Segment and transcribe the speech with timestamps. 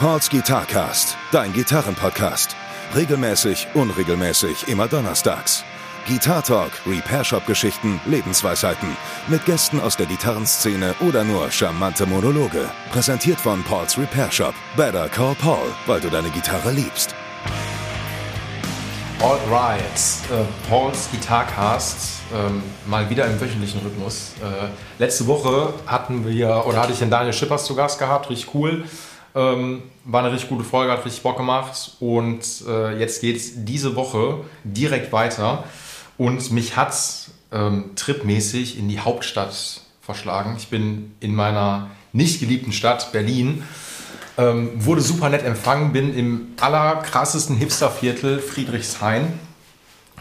[0.00, 2.54] Pauls Guitarcast, dein Gitarrenpodcast.
[2.94, 5.64] Regelmäßig, unregelmäßig, immer donnerstags.
[6.06, 8.96] Guitar Talk, Repair Shop Geschichten, Lebensweisheiten.
[9.26, 12.70] Mit Gästen aus der Gitarrenszene oder nur charmante Monologe.
[12.92, 14.54] Präsentiert von Pauls Repair Shop.
[14.76, 17.16] Better call Paul, weil du deine Gitarre liebst.
[19.20, 19.82] Alright,
[20.30, 24.34] äh, Pauls Gitarcast, ähm, mal wieder im wöchentlichen Rhythmus.
[24.40, 24.68] Äh,
[25.02, 28.84] letzte Woche hatten wir, oder hatte ich den Daniel Schippers zu Gast gehabt, richtig cool.
[29.38, 31.92] Ähm, war eine richtig gute Folge, hat richtig Bock gemacht.
[32.00, 35.62] Und äh, jetzt geht es diese Woche direkt weiter.
[36.16, 40.56] Und mich hat es ähm, tripmäßig in die Hauptstadt verschlagen.
[40.58, 43.62] Ich bin in meiner nicht geliebten Stadt Berlin.
[44.36, 49.38] Ähm, wurde super nett empfangen, bin im allerkrassesten Hipsterviertel Friedrichshain.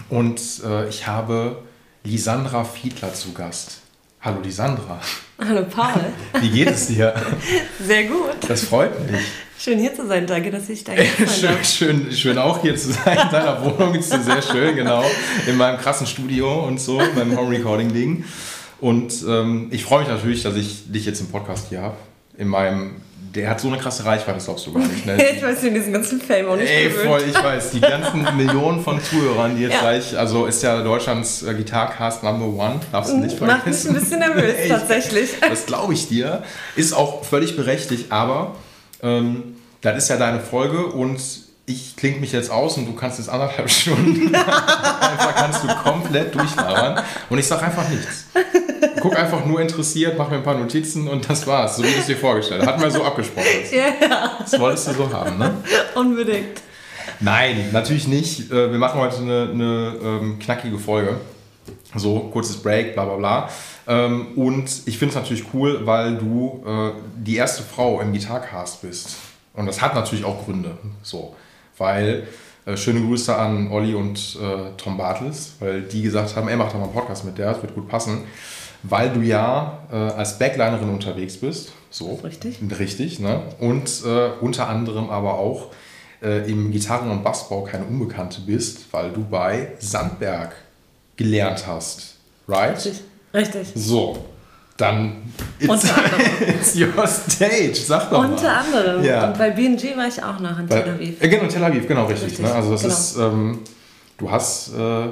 [0.09, 1.63] Und äh, ich habe
[2.03, 3.81] Lisandra Fiedler zu Gast.
[4.19, 4.99] Hallo Lisandra.
[5.39, 6.01] Hallo Paul.
[6.41, 7.13] Wie geht es dir?
[7.79, 8.35] Sehr gut.
[8.47, 9.21] Das freut mich.
[9.59, 10.25] Schön hier zu sein.
[10.25, 10.93] Danke, dass ich da
[11.27, 13.17] schön, schön, schön auch hier zu sein.
[13.17, 15.03] In deiner Wohnung ist sehr schön, genau.
[15.45, 18.25] In meinem krassen Studio und so, beim Home Recording Ding.
[18.81, 21.97] Und ähm, ich freue mich natürlich, dass ich dich jetzt im Podcast hier habe.
[22.37, 22.95] In meinem
[23.35, 25.05] der hat so eine krasse Reichweite, das glaubst du gar nicht.
[25.05, 25.17] Ne?
[25.35, 27.07] ich weiß nicht, diesen ganzen Fame auch nicht Ey, gewöhnt.
[27.07, 27.71] voll, ich weiß.
[27.71, 29.79] Die ganzen Millionen von Zuhörern, die jetzt ja.
[29.81, 33.57] gleich, also ist ja Deutschlands äh, Gitarcast Number One, darfst du nicht vergessen.
[33.57, 35.29] Macht mich ein bisschen nervös, Ey, tatsächlich.
[35.41, 36.43] Das glaube ich dir.
[36.75, 38.55] Ist auch völlig berechtigt, aber
[39.01, 41.19] ähm, das ist ja deine Folge und
[41.69, 46.33] ich klinge mich jetzt aus und du kannst jetzt anderthalb Stunden einfach kannst du komplett
[46.33, 48.25] durchlabern und ich sage einfach nichts.
[49.01, 51.99] Guck einfach nur interessiert, mach mir ein paar Notizen und das war's, so wie du
[51.99, 52.69] es dir vorgestellt hast.
[52.69, 53.47] Hatten wir so abgesprochen.
[53.71, 54.37] Ja.
[54.39, 55.55] Das wolltest du so haben, ne?
[55.93, 56.61] Unbedingt.
[57.19, 58.49] Nein, natürlich nicht.
[58.49, 61.17] Äh, wir machen heute eine, eine ähm, knackige Folge.
[61.95, 63.49] So, kurzes Break, bla bla bla.
[63.87, 68.81] Ähm, und ich finde es natürlich cool, weil du äh, die erste Frau im Gitarcast
[68.83, 69.17] bist.
[69.53, 70.77] Und das hat natürlich auch Gründe.
[71.01, 71.35] So
[71.77, 72.27] weil
[72.65, 76.67] äh, schöne Grüße an Olli und äh, Tom Bartels, weil die gesagt haben, ey, mach
[76.67, 78.23] doch mal einen Podcast mit der, das wird gut passen.
[78.83, 81.71] Weil du ja äh, als Backlinerin unterwegs bist.
[81.89, 82.19] So.
[82.23, 82.59] Richtig.
[82.77, 83.41] Richtig, ne?
[83.59, 85.71] Und äh, unter anderem aber auch
[86.21, 90.55] äh, im Gitarren- und Bassbau keine Unbekannte bist, weil du bei Sandberg
[91.15, 92.15] gelernt hast.
[92.47, 92.75] Right?
[92.75, 93.01] Richtig.
[93.33, 93.67] Richtig.
[93.75, 94.25] So
[94.77, 95.23] dann
[95.59, 95.85] it's,
[96.39, 98.55] it's your stage, sag doch Unter mal.
[98.57, 99.03] anderem.
[99.03, 99.27] Ja.
[99.27, 101.21] Und bei BNG war ich auch noch in bei, Tel Aviv.
[101.21, 102.27] Äh, genau, Tel Aviv, genau, richtig.
[102.29, 102.45] richtig.
[102.45, 102.53] Ne?
[102.53, 102.93] Also das genau.
[102.93, 103.59] ist, ähm,
[104.17, 105.07] du hast, äh,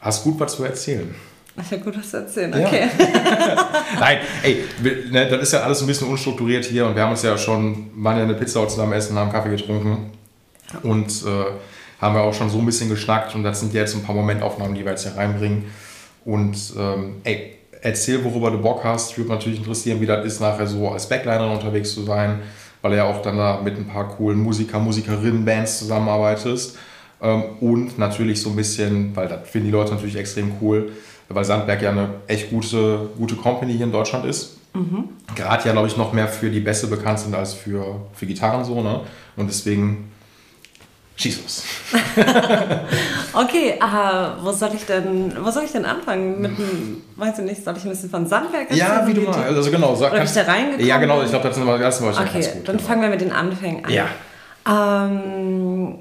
[0.00, 1.14] hast gut was zu erzählen.
[1.60, 2.88] Ich habe gut was zu erzählen, okay.
[2.98, 3.68] Ja.
[4.00, 4.64] Nein, ey,
[5.10, 7.90] ne, das ist ja alles ein bisschen unstrukturiert hier und wir haben uns ja schon,
[7.96, 10.12] waren ja eine Pizza zusammen essen, haben Kaffee getrunken
[10.84, 14.04] und äh, haben wir auch schon so ein bisschen geschnackt und das sind jetzt ein
[14.04, 15.64] paar Momentaufnahmen, die wir jetzt hier reinbringen.
[16.24, 19.12] Und ähm, ey, erzähl, worüber du Bock hast.
[19.12, 22.40] Ich würde natürlich interessieren, wie das ist, nachher so als Backliner unterwegs zu sein,
[22.82, 26.78] weil er ja auch dann da mit ein paar coolen Musiker, Musikerinnen, Bands zusammenarbeitest.
[27.20, 30.92] Ähm, und natürlich so ein bisschen, weil das finden die Leute natürlich extrem cool,
[31.28, 34.56] weil Sandberg ja eine echt gute, gute Company hier in Deutschland ist.
[34.74, 35.04] Mhm.
[35.34, 38.64] Gerade ja, glaube ich, noch mehr für die Bässe bekannt sind als für, für Gitarren
[38.64, 38.82] so.
[38.82, 39.00] Ne?
[39.36, 40.10] Und deswegen
[41.18, 41.64] Schieß los.
[43.32, 46.40] okay, aha, wo soll ich denn, wo soll ich denn anfangen?
[46.40, 48.78] Mit einem, weiß ich nicht, soll ich ein bisschen von Sandberg erzählen?
[48.78, 49.42] Ja, wie du mal.
[49.42, 52.04] Also genau, sag, Oder ich da reingekommen Ja, genau, ich glaube, das sind wir erste
[52.04, 52.88] Mal Okay, ganz gut, dann genau.
[52.88, 53.92] fangen wir mit den Anfängen an.
[53.92, 54.06] Ja.
[54.68, 55.98] Ähm,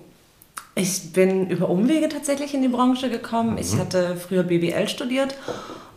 [0.75, 3.53] ich bin über Umwege tatsächlich in die Branche gekommen.
[3.53, 3.57] Mhm.
[3.57, 5.33] Ich hatte früher BWL studiert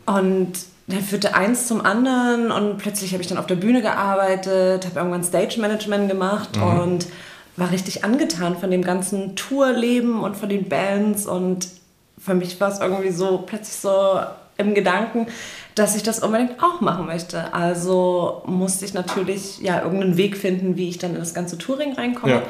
[0.07, 0.53] und
[0.87, 4.99] dann führte eins zum anderen und plötzlich habe ich dann auf der Bühne gearbeitet, habe
[4.99, 6.63] irgendwann Stage Management gemacht mhm.
[6.63, 7.07] und
[7.61, 11.69] war richtig angetan von dem ganzen Tourleben und von den Bands und
[12.19, 14.21] für mich war es irgendwie so plötzlich so
[14.57, 15.27] im Gedanken,
[15.75, 17.55] dass ich das unbedingt auch machen möchte.
[17.55, 21.95] Also musste ich natürlich ja irgendeinen Weg finden, wie ich dann in das ganze Touring
[21.95, 22.43] reinkomme.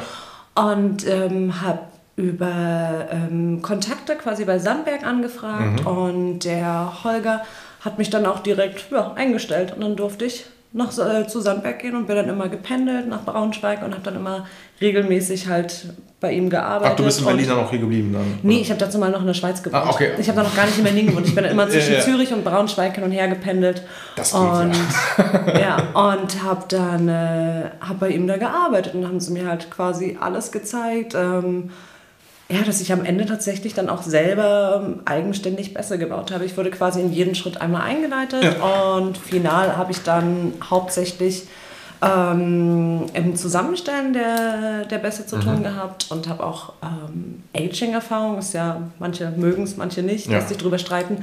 [0.56, 0.64] Ja.
[0.72, 1.80] Und ähm, habe
[2.16, 5.86] über ähm, Kontakte quasi bei Sandberg angefragt mhm.
[5.86, 7.42] und der Holger
[7.80, 11.80] hat mich dann auch direkt ja, eingestellt und dann durfte ich nach, äh, zu Sandberg
[11.80, 14.46] gehen und bin dann immer gependelt nach Braunschweig und habe dann immer
[14.80, 15.86] regelmäßig halt
[16.20, 16.92] bei ihm gearbeitet.
[16.92, 18.38] Ach, du bist in Berlin dann auch hier geblieben dann?
[18.42, 19.82] Nee, ich habe dazu mal noch in der Schweiz gewohnt.
[19.84, 20.12] Ah, okay.
[20.18, 21.26] Ich habe da noch gar nicht in Berlin gewohnt.
[21.26, 22.04] Ich bin dann immer zwischen ja, ja.
[22.04, 23.82] Zürich und Braunschweig hin und her gependelt.
[24.14, 24.76] Das geht, und,
[25.54, 25.58] ja.
[25.94, 26.10] ja.
[26.10, 30.18] Und habe dann äh, hab bei ihm da gearbeitet und haben sie mir halt quasi
[30.20, 31.14] alles gezeigt.
[31.14, 31.70] Ähm,
[32.50, 36.44] ja, dass ich am Ende tatsächlich dann auch selber ähm, eigenständig besser gebaut habe.
[36.44, 38.96] Ich wurde quasi in jeden Schritt einmal eingeleitet ja.
[38.96, 41.44] und final habe ich dann hauptsächlich
[42.02, 45.62] ähm, im Zusammenstellen der, der Bässe zu tun mhm.
[45.62, 50.38] gehabt und habe auch ähm, Aging-Erfahrung, ist ja, manche mögen es, manche nicht, ja.
[50.38, 51.22] lässt sich drüber streiten.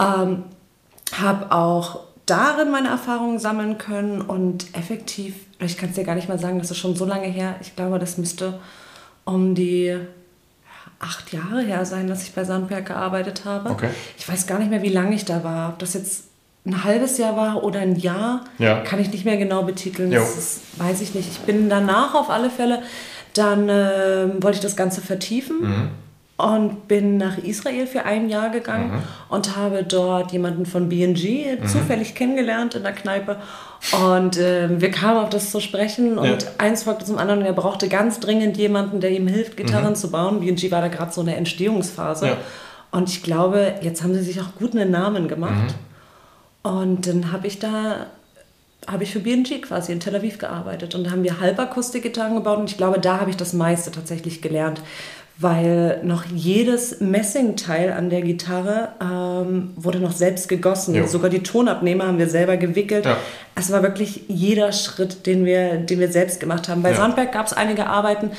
[0.00, 0.44] Ähm,
[1.16, 6.28] habe auch darin meine Erfahrungen sammeln können und effektiv, ich kann es dir gar nicht
[6.28, 8.58] mal sagen, das ist schon so lange her, ich glaube, das müsste
[9.24, 9.98] um die
[11.00, 13.70] acht Jahre her sein, dass ich bei Sandberg gearbeitet habe.
[13.70, 13.88] Okay.
[14.16, 15.70] Ich weiß gar nicht mehr, wie lange ich da war.
[15.70, 16.24] Ob das jetzt
[16.66, 18.80] ein halbes Jahr war oder ein Jahr, Ja.
[18.80, 20.10] kann ich nicht mehr genau betiteln.
[20.10, 21.28] Das ist, weiß ich nicht.
[21.30, 22.82] Ich bin danach auf alle Fälle,
[23.34, 25.88] dann ähm, wollte ich das Ganze vertiefen Mhm.
[26.36, 29.02] Und bin nach Israel für ein Jahr gegangen Mhm.
[29.28, 33.36] und habe dort jemanden von B&G zufällig kennengelernt in der Kneipe
[34.10, 36.48] und ähm, wir kamen auf das zu sprechen und Ja.
[36.58, 39.96] eins folgte zum anderen er brauchte ganz dringend jemanden, der ihm hilft, Gitarren Mhm.
[39.96, 40.40] zu bauen.
[40.40, 42.36] B&G war da gerade so eine Entstehungsphase Ja.
[42.90, 45.74] und ich glaube, jetzt haben sie sich auch gut einen Namen gemacht.
[46.62, 48.06] Und dann habe ich da
[48.86, 52.58] habe ich für B&G quasi in Tel Aviv gearbeitet und da haben wir Halbakustikgitarren gebaut
[52.58, 54.82] und ich glaube, da habe ich das meiste tatsächlich gelernt,
[55.38, 60.94] weil noch jedes Messingteil an der Gitarre ähm, wurde noch selbst gegossen.
[60.94, 61.06] Jo.
[61.06, 63.04] Sogar die Tonabnehmer haben wir selber gewickelt.
[63.04, 63.16] Ja.
[63.56, 66.82] Es war wirklich jeder Schritt, den wir, den wir selbst gemacht haben.
[66.82, 66.96] Bei Ja.
[66.96, 68.30] Sandberg gab es einige Arbeiten,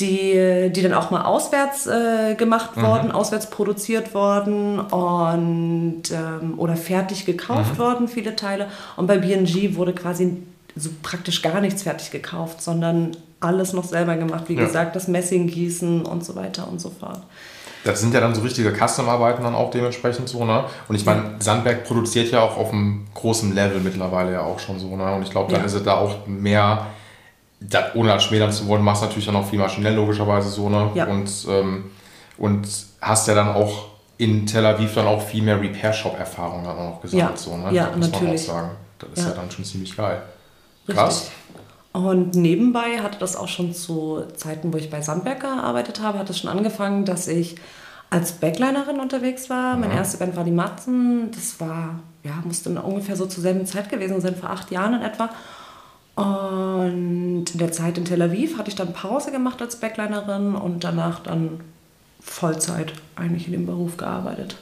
[0.00, 2.82] die, die dann auch mal auswärts äh, gemacht Mhm.
[2.82, 7.78] worden, auswärts produziert worden und ähm, oder fertig gekauft Mhm.
[7.78, 8.66] worden, viele Teile.
[8.96, 10.38] Und bei BNG wurde quasi
[10.74, 14.44] so praktisch gar nichts fertig gekauft, sondern alles noch selber gemacht.
[14.48, 14.64] Wie Ja.
[14.66, 17.20] gesagt, das Messinggießen und so weiter und so fort.
[17.84, 20.64] Das sind ja dann so richtige Custom-Arbeiten dann auch dementsprechend so, ne?
[20.88, 24.78] Und ich meine, Sandberg produziert ja auch auf einem großen Level mittlerweile ja auch schon
[24.78, 25.14] so, ne?
[25.14, 25.66] Und ich glaube, dann Ja.
[25.66, 26.86] ist es da auch mehr,
[27.60, 30.68] da, ohne das schmälern zu wollen, machst du natürlich dann auch viel maschinell logischerweise so,
[30.68, 30.90] ne?
[30.94, 31.06] Ja.
[31.06, 31.84] Und, ähm,
[32.36, 32.68] und
[33.00, 33.86] hast ja dann auch
[34.18, 37.36] in Tel Aviv dann auch viel mehr Repair-Shop-Erfahrung dann auch gesammelt, Ja.
[37.36, 37.72] so, ne?
[37.72, 38.44] Ja, das muss man auch natürlich.
[38.44, 38.70] sagen.
[38.98, 39.36] Das ist ja, Ja.
[39.36, 40.20] dann schon ziemlich geil.
[40.86, 40.94] Richtig.
[41.02, 41.30] Krass.
[41.92, 46.30] Und nebenbei hatte das auch schon zu Zeiten, wo ich bei Sandberg gearbeitet habe, hat
[46.30, 47.56] es schon angefangen, dass ich
[48.10, 49.76] als Backlinerin unterwegs war.
[49.76, 51.30] Meine erste Band war die Matzen.
[51.32, 55.02] Das war, ja, musste ungefähr so zur selben Zeit gewesen sein, vor acht Jahren in
[55.02, 55.30] etwa.
[56.16, 60.84] Und in der Zeit in Tel Aviv hatte ich dann Pause gemacht als Backlinerin und
[60.84, 61.60] danach dann
[62.20, 64.56] Vollzeit eigentlich in dem Beruf gearbeitet.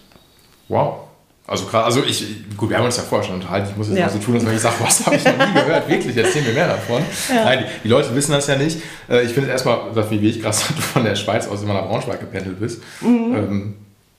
[0.68, 1.07] Wow.
[1.48, 2.24] Also gerade, also ich,
[2.58, 3.68] gut, wir haben uns ja vorher schon unterhalten.
[3.70, 4.06] Ich muss jetzt Ja.
[4.06, 5.88] mal so tun, als wenn ich sage, was habe ich noch nie gehört.
[5.88, 7.02] Wirklich, erzähl mir mehr davon.
[7.34, 8.78] Nein, die, die Leute wissen das ja nicht.
[9.08, 11.86] Äh, Ich finde erstmal, dass, wie ich gerade sagte, von der Schweiz aus immer nach
[11.86, 12.82] Braunschweig gependelt bist.
[13.00, 13.34] Mhm.
[13.34, 13.74] Ähm,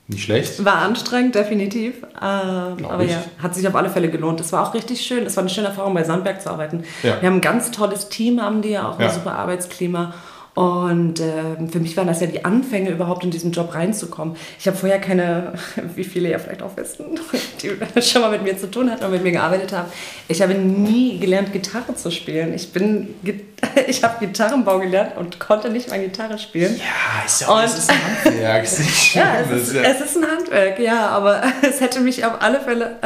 [0.08, 0.64] nicht schlecht.
[0.64, 1.94] War anstrengend, definitiv.
[2.20, 3.12] Ähm, aber ich.
[3.12, 4.40] ja, hat sich auf alle Fälle gelohnt.
[4.40, 5.24] Es war auch richtig schön.
[5.24, 6.82] Es war eine schöne Erfahrung, bei Sandberg zu arbeiten.
[7.04, 7.20] Ja.
[7.22, 9.06] Wir haben ein ganz tolles Team, haben die ja auch Ja.
[9.06, 10.14] ein super Arbeitsklima.
[10.54, 14.34] Und ähm, für mich waren das ja die Anfänge, überhaupt in diesen Job reinzukommen.
[14.58, 15.52] Ich habe vorher keine,
[15.94, 17.04] wie viele ja vielleicht auch wissen,
[17.62, 19.88] die schon mal mit mir zu tun hatten und mit mir gearbeitet haben.
[20.28, 22.52] Ich habe nie gelernt, Gitarre zu spielen.
[22.52, 23.14] Ich bin,
[23.86, 26.76] ich habe Gitarrenbau gelernt und konnte nicht mal Gitarre spielen.
[26.76, 28.42] Ja, ist Und- es ist ein Handwerk.
[28.44, 32.60] Ja, es ist, ja- es ist ein Handwerk, ja, aber es hätte mich auf alle
[32.60, 32.96] Fälle,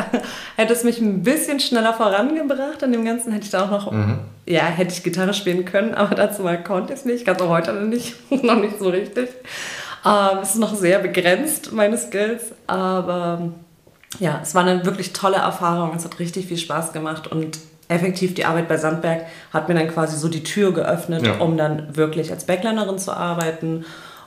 [0.56, 3.92] hätte es mich ein bisschen schneller vorangebracht an dem Ganzen, hätte ich da auch noch,
[3.92, 4.18] Mhm.
[4.46, 7.48] Ja, hätte ich Gitarre spielen können, aber dazu mal konnte ich es nicht, ganz auch
[7.48, 8.14] heute noch nicht,
[8.44, 9.28] noch nicht so richtig.
[10.04, 13.52] Ähm, es ist noch sehr begrenzt, meine Skills, aber
[14.18, 17.58] ja, es war eine wirklich tolle Erfahrung, es hat richtig viel Spaß gemacht und
[17.88, 21.36] effektiv die Arbeit bei Sandberg hat mir dann quasi so die Tür geöffnet, Ja.
[21.38, 23.84] um dann wirklich als Backlinerin zu arbeiten.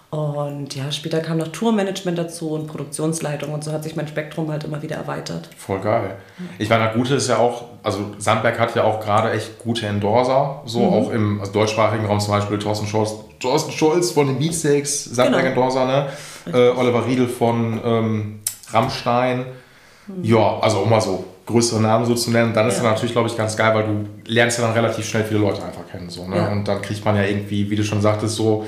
[0.09, 4.49] Und ja, später kam noch Tourmanagement dazu und Produktionsleitung und so hat sich mein Spektrum
[4.49, 5.49] halt immer wieder erweitert.
[5.57, 6.15] Voll geil.
[6.59, 9.85] Ich meine, das Gute ist ja auch, also Sandberg hat ja auch gerade echt gute
[9.85, 10.93] Endorser, so Mhm.
[10.93, 15.43] auch im also deutschsprachigen Raum zum Beispiel Thorsten Scholz, Thorsten Scholz von den Beatsteaks, Sandberg
[15.43, 15.67] Genau.
[15.67, 16.07] Endorser, ne?
[16.53, 18.39] Äh, Oliver Riedel von ähm,
[18.71, 19.45] Rammstein.
[20.23, 22.77] Ja, also um mal so größere Namen so zu nennen, dann ist Mhm.
[22.77, 22.83] Ja.
[22.83, 25.61] dann natürlich, glaube ich, ganz geil, weil du lernst ja dann relativ schnell viele Leute
[25.63, 26.09] einfach kennen.
[26.09, 26.37] So, ne?
[26.37, 26.47] Ja.
[26.49, 28.65] Und dann kriegt man ja irgendwie, wie du schon sagtest, so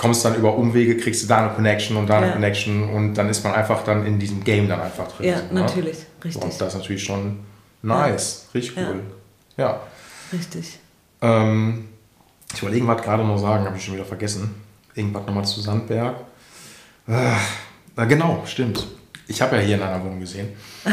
[0.00, 2.32] kommst dann über Umwege, kriegst du da eine Connection und da eine Ja.
[2.32, 5.26] Connection und dann ist man einfach dann in diesem Game dann einfach drin.
[5.28, 5.60] Ja, ne?
[5.60, 6.42] natürlich, richtig.
[6.42, 7.40] Und das ist natürlich schon
[7.82, 8.88] nice, richtig Ja.
[8.88, 9.00] cool.
[9.58, 9.80] Ja.
[10.32, 10.78] Richtig.
[11.20, 11.88] Ähm,
[12.54, 14.54] ich wollte irgendwas gerade noch sagen, habe ich schon wieder vergessen.
[14.94, 16.16] Irgendwas nochmal zu Sandberg.
[17.06, 17.32] Äh,
[17.94, 18.86] na genau, stimmt.
[19.28, 20.48] Ich habe ja hier in einer Wohnung gesehen.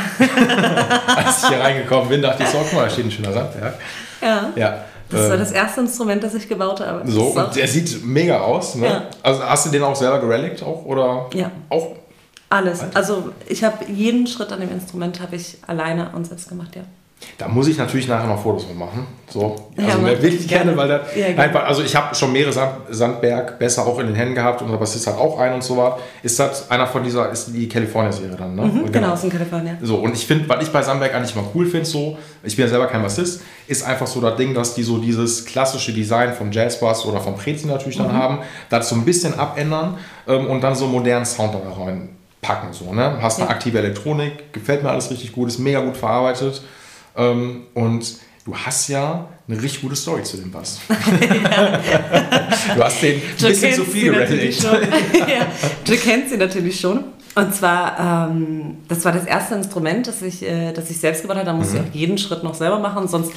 [1.15, 3.75] Als ich hier reingekommen bin, dachte ich so, guck mal, da steht ein schöner Sandberg.
[4.21, 4.51] Ja.
[4.55, 4.85] Ja.
[5.09, 7.09] Das war das erste Instrument, das ich gebaut habe.
[7.09, 8.75] so, und der sieht mega aus.
[8.75, 8.85] Ne?
[8.87, 9.03] Ja.
[9.23, 10.83] Also hast du den auch selber gerelict auch?
[10.85, 11.51] Oder Ja.
[11.69, 11.95] auch?
[12.49, 12.81] Alles.
[12.81, 12.97] Alter.
[12.97, 16.83] Also ich habe jeden Schritt an dem Instrument habe ich alleine und selbst gemacht, ja.
[17.39, 19.05] Da muss ich natürlich nachher noch Fotos von machen.
[19.29, 19.55] So.
[19.77, 22.53] Ja, Also mehr will ich gerne, weil da Ja, einfach, also ich habe schon mehrere
[22.53, 25.63] Sand, Sandberg besser auch in den Händen gehabt und was ist halt auch ein und
[25.63, 25.95] so was.
[26.23, 28.63] Ist das einer von dieser, ist die California-Serie dann, ne?
[28.63, 29.77] Mhm, genau, aus dem Kalifornien.
[29.81, 32.65] So, und ich finde, was ich bei Sandberg eigentlich mal cool finde, so, ich bin
[32.65, 36.33] ja selber kein Bassist, ist einfach so das Ding, dass die so dieses klassische Design
[36.33, 39.97] vom Jazzbass oder vom Prezi natürlich dann haben, das so ein bisschen abändern
[40.27, 42.73] ähm, und dann so einen modernen Sound da reinpacken.
[42.73, 43.17] So, ne?
[43.21, 43.53] Hast eine Ja.
[43.55, 46.61] aktive Elektronik, gefällt mir alles richtig gut, ist mega gut verarbeitet.
[47.17, 50.79] Ähm, und du hast ja eine richtig gute Story zu dem Bass.
[50.87, 54.61] du hast den ein bisschen zu viel geredet.
[54.63, 55.47] ja,
[55.83, 57.03] du kennst sie natürlich schon.
[57.35, 61.37] Und zwar, ähm, das war das erste Instrument, das ich, äh, das ich selbst gebaut
[61.37, 61.45] habe.
[61.45, 61.83] Da musste mhm.
[61.83, 63.07] ich auch jeden Schritt noch selber machen.
[63.07, 63.31] Sonst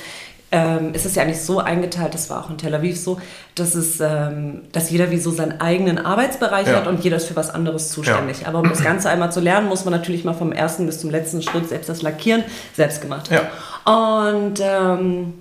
[0.52, 3.20] ähm, ist es ja nicht so eingeteilt, das war auch in Tel Aviv so,
[3.54, 6.74] dass, es, ähm, dass jeder wie so seinen eigenen Arbeitsbereich ja.
[6.74, 8.42] hat und jeder ist für was anderes zuständig.
[8.42, 8.48] Ja.
[8.48, 11.10] Aber um das Ganze einmal zu lernen, muss man natürlich mal vom ersten bis zum
[11.10, 12.42] letzten Schritt selbst das Lackieren
[12.74, 13.30] selbst gemacht.
[13.30, 13.42] Ja.
[13.84, 15.34] Und, ähm,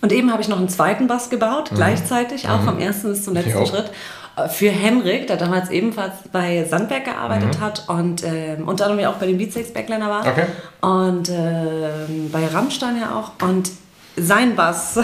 [0.00, 1.76] und eben habe ich noch einen zweiten Bass gebaut, mhm.
[1.76, 2.66] gleichzeitig, auch mhm.
[2.66, 3.90] vom ersten bis zum letzten Schritt
[4.36, 7.60] äh, für Henrik, der damals ebenfalls bei Sandberg gearbeitet mhm.
[7.60, 10.46] hat und äh, unter anderem auch bei den Beatsex Backliner war okay.
[10.80, 11.90] und äh,
[12.32, 13.70] bei Rammstein ja auch und
[14.16, 14.98] sein Bass.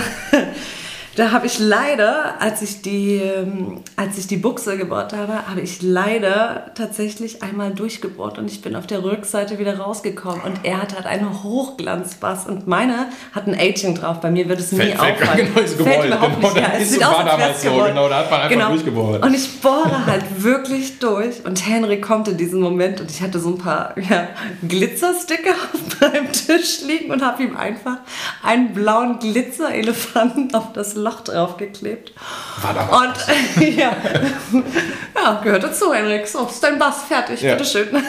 [1.16, 5.60] Da habe ich leider, als ich die, ähm, als ich die Buchse gebohrt habe, habe
[5.60, 10.80] ich leider tatsächlich einmal durchgebohrt und ich bin auf der Rückseite wieder rausgekommen und er
[10.80, 14.20] hat halt einen Hochglanzbass und meine hat ein Aging drauf.
[14.20, 15.48] Bei mir wird es nie fällt, auffallen.
[15.52, 15.94] Genau, ist gewollt.
[15.94, 16.72] Fällt überhaupt genau, nicht her.
[16.80, 18.68] Es sieht aus, damals so, genau, da hat man einfach genau.
[18.70, 19.24] durchgebohrt.
[19.24, 23.40] Und ich bohre halt wirklich durch und Henry kommt in diesen Moment und ich hatte
[23.40, 24.28] so ein paar ja,
[24.66, 27.98] Glitzersticker auf meinem Tisch liegen und habe ihm einfach
[28.42, 32.12] einen blauen Glitzerelefanten auf das Loch Loch draufgeklebt.
[32.62, 33.00] War da was?
[33.00, 33.92] Und ja.
[35.14, 36.26] ja, gehört dazu, Henrik.
[36.26, 37.54] So, ist dein Bass fertig, ja.
[37.54, 37.88] bitteschön.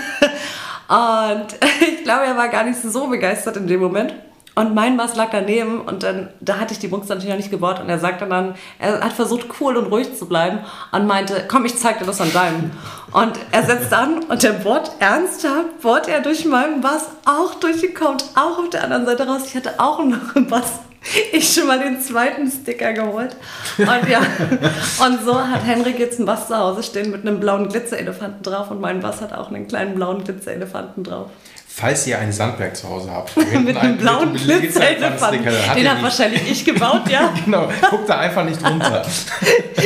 [0.90, 1.48] Und
[1.82, 4.14] ich glaube, er war gar nicht so begeistert in dem Moment.
[4.56, 7.52] Und mein Bass lag daneben und dann, da hatte ich die Buchse natürlich noch nicht
[7.52, 10.60] gebaut und er sagte dann, er hat versucht cool und ruhig zu bleiben
[10.92, 12.72] und meinte, komm, ich zeig dir das an deinem.
[13.14, 18.18] Und er setzt an und der bohrt ernsthaft, bohrt er durch meinen Bass auch durchgekommen,
[18.36, 19.44] auch auf der anderen Seite raus.
[19.46, 20.80] Ich hatte auch noch einen Bass
[21.32, 23.36] ich schon mal den zweiten Sticker geholt.
[23.78, 24.20] Und ja,
[25.06, 28.72] und so hat Henrik jetzt ein Bass zu Hause stehen mit einem blauen Glitzerelefanten drauf
[28.72, 31.30] und mein Bass hat auch einen kleinen blauen Glitzerelefanten drauf.
[31.72, 36.66] Falls ihr einen Sandberg zu Hause habt, mit einem blauen Glitzerelefanten, den hat wahrscheinlich ich
[36.66, 37.34] gebaut, ja.
[37.46, 39.06] genau, guckt da einfach nicht runter.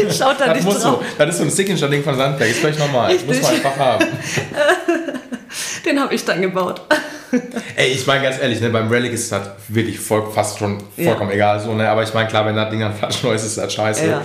[0.09, 0.81] Schaut da nicht drauf.
[0.81, 3.27] So, das ist so ein Signature-Ding von Sandberg, ist völlig normal, Richtig.
[3.27, 4.07] muss man einfach haben.
[5.85, 6.81] Den habe ich dann gebaut.
[7.75, 11.29] Ey, ich meine ganz ehrlich, ne, beim Relic ist das wirklich voll, fast schon vollkommen
[11.29, 11.35] ja.
[11.35, 11.59] egal.
[11.59, 11.89] So, ne?
[11.89, 14.07] Aber ich meine, klar, wenn das Ding dann flatschneu ist, ist das scheiße.
[14.07, 14.21] Ja.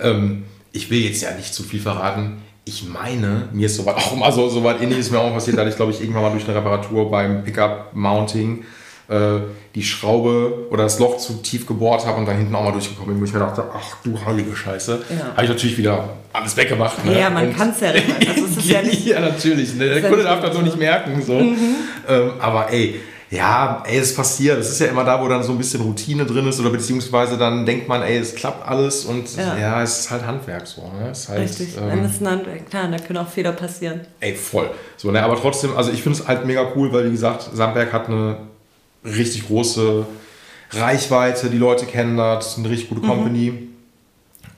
[0.00, 2.38] Ähm, ich will jetzt ja nicht zu viel verraten.
[2.64, 5.66] Ich meine, mir ist sowas auch immer so, so was ähnliches mir auch passiert, da
[5.66, 8.64] ich glaube ich irgendwann mal durch eine Reparatur beim Pickup-Mounting
[9.08, 9.40] äh,
[9.74, 13.14] die Schraube oder das Loch zu tief gebohrt habe und da hinten auch mal durchgekommen
[13.14, 15.02] bin, wo ich mir dachte, ach du heilige Scheiße.
[15.08, 15.32] Ja.
[15.34, 17.04] Habe ich natürlich wieder alles weggemacht.
[17.04, 17.18] Ne?
[17.18, 18.06] Ja, man kann es ja nicht.
[18.28, 19.74] Also ja, nicht ja, natürlich.
[19.74, 19.88] Ne?
[19.88, 21.22] Der Kunde darf das so nicht merken.
[21.22, 21.34] So.
[21.34, 21.76] Mhm.
[22.08, 23.00] Ähm, aber ey,
[23.30, 24.58] ja, ey, es passiert.
[24.58, 27.36] Es ist ja immer da, wo dann so ein bisschen Routine drin ist oder beziehungsweise
[27.36, 30.82] dann denkt man, ey, es klappt alles und ja, ja es ist halt Handwerk so.
[30.82, 31.10] Ne?
[31.10, 34.00] Es ist halt, Richtig, ähm, es ist ein Handwerk, klar, da können auch Fehler passieren.
[34.20, 34.70] Ey, voll.
[34.96, 37.92] So, ne, aber trotzdem, also ich finde es halt mega cool, weil wie gesagt, Sandberg
[37.92, 38.38] hat eine
[39.04, 40.06] richtig große
[40.70, 43.08] Reichweite, die Leute kennen das, eine richtig gute mhm.
[43.08, 43.50] Company.
[43.50, 43.68] Mhm.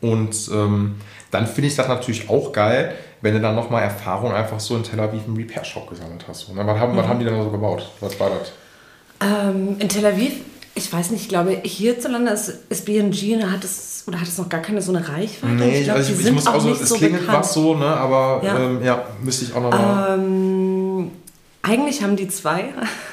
[0.01, 0.95] Und ähm,
[1.31, 4.83] dann finde ich das natürlich auch geil, wenn du dann nochmal Erfahrung einfach so in
[4.83, 6.49] Tel Aviv im Repair-Shop gesammelt hast.
[6.49, 6.97] Und was, haben, mhm.
[6.97, 7.91] was haben die dann so gebaut?
[8.01, 8.53] Was war das?
[9.23, 10.33] Ähm, in Tel Aviv,
[10.75, 14.49] ich weiß nicht, ich glaube, hierzulande ist, ist BNG, hat es, oder hat es noch
[14.49, 15.55] gar keine so eine Reichweite?
[15.55, 17.39] Nee, ich, glaub, also ich, ich muss auch so, es so klingelt bekannt.
[17.41, 17.87] was so, ne?
[17.87, 20.19] aber ja, ähm, ja müsste ich auch nochmal.
[20.19, 20.70] Ähm,
[21.63, 22.67] eigentlich haben die zwei,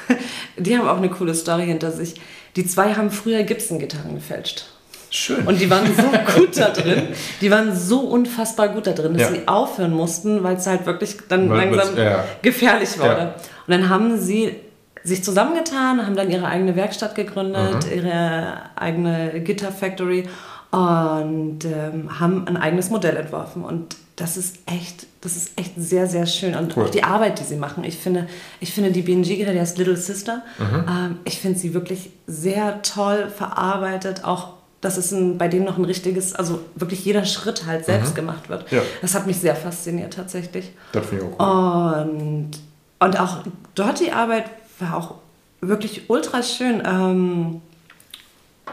[0.56, 2.14] die haben auch eine coole Story hinter sich.
[2.56, 4.66] Die zwei haben früher Gibson-Gitarren gefälscht.
[5.10, 5.46] Schön.
[5.46, 6.02] Und die waren so
[6.40, 7.08] gut da drin,
[7.40, 9.34] die waren so unfassbar gut da drin, dass ja.
[9.36, 12.24] sie aufhören mussten, weil es halt wirklich dann weil, langsam ja.
[12.42, 13.18] gefährlich wurde.
[13.18, 13.34] Ja.
[13.66, 14.56] Und dann haben sie
[15.04, 17.92] sich zusammengetan, haben dann ihre eigene Werkstatt gegründet, mhm.
[17.92, 20.28] ihre eigene Guitar Factory
[20.70, 23.64] und ähm, haben ein eigenes Modell entworfen.
[23.64, 26.56] Und das ist echt, das ist echt sehr, sehr schön.
[26.56, 26.84] Und cool.
[26.84, 27.84] auch die Arbeit, die sie machen.
[27.84, 28.26] Ich finde,
[28.58, 30.84] ich finde die BNG-Gitarre, die heißt Little Sister, mhm.
[30.88, 34.24] ähm, ich finde sie wirklich sehr toll verarbeitet.
[34.24, 38.10] Auch, dass es ein, bei denen noch ein richtiges, also wirklich jeder Schritt halt selbst
[38.10, 38.16] mhm.
[38.16, 38.70] gemacht wird.
[38.72, 38.82] Ja.
[39.02, 40.72] Das hat mich sehr fasziniert tatsächlich.
[40.90, 42.02] Das finde ich auch cool.
[42.02, 42.50] Und,
[42.98, 43.44] und auch
[43.76, 44.46] dort die Arbeit
[44.80, 45.14] war auch
[45.60, 46.82] wirklich ultra schön.
[46.84, 47.60] Ähm,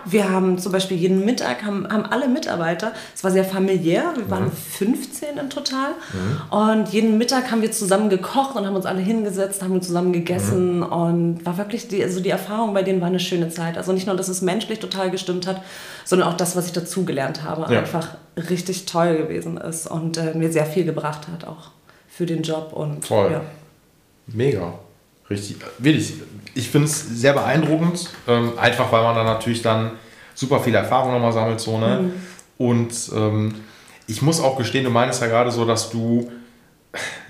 [0.06, 4.30] wir haben zum Beispiel jeden Mittag, haben, haben alle Mitarbeiter, es war sehr familiär, wir
[4.30, 4.52] waren mhm.
[4.52, 5.92] 15 im Total.
[6.14, 6.58] Mhm.
[6.58, 10.78] Und jeden Mittag haben wir zusammen gekocht und haben uns alle hingesetzt, haben zusammen gegessen.
[10.78, 10.84] Mhm.
[10.84, 13.78] Und war wirklich, die, also die Erfahrung bei denen war eine schöne Zeit.
[13.78, 15.62] Also nicht nur, dass es menschlich total gestimmt hat,
[16.04, 17.80] sondern auch das, was ich dazugelernt habe, ja.
[17.80, 18.18] einfach
[18.50, 21.72] richtig toll gewesen ist und äh, mir sehr viel gebracht hat auch
[22.08, 22.72] für den Job.
[22.74, 23.32] Und, Voll.
[23.32, 23.42] Ja.
[24.28, 24.74] Mega.
[25.30, 26.14] Richtig, wirklich.
[26.56, 29.92] Ich finde es sehr beeindruckend, ähm, einfach weil man da natürlich dann
[30.34, 31.60] super viel Erfahrung nochmal sammelt.
[31.60, 32.00] So, ne?
[32.02, 32.14] Mhm.
[32.58, 33.56] Und ähm,
[34.08, 36.32] ich muss auch gestehen, du meinst ja gerade so, dass du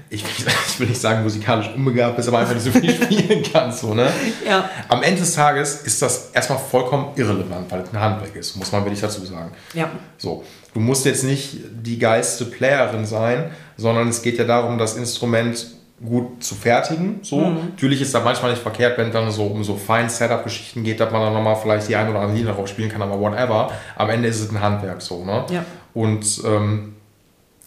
[0.10, 0.24] ich,
[0.68, 3.80] ich, will nicht sagen musikalisch unbegabt bist, aber einfach nicht so viel spielen kannst.
[3.80, 4.12] So, ne?
[4.46, 4.70] Ja.
[4.88, 8.72] Am Ende des Tages ist das erstmal vollkommen irrelevant, weil es ein Handwerk ist, muss
[8.72, 9.52] man wirklich dazu sagen.
[9.74, 9.90] Ja.
[10.18, 14.96] So, du musst jetzt nicht die geilste Playerin sein, sondern es geht ja darum, das
[14.96, 15.66] Instrument
[16.04, 17.20] gut zu fertigen.
[17.22, 17.38] So.
[17.38, 17.70] Mhm.
[17.72, 21.00] Natürlich ist das manchmal nicht verkehrt, wenn es dann so um so fein Setup-Geschichten geht,
[21.00, 23.72] dass man dann nochmal vielleicht die ein oder andere Linie darauf spielen kann, aber whatever.
[23.96, 25.24] Am Ende ist es ein Handwerk so.
[25.24, 25.46] Ne?
[25.50, 25.66] Ja.
[25.94, 26.96] Und ähm,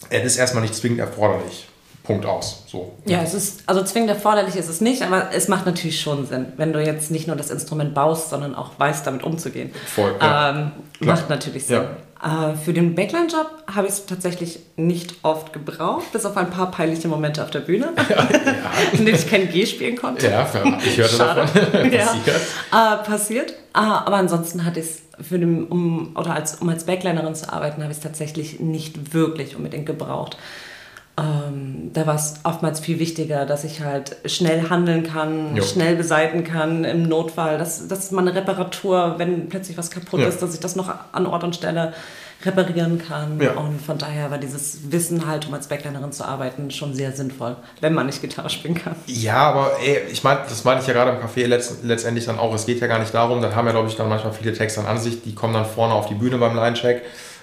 [0.09, 1.67] es ist erstmal nicht zwingend erforderlich.
[2.03, 2.63] Punkt aus.
[2.65, 2.93] So.
[3.05, 6.53] Ja, es ist, also zwingend erforderlich ist es nicht, aber es macht natürlich schon Sinn,
[6.57, 9.71] wenn du jetzt nicht nur das Instrument baust, sondern auch weißt, damit umzugehen.
[9.85, 10.15] Voll.
[10.19, 10.49] Ja.
[10.49, 10.71] Ähm,
[11.01, 11.83] macht natürlich Sinn.
[11.83, 11.89] Ja.
[12.21, 16.69] Äh, für den Backline-Job habe ich es tatsächlich nicht oft gebraucht, bis auf ein paar
[16.69, 18.27] peinliche Momente auf der Bühne, ja,
[18.91, 20.27] in denen ich kein G spielen konnte.
[20.27, 20.47] Ja,
[20.85, 21.41] ich hörte Schade.
[21.41, 21.91] davon.
[21.91, 22.41] passiert.
[22.71, 23.51] Äh, passiert.
[23.51, 27.51] Äh, aber ansonsten hatte ich es für den, um, oder als, um als Backlinerin zu
[27.51, 30.37] arbeiten, habe ich es tatsächlich nicht wirklich unbedingt gebraucht
[31.19, 35.63] ähm, da war es oftmals viel wichtiger, dass ich halt schnell handeln kann, jo.
[35.63, 40.27] schnell beseiten kann im Notfall, dass, dass man eine Reparatur, wenn plötzlich was kaputt ja.
[40.27, 41.93] ist, dass ich das noch an Ort und Stelle
[42.45, 43.39] reparieren kann.
[43.41, 43.51] Ja.
[43.51, 47.57] Und von daher war dieses Wissen halt, um als Backlinerin zu arbeiten, schon sehr sinnvoll,
[47.81, 48.95] wenn man nicht Gitarre spielen kann.
[49.07, 52.39] Ja, aber ey, ich meine, das meine ich ja gerade im Café letzt, letztendlich dann
[52.39, 52.53] auch.
[52.53, 54.79] Es geht ja gar nicht darum, dann haben ja, glaube ich, dann manchmal viele Texte
[54.79, 57.01] an Ansicht, die kommen dann vorne auf die Bühne beim Line-Check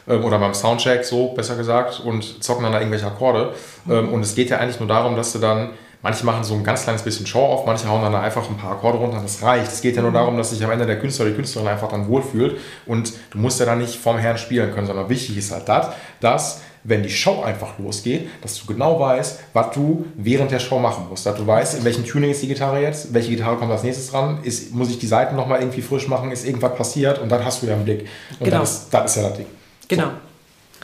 [0.08, 3.54] ähm, oder beim Soundcheck, so besser gesagt, und zocken dann da irgendwelche Akkorde.
[3.84, 4.08] Mhm.
[4.08, 5.70] und es geht ja eigentlich nur darum, dass du dann,
[6.02, 8.56] manche machen so ein ganz kleines bisschen Show auf, manche hauen dann da einfach ein
[8.56, 9.72] paar Akkorde runter, das reicht.
[9.72, 10.16] Es geht ja nur mhm.
[10.16, 13.60] darum, dass sich am Ende der Künstler, die Künstlerin einfach dann wohlfühlt und du musst
[13.60, 17.10] ja dann nicht vorm Herrn spielen können, sondern wichtig ist halt das, dass wenn die
[17.10, 21.26] Show einfach losgeht, dass du genau weißt, was du während der Show machen musst.
[21.26, 24.10] Dass du weißt, in welchem Tuning ist die Gitarre jetzt, welche Gitarre kommt als nächstes
[24.10, 27.44] dran, ist, muss ich die Seiten nochmal irgendwie frisch machen, ist irgendwas passiert und dann
[27.44, 28.06] hast du ja im Blick.
[28.38, 28.60] Und genau.
[28.60, 29.46] das, ist, das ist ja das Ding.
[29.88, 30.10] Genau.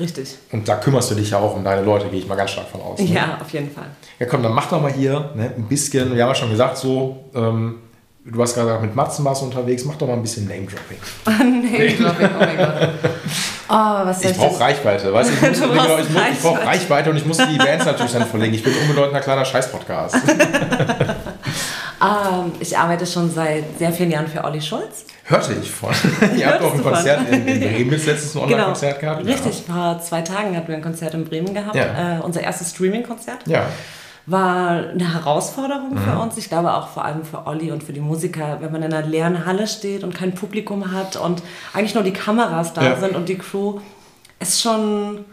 [0.01, 0.39] Richtig.
[0.51, 2.69] Und da kümmerst du dich ja auch um deine Leute, gehe ich mal ganz stark
[2.69, 2.99] von aus.
[2.99, 3.07] Ne?
[3.07, 3.87] Ja, auf jeden Fall.
[4.19, 6.79] Ja, komm, dann mach doch mal hier ne, ein bisschen, wir haben ja schon gesagt,
[6.79, 7.77] so, ähm,
[8.25, 10.99] du warst gerade mit Matzen warst unterwegs, mach doch mal ein bisschen Name-Dropping.
[11.27, 12.75] Name-Dropping, oh mein Gott.
[13.75, 15.47] Oh, was ich brauche Reichweite, weißt du?
[15.47, 18.53] Ich, ich, ich, ich brauche Reichweite und ich muss die Bands natürlich dann verlegen.
[18.53, 20.17] Ich bin ein unbedeutender kleiner Scheiß-Podcast.
[22.03, 25.05] Ähm, ich arbeite schon seit sehr vielen Jahren für Olli Schulz.
[25.25, 25.91] Hörte ich von.
[26.37, 28.43] Ihr habt auch ein Konzert in, in Bremen jetzt letztens ein.
[28.43, 29.13] Online-Konzert genau.
[29.15, 29.29] gehabt.
[29.29, 29.75] Richtig, ja.
[29.75, 31.77] vor zwei Tagen hatten wir ein Konzert in Bremen gehabt.
[31.77, 32.19] Ja.
[32.19, 33.47] Äh, unser erstes Streaming-Konzert.
[33.47, 33.67] Ja.
[34.27, 35.99] War eine Herausforderung mhm.
[35.99, 36.37] für uns.
[36.37, 39.07] Ich glaube auch vor allem für Olli und für die Musiker, wenn man in einer
[39.07, 42.97] leeren Halle steht und kein Publikum hat und eigentlich nur die Kameras da ja.
[42.97, 43.81] sind und die Crew,
[44.41, 45.25] ist schon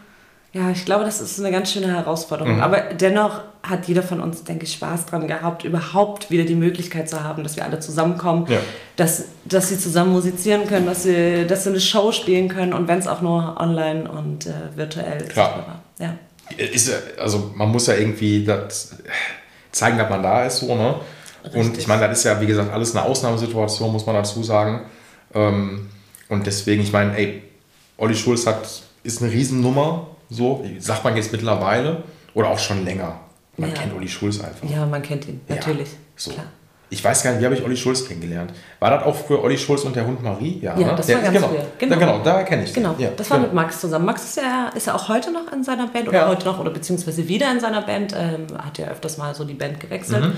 [0.52, 2.56] ja, ich glaube, das ist eine ganz schöne Herausforderung.
[2.56, 2.62] Mhm.
[2.62, 7.08] Aber dennoch hat jeder von uns, denke ich, Spaß dran gehabt, überhaupt wieder die Möglichkeit
[7.08, 8.58] zu haben, dass wir alle zusammenkommen, ja.
[8.96, 12.88] dass, dass sie zusammen musizieren können, dass sie, dass sie eine Show spielen können und
[12.88, 15.30] wenn es auch nur online und äh, virtuell ist.
[15.30, 15.82] Klar.
[16.00, 16.16] Ja.
[16.58, 18.96] Ist, also man muss ja irgendwie das
[19.72, 20.96] zeigen, dass man da ist, so, ne?
[21.44, 21.62] Richtig.
[21.62, 24.82] Und ich meine, das ist ja, wie gesagt, alles eine Ausnahmesituation, muss man dazu sagen.
[25.34, 25.90] Ähm,
[26.28, 27.44] und deswegen, ich meine, ey,
[27.98, 28.68] Olli Schulz hat,
[29.04, 33.20] ist eine Riesennummer so, sagt man jetzt mittlerweile oder auch schon länger.
[33.58, 33.76] Man ja.
[33.76, 34.70] kennt Uli Schulz einfach.
[34.70, 35.90] Ja, man kennt ihn, natürlich.
[35.90, 36.32] Ja, so.
[36.32, 36.46] Klar.
[36.92, 38.52] Ich weiß gar nicht, wie habe ich Olli Schulz kennengelernt?
[38.80, 40.60] War das auch früher Olli Schulz und der Hund Marie?
[40.60, 40.96] Ja, ja ne?
[40.96, 41.66] das der, war ganz genau, früher.
[41.78, 43.48] Genau, da, genau, da kenne ich Genau, ja, das war genau.
[43.48, 44.06] mit Max zusammen.
[44.06, 46.28] Max ist ja, ist ja auch heute noch in seiner Band oder ja.
[46.28, 48.16] heute noch oder beziehungsweise wieder in seiner Band.
[48.18, 50.24] Ähm, hat ja öfters mal so die Band gewechselt.
[50.24, 50.34] Mhm.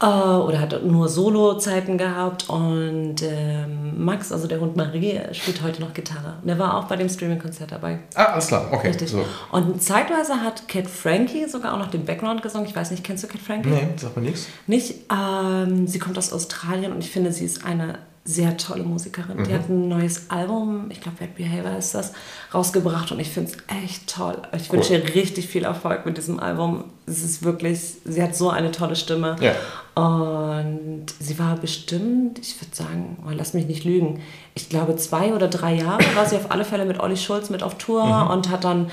[0.00, 2.48] Äh, oder hat nur Solo-Zeiten gehabt.
[2.48, 6.34] Und ähm, Max, also der Hund Marie, spielt heute noch Gitarre.
[6.42, 8.00] Und der war auch bei dem Streaming-Konzert dabei.
[8.14, 8.88] Ah, alles klar, okay.
[8.88, 9.10] Richtig.
[9.10, 9.24] So.
[9.52, 12.68] Und zeitweise hat Cat Frankie sogar auch noch den Background gesungen.
[12.68, 13.70] Ich weiß nicht, kennst du Cat Frankie?
[13.70, 14.46] Nee, sagt mir nichts.
[14.66, 14.94] Nicht.
[15.10, 19.38] Ähm, sie kommt aus Australien und ich finde, sie ist eine sehr tolle Musikerin.
[19.38, 19.44] Mhm.
[19.44, 22.12] Die hat ein neues Album, ich glaube Bad Behavior ist das,
[22.52, 24.36] rausgebracht und ich finde es echt toll.
[24.52, 24.78] Ich cool.
[24.78, 26.84] wünsche ihr richtig viel Erfolg mit diesem Album.
[27.06, 29.36] Es ist wirklich, sie hat so eine tolle Stimme.
[29.40, 29.54] Ja.
[30.02, 34.20] Und sie war bestimmt, ich würde sagen, oh, lass mich nicht lügen,
[34.54, 37.62] ich glaube zwei oder drei Jahre war sie auf alle Fälle mit Olli Schulz mit
[37.62, 38.30] auf Tour mhm.
[38.30, 38.90] und hat dann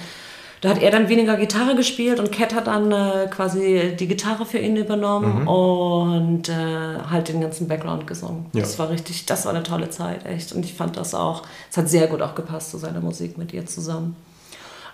[0.64, 4.46] da hat er dann weniger Gitarre gespielt und Cat hat dann äh, quasi die Gitarre
[4.46, 5.48] für ihn übernommen mhm.
[5.50, 6.54] und äh,
[7.12, 8.46] halt den ganzen Background gesungen.
[8.54, 8.62] Ja.
[8.62, 10.54] Das war richtig, das war eine tolle Zeit, echt.
[10.54, 13.52] Und ich fand das auch, es hat sehr gut auch gepasst zu seiner Musik mit
[13.52, 14.16] ihr zusammen.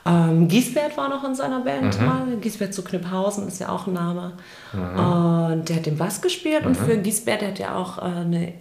[0.08, 2.05] Ähm, Giesbert war noch in seiner Band mhm.
[2.08, 2.25] mal.
[2.41, 4.34] Giesbert zu Knüpphausen ist ja auch ein Name.
[4.73, 4.82] Mhm.
[4.82, 6.84] Und der hat den Bass gespielt und mhm.
[6.84, 8.53] für Giesbert, der hat ja auch äh, eine,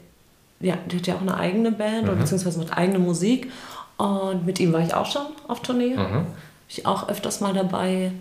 [0.61, 2.19] ja, der hat ja auch eine eigene Band oder mhm.
[2.19, 3.51] beziehungsweise macht eigene Musik.
[3.97, 5.97] Und mit ihm war ich auch schon auf Tournee.
[5.97, 6.27] Mhm
[6.69, 8.13] ich auch öfters mal dabei.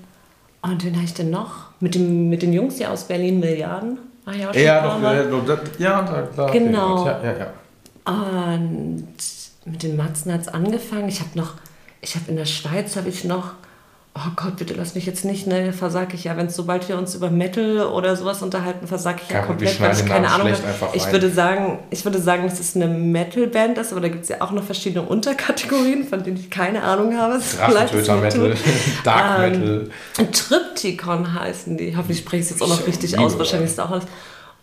[0.62, 1.72] Und wen habe ich denn noch?
[1.80, 4.00] Mit, dem, mit den Jungs hier aus Berlin Milliarden.
[4.34, 7.06] Ich auch schon ja, doch, ja, doch, ja, da, da genau.
[7.06, 8.12] Ja, ja, ja.
[8.12, 9.08] Und
[9.66, 11.08] mit den Matzen hat es angefangen.
[11.08, 11.54] Ich habe noch,
[12.02, 13.54] ich habe in der Schweiz habe ich noch,
[14.18, 17.16] oh Gott, bitte lass mich jetzt nicht, ne, versag ich ja, wenn sobald wir uns
[17.16, 20.90] über Metal oder sowas unterhalten, versag ich ja, Ja, komplett, weil ich keine Ahnung habe.
[20.94, 24.30] Ich würde sagen, ich würde sagen, dass es eine Metal-Band ist, aber da gibt es
[24.30, 27.36] ja auch noch verschiedene Unterkategorien, von denen ich keine Ahnung habe.
[27.36, 28.74] Es tut mir leid, dass Drachentöter es mir Metal, tut.
[29.06, 29.90] Dark Ähm, Metal.
[30.32, 31.96] Triptychon heißen die.
[31.96, 33.38] Hoffentlich spreche ich es jetzt auch noch Ich richtig aus.
[33.38, 34.06] Wahrscheinlich ist da auch alles.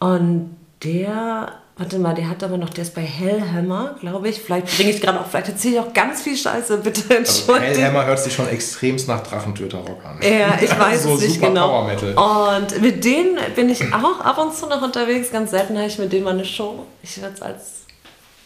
[0.01, 4.41] Und der, warte mal, der hat aber noch, der ist bei Hellhammer, glaube ich.
[4.41, 7.79] Vielleicht bringe ich gerade auch, vielleicht erzähle ich auch ganz viel Scheiße, bitte Also entschuldigt.
[7.79, 10.19] Hellhammer hört sich schon extremst nach Drachentöter-Rock an.
[10.23, 11.69] Ja, ich weiß so es nicht genau.
[11.69, 12.15] Power Metal.
[12.15, 15.31] Und mit denen bin ich auch ab und zu noch unterwegs.
[15.33, 16.87] Ganz selten habe ich mit denen mal eine Show.
[17.03, 17.85] Ich würde es als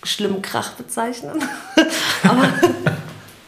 [0.03, 1.43] schlimmen Krach bezeichnen.
[2.23, 2.49] Aber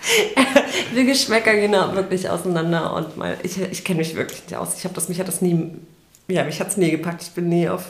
[0.96, 4.76] die Geschmäcker gehen da wirklich auseinander und mal, ich, ich kenne mich wirklich nicht aus.
[4.76, 5.72] Ich habe das, mich hat das nie,
[6.28, 7.22] ja, mich hat es nie gepackt.
[7.22, 7.84] Ich bin nie auf,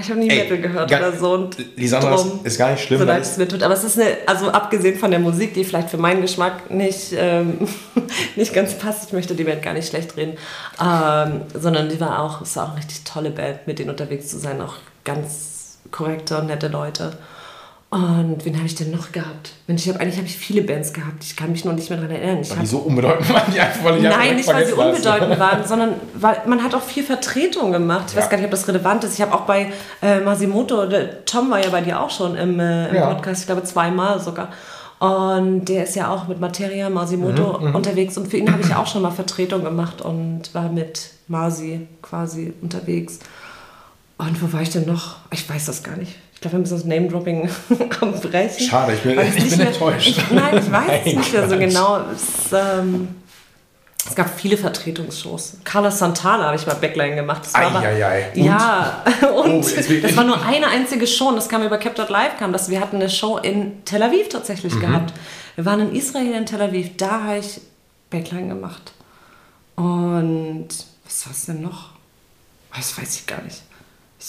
[0.00, 1.32] ich habe nie Ey, Metal gehört ga- oder so.
[1.34, 2.98] Und Lisandra, drum- ist gar nicht schlimm.
[3.00, 3.62] so leid es mir tut.
[3.62, 7.12] Aber es ist eine, also abgesehen von der Musik, die vielleicht für meinen Geschmack nicht,
[7.16, 7.58] ähm,
[8.36, 10.36] nicht ganz passt, ich möchte die Band gar nicht schlecht reden,
[10.80, 14.28] ähm, sondern die war auch, es war auch eine richtig tolle Band, mit denen unterwegs
[14.28, 17.16] zu sein, auch ganz korrekte und nette Leute.
[17.94, 19.52] Und wen habe ich denn noch gehabt?
[19.68, 21.22] Mensch, ich hab, eigentlich habe ich viele Bands gehabt.
[21.22, 22.40] Ich kann mich noch nicht mehr daran erinnern.
[22.42, 24.72] Ich Weil hab, die so unbedeutend waren, die einfach, weil ich Nein, nicht weil sie
[24.72, 28.06] unbedeutend waren, sondern weil man hat auch viel Vertretung gemacht.
[28.08, 28.22] Ich Ja.
[28.22, 29.14] weiß gar nicht, ob das relevant ist.
[29.14, 29.70] Ich habe auch bei
[30.02, 30.86] äh, Masimoto,
[31.24, 33.14] Tom war ja bei dir auch schon im, äh, im Ja.
[33.14, 34.48] Podcast, ich glaube zweimal sogar.
[34.98, 38.74] Und der ist ja auch mit Materia Masimoto Mhm, unterwegs und für ihn habe ich
[38.74, 43.20] auch schon mal Vertretung gemacht und war mit Masi quasi unterwegs.
[44.18, 45.16] Und wo war ich denn noch?
[45.30, 46.16] Ich weiß das gar nicht.
[46.44, 47.48] Ich glaube, wir müssen das Name-Dropping
[48.02, 48.66] abbrechen.
[48.68, 50.08] Schade, ich bin- ich bin mehr, enttäuscht.
[50.08, 52.00] Ich, nein, ich weiß es nicht mehr so genau.
[52.12, 53.08] Es, ähm,
[54.06, 55.56] es gab viele Vertretungsshows.
[55.64, 57.46] Carlos Santana habe ich mal Backline gemacht.
[57.46, 58.26] Das war aber, Eieiei.
[58.36, 58.44] Und?
[58.44, 59.02] Ja,
[59.34, 61.28] und ich- das war nur eine einzige Show.
[61.28, 62.68] Und das kam über Captured Live, kam das.
[62.68, 64.30] Wir hatten eine Show in Tel Aviv Mhm.
[64.30, 65.14] tatsächlich gehabt.
[65.56, 66.90] Wir waren in Israel, in Tel Aviv.
[66.98, 67.58] Da habe ich
[68.10, 68.92] Backline gemacht.
[69.76, 70.68] Und
[71.06, 71.88] was war es denn noch?
[72.76, 73.62] Das weiß ich gar nicht.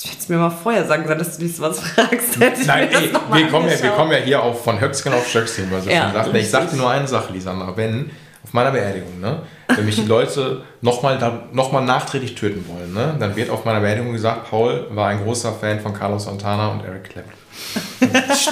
[0.03, 2.39] Ich hätte es mir mal vorher sagen sollen, dass du dich was fragst.
[2.39, 4.79] Hätte ich Nein, ey, noch mal wir, kommen ja, wir kommen ja hier auch von
[4.79, 6.29] Höchstgen auf Stöckskin, was ich Ja, schon sagte.
[6.31, 6.51] Ich richtig.
[6.51, 7.75] sag dir nur eine Sache, Lisandra.
[7.77, 8.11] Wenn
[8.43, 11.17] auf meiner Beerdigung, ne, wenn mich die Leute nochmal
[11.53, 15.23] noch mal nachträglich töten wollen, ne, dann wird auf meiner Beerdigung gesagt, Paul war ein
[15.23, 17.33] großer Fan von Carlos Santana und Eric Clapton.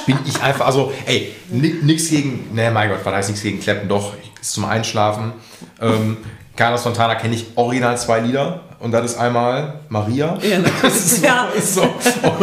[0.05, 3.89] Bin ich einfach, also, ey, nichts gegen, ne, mein Gott, was heißt nichts gegen Clapton?
[3.89, 5.33] Doch, ist zum Einschlafen.
[5.81, 6.17] Ähm,
[6.55, 10.37] Carlos Santana kenne ich original zwei Lieder und das ist einmal Maria.
[10.41, 10.73] Ja, natürlich.
[10.83, 11.47] Das ist so, Ja.
[11.61, 11.81] so.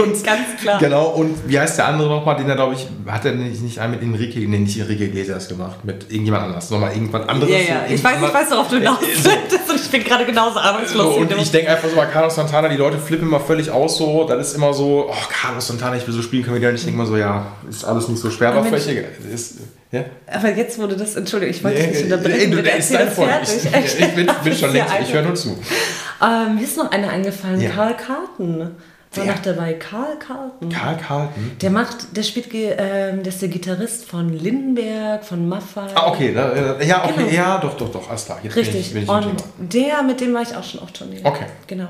[0.03, 0.79] Und Ganz klar.
[0.81, 3.79] Genau, und wie heißt der andere nochmal, den er, glaube ich, hat er nicht, nicht
[3.79, 7.53] einen mit Enrique, nee, nicht Enrique Iglesias gemacht, mit irgendjemand anders, nochmal irgendwas anderes.
[7.53, 9.72] Ja, ja, ich weiß, ich weiß, worauf du hinaus Äh, so.
[9.72, 12.35] und ich bin gerade genauso So, ahnungslos wie und ich denke einfach so bei Carlos
[12.35, 15.96] Santana, die Leute flippen immer völlig aus so, das ist immer so, oh, Carlos Santana,
[15.96, 16.70] ich will so spielen können wie der.
[16.70, 19.05] Und ich denke mal so, ja, ist alles nicht so schwer, aber Aber egal.
[19.33, 19.57] Ist,
[19.92, 20.05] ja?
[20.26, 22.53] Aber jetzt wurde das, Entschuldigung, ich wollte dich nicht Ey, unterbrechen.
[22.53, 23.31] ey, du, ist dein Freund.
[23.31, 23.64] fertig.
[23.85, 25.12] Ich, ich bin, bin schon längst, ich also.
[25.14, 25.59] höre nur zu.
[26.22, 27.70] Ähm, mir ist noch einer eingefallen, Ja.
[27.70, 28.70] Karl Carton.
[29.12, 30.68] War noch dabei, Karl Carton.
[30.68, 31.57] Karl Carlton.
[31.61, 35.87] Der macht, der spielt, ähm, der ist der Gitarrist von Lindenberg, von Maffei.
[35.96, 37.31] Ah, okay, da, äh, ja, okay, Genau.
[37.31, 38.38] ja, doch, doch, doch, alles klar.
[38.44, 38.92] Jetzt Richtig.
[38.92, 41.18] bin ich, bin ich Und der, mit dem war ich auch schon auf Tournee.
[41.24, 41.46] Okay.
[41.66, 41.88] Genau.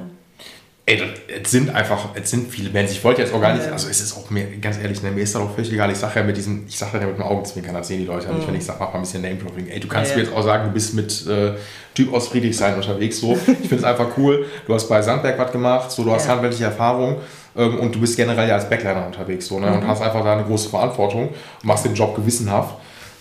[0.87, 1.01] Ey,
[1.43, 2.91] es sind einfach, es sind viele Bands.
[2.91, 5.23] Ich wollte jetzt auch gar nicht, also es ist auch mir, ganz ehrlich, ne, mir
[5.23, 5.89] ist das auch völlig egal.
[5.93, 8.27] Ich sage ja mit diesem, ich sage ja mit dem Augenzwinkern, das sehen die Leute
[8.27, 9.69] ja nicht, wenn ich sage, mach mal ein bisschen Name-Dropping.
[9.69, 10.19] Ey, du kannst Mhm.
[10.19, 11.53] Ja, mir jetzt auch sagen, du bist mit äh,
[11.95, 13.33] Typ aus Friedrichshain unterwegs, so.
[13.47, 14.47] Ich finde es einfach cool.
[14.67, 17.19] Du hast bei Sandberg was gemacht, so, du hast handwerkliche Erfahrung
[17.57, 19.77] ähm, und du bist generell ja als Backliner unterwegs, so, ne, Mhm.
[19.77, 22.75] und hast einfach da eine große Verantwortung und machst den Job gewissenhaft.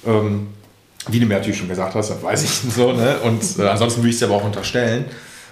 [0.08, 0.48] Ähm,
[1.08, 3.18] wie du mir natürlich schon gesagt hast, das weiß ich so, ne?
[3.24, 5.06] Und äh, ansonsten würde ich es dir aber auch unterstellen.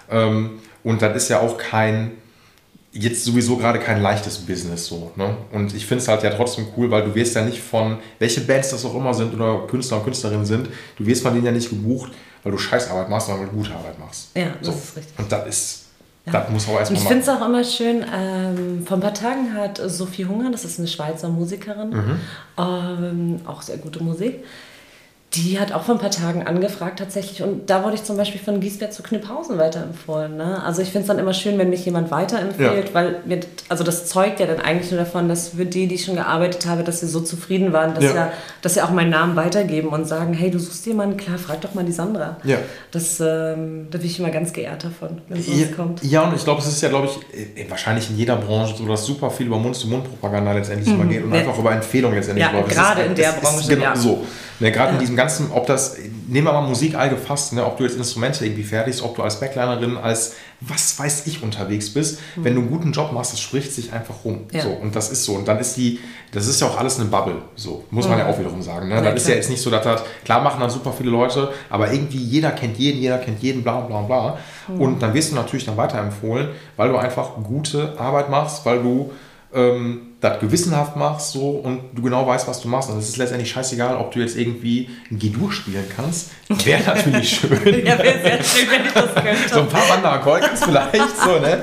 [0.09, 2.11] Ähm, und das ist ja auch kein,
[2.93, 5.11] jetzt sowieso gerade kein leichtes Business so.
[5.15, 5.35] Ne?
[5.51, 8.41] Und ich finde es halt ja trotzdem cool, weil du wirst ja nicht von, welche
[8.41, 11.51] Bands das auch immer sind oder Künstler und Künstlerinnen sind, du wirst von denen ja
[11.51, 12.11] nicht gebucht,
[12.43, 14.29] weil du Scheißarbeit machst, sondern weil du gute Arbeit machst.
[14.35, 14.71] Ja, das so.
[14.73, 15.19] ist richtig.
[15.19, 15.83] Und das ist,
[16.25, 16.31] Ja.
[16.33, 19.13] das muss auch Und erstmal ich finde es auch immer schön, ähm, vor ein paar
[19.13, 22.19] Tagen hat Sophie Hunger, das ist eine Schweizer Musikerin, Mhm.
[22.57, 24.43] ähm, auch sehr gute Musik,
[25.43, 28.41] die hat auch vor ein paar Tagen angefragt tatsächlich und da wurde ich zum Beispiel
[28.41, 30.35] von Giesbert zu Kniphausen weiterempfohlen.
[30.37, 30.63] Ne?
[30.63, 32.93] Also ich finde es dann immer schön, wenn mich jemand weiterempfiehlt, Ja.
[32.93, 36.05] weil mir, also das zeugt ja dann eigentlich nur davon, dass für die, die ich
[36.05, 38.15] schon gearbeitet habe, dass sie so zufrieden waren, dass, Ja.
[38.15, 38.31] ja.
[38.61, 41.73] dass sie auch meinen Namen weitergeben und sagen, hey, du suchst jemanden, klar, frag doch
[41.73, 42.37] mal die Sandra.
[42.43, 42.57] Ja.
[42.91, 46.03] Das, ähm, da bin ich immer ganz geehrt davon, wenn sowas Ja, kommt.
[46.03, 49.05] ja, und ich glaube, es ist ja, glaube ich, wahrscheinlich in jeder Branche so, dass
[49.05, 52.57] super viel über Mund-zu-Mund-Propaganda letztendlich immer geht und einfach über Empfehlungen letztendlich Ja.
[52.67, 53.95] Es gerade in der es Branche, Ist genau ja.
[53.95, 54.23] so.
[54.59, 57.83] Ne, gerade in diesem ganzen, ob das, nehmen wir mal Musik allgefasst, ne, ob du
[57.83, 62.45] jetzt Instrumente irgendwie fertigst, ob du als Backlinerin, als was weiß ich unterwegs bist, mhm.
[62.45, 64.45] wenn du einen guten Job machst, das spricht sich einfach rum.
[64.51, 64.61] Ja.
[64.61, 65.33] So, und das ist so.
[65.33, 65.99] Und dann ist die,
[66.31, 68.11] das ist ja auch alles eine Bubble, so, muss mhm.
[68.11, 68.87] man ja auch wiederum sagen.
[68.87, 68.95] Ne?
[68.95, 71.51] Ja, das ist ja jetzt nicht so, dass das, klar machen dann super viele Leute,
[71.69, 74.37] aber irgendwie jeder kennt jeden, jeder kennt jeden, bla bla bla.
[74.67, 74.81] Mhm.
[74.81, 79.11] Und dann wirst du natürlich dann weiterempfohlen, weil du einfach gute Arbeit machst, weil du
[79.53, 82.89] ähm, das gewissenhaft machst so und du genau weißt, was du machst.
[82.89, 86.31] Und es ist letztendlich scheißegal, ob du jetzt irgendwie ein G-Dur spielen kannst.
[86.49, 87.85] Wäre natürlich schön.
[87.85, 89.49] ja, wäre sehr schön, wenn ich das könnte.
[89.53, 91.61] So ein paar Wanderakkorde kannst vielleicht so, ne?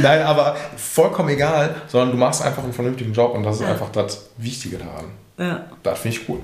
[0.00, 3.68] Nein, aber vollkommen egal, sondern du machst einfach einen vernünftigen Job und das ist ja.
[3.68, 5.06] einfach das Wichtige daran.
[5.38, 5.66] Ja.
[5.82, 6.40] Das finde ich cool.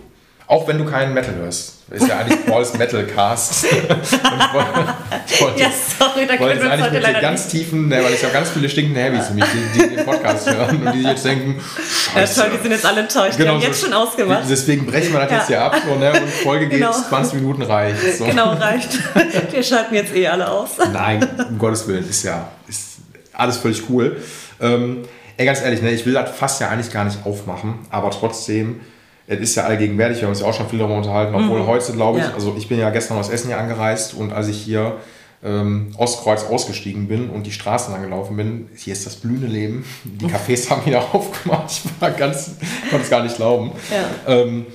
[0.52, 1.76] Auch wenn du keinen Metal hörst.
[1.90, 3.64] Ist ja eigentlich Pauls Metal Cast.
[3.64, 7.50] ich wollte, ja, sorry, da können wir uns heute mit den ganz nicht.
[7.52, 10.86] tiefen, ne, weil ich habe ganz viele stinkende Heavies nämlich, die, die den Podcast hören
[10.86, 12.40] und die jetzt denken, Scheiße.
[12.40, 13.38] Ja, toll, die sind jetzt alle enttäuscht.
[13.38, 14.42] Genau, die haben so, jetzt schon ausgemacht.
[14.46, 15.36] Deswegen brechen wir das ja.
[15.38, 16.92] jetzt hier ab so, ne, und Folge geht genau.
[16.92, 18.18] 20 Minuten reicht.
[18.18, 18.26] So.
[18.26, 18.90] Genau, reicht.
[19.52, 20.72] Wir schalten jetzt eh alle aus.
[20.92, 22.98] Nein, um Gottes Willen, ist ja ist
[23.32, 24.18] alles völlig cool.
[24.60, 25.04] Ähm,
[25.38, 28.80] ey, ganz ehrlich, ne, ich will das fast ja eigentlich gar nicht aufmachen, aber trotzdem
[29.26, 31.66] es ist ja allgegenwärtig, wir haben uns ja auch schon viel darüber unterhalten, obwohl mhm.
[31.66, 32.34] heute, glaube ich, ja.
[32.34, 34.96] also ich bin ja gestern aus Essen hier angereist und als ich hier
[35.44, 39.84] ähm, Ostkreuz ausgestiegen bin und die Straßen lang gelaufen bin, hier ist das blühende Leben.
[40.04, 41.70] Die Cafés haben wieder aufgemacht.
[41.70, 42.52] Ich war ganz,
[42.90, 43.72] konnte es gar nicht glauben.
[43.90, 44.34] Ja.
[44.34, 44.66] Ähm,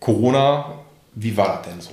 [0.00, 0.74] Corona,
[1.14, 1.90] wie war das denn so?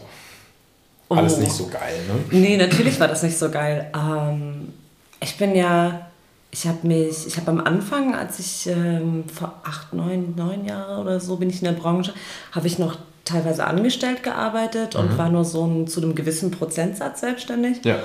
[1.10, 1.16] Oh.
[1.16, 2.40] Alles nicht so geil, ne?
[2.40, 3.92] Nee, natürlich war das nicht so geil.
[3.94, 4.74] Ähm,
[5.22, 6.11] ich bin ja
[6.52, 11.02] ich habe mich, ich habe am Anfang, als ich ähm, vor acht, neun, neun Jahre
[11.02, 12.14] oder so bin ich in der Branche,
[12.52, 15.18] habe ich noch teilweise angestellt gearbeitet und mhm.
[15.18, 17.86] war nur so ein, zu einem gewissen Prozentsatz selbstständig.
[17.86, 18.00] Ja.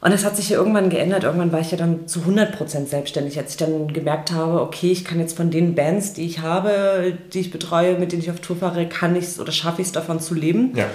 [0.00, 1.24] Und das hat sich ja irgendwann geändert.
[1.24, 5.04] Irgendwann war ich ja dann zu 100% selbstständig, als ich dann gemerkt habe, okay, ich
[5.04, 8.40] kann jetzt von den Bands, die ich habe, die ich betreue, mit denen ich auf
[8.40, 10.72] Tour fahre, kann ich es oder schaffe ich es davon zu leben.
[10.76, 10.86] Ja.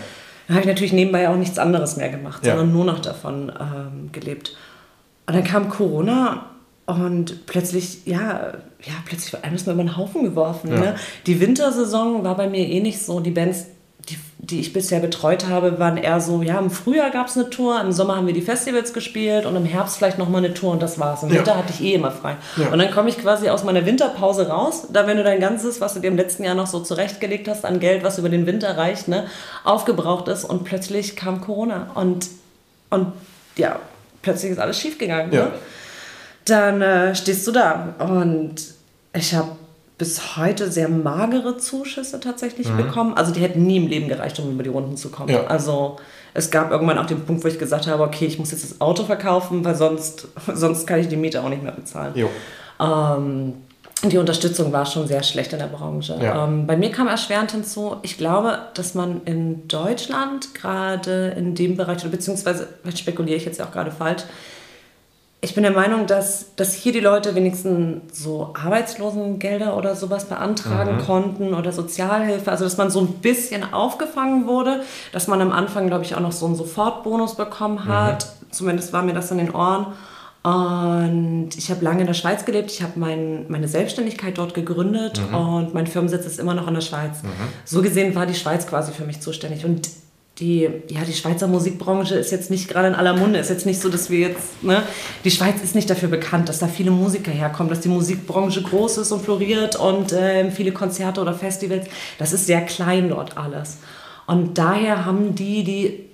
[0.47, 2.55] Dann habe ich natürlich nebenbei auch nichts anderes mehr gemacht, ja.
[2.55, 4.55] sondern nur noch davon ähm, gelebt.
[5.25, 6.50] Und dann kam Corona
[6.91, 10.71] und plötzlich, ja, ja, plötzlich war alles mal über den Haufen geworfen.
[10.71, 10.79] Ja.
[10.79, 10.95] Ne?
[11.25, 13.19] Die Wintersaison war bei mir eh nicht so.
[13.19, 13.67] Die Bands,
[14.09, 17.49] die, die ich bisher betreut habe, waren eher so, ja, im Frühjahr gab es eine
[17.49, 20.71] Tour, im Sommer haben wir die Festivals gespielt und im Herbst vielleicht nochmal eine Tour
[20.71, 21.23] und das war's.
[21.23, 21.35] Im ja.
[21.35, 22.35] Winter hatte ich eh immer frei.
[22.57, 22.69] Ja.
[22.69, 25.93] Und dann komme ich quasi aus meiner Winterpause raus, da wenn du dein ganzes, was
[25.93, 28.75] du dir im letzten Jahr noch so zurechtgelegt hast an Geld, was über den Winter
[28.77, 29.27] reicht, ne,
[29.63, 32.27] aufgebraucht ist und plötzlich kam Corona und,
[32.89, 33.13] und
[33.55, 33.79] ja,
[34.21, 35.31] plötzlich ist alles schiefgegangen.
[35.31, 35.45] Ja.
[35.45, 35.51] Ne?
[36.45, 37.95] Dann äh, stehst du da.
[37.99, 38.55] Und
[39.13, 39.49] ich habe
[39.97, 42.77] bis heute sehr magere Zuschüsse tatsächlich mhm.
[42.77, 43.13] bekommen.
[43.13, 45.29] Also die hätten nie im Leben gereicht, um über die Runden zu kommen.
[45.29, 45.45] Ja.
[45.45, 45.97] Also
[46.33, 48.81] es gab irgendwann auch den Punkt, wo ich gesagt habe, okay, ich muss jetzt das
[48.81, 52.13] Auto verkaufen, weil sonst, sonst kann ich die Miete auch nicht mehr bezahlen.
[52.79, 53.53] Ähm,
[54.03, 56.17] die Unterstützung war schon sehr schlecht in der Branche.
[56.19, 56.45] Ja.
[56.45, 61.77] Ähm, bei mir kam erschwerend hinzu, ich glaube, dass man in Deutschland gerade in dem
[61.77, 64.23] Bereich, beziehungsweise, vielleicht spekuliere ich jetzt auch gerade falsch,
[65.43, 70.97] ich bin der Meinung, dass, dass hier die Leute wenigstens so Arbeitslosengelder oder sowas beantragen
[70.97, 71.01] mhm.
[71.01, 72.51] konnten oder Sozialhilfe.
[72.51, 76.19] Also, dass man so ein bisschen aufgefangen wurde, dass man am Anfang, glaube ich, auch
[76.19, 78.25] noch so einen Sofortbonus bekommen hat.
[78.25, 78.51] Mhm.
[78.51, 79.87] Zumindest war mir das in den Ohren.
[80.43, 82.71] Und ich habe lange in der Schweiz gelebt.
[82.71, 85.35] Ich habe mein, meine Selbstständigkeit dort gegründet mhm.
[85.35, 87.23] und mein Firmensitz ist immer noch in der Schweiz.
[87.23, 87.29] Mhm.
[87.65, 89.65] So gesehen war die Schweiz quasi für mich zuständig.
[89.65, 89.89] Und
[90.39, 93.39] die, ja, die Schweizer Musikbranche ist jetzt nicht gerade in aller Munde.
[93.39, 94.83] Ist jetzt nicht so, dass wir jetzt, ne,
[95.23, 98.99] die Schweiz ist nicht dafür bekannt, dass da viele Musiker herkommen, dass die Musikbranche groß
[98.99, 101.87] ist und floriert und äh, viele Konzerte oder Festivals.
[102.17, 103.77] Das ist sehr klein dort alles.
[104.25, 106.10] Und daher haben die, die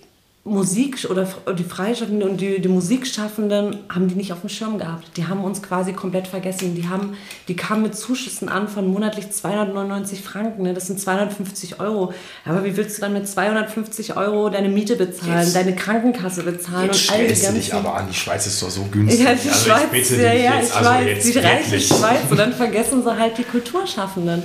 [0.47, 5.05] Musik oder die Freischaffenden und die, die Musikschaffenden haben die nicht auf dem Schirm gehabt.
[5.17, 6.73] Die haben uns quasi komplett vergessen.
[6.73, 10.63] Die, haben, die kamen mit Zuschüssen an von monatlich 299 Franken.
[10.63, 10.73] Ne?
[10.73, 12.13] Das sind 250 Euro.
[12.45, 16.91] Aber wie willst du dann mit 250 Euro deine Miete bezahlen, jetzt, deine Krankenkasse bezahlen
[16.91, 17.55] jetzt und all die ganzen...
[17.55, 19.25] dich aber an, die Schweiz ist doch so günstig.
[19.25, 22.21] Ja, die also Schweiz, ja, ja, ich also weiß, die reiche Schweiz.
[22.29, 24.43] Und dann vergessen sie halt die Kulturschaffenden.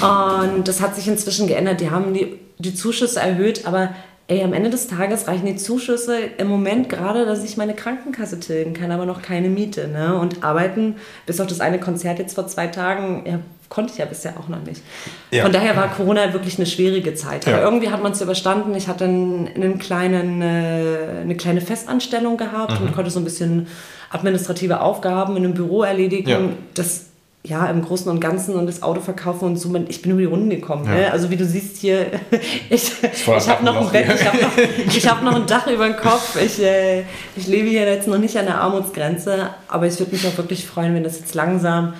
[0.00, 1.80] Und das hat sich inzwischen geändert.
[1.80, 3.94] Die haben die, die Zuschüsse erhöht, aber
[4.28, 8.38] ey, am Ende des Tages reichen die Zuschüsse im Moment gerade, dass ich meine Krankenkasse
[8.38, 9.88] tilgen kann, aber noch keine Miete.
[9.88, 10.18] Ne?
[10.18, 14.04] Und arbeiten, bis auf das eine Konzert jetzt vor zwei Tagen, ja, konnte ich ja
[14.04, 14.82] bisher auch noch nicht.
[15.30, 15.42] Ja.
[15.42, 17.46] Von daher war Corona wirklich eine schwierige Zeit.
[17.46, 17.64] Aber ja.
[17.64, 18.74] irgendwie hat man es überstanden.
[18.74, 22.88] Ich hatte einen, einen kleinen, äh, eine kleine Festanstellung gehabt mhm.
[22.88, 23.66] und konnte so ein bisschen
[24.10, 26.56] administrative Aufgaben in einem Büro erledigen.
[26.74, 27.07] Das
[27.48, 30.26] ja, im Großen und Ganzen und das Auto verkaufen und so, ich bin über die
[30.26, 30.84] Runden gekommen.
[30.84, 30.94] Ja.
[30.94, 31.12] Ne?
[31.12, 32.06] Also wie du siehst hier,
[32.70, 35.96] ich, ich habe noch ein Bett, ich habe noch, hab noch ein Dach über dem
[35.96, 37.04] Kopf, ich, äh,
[37.36, 40.66] ich lebe hier jetzt noch nicht an der Armutsgrenze, aber ich würde mich auch wirklich
[40.66, 41.94] freuen, wenn das jetzt langsam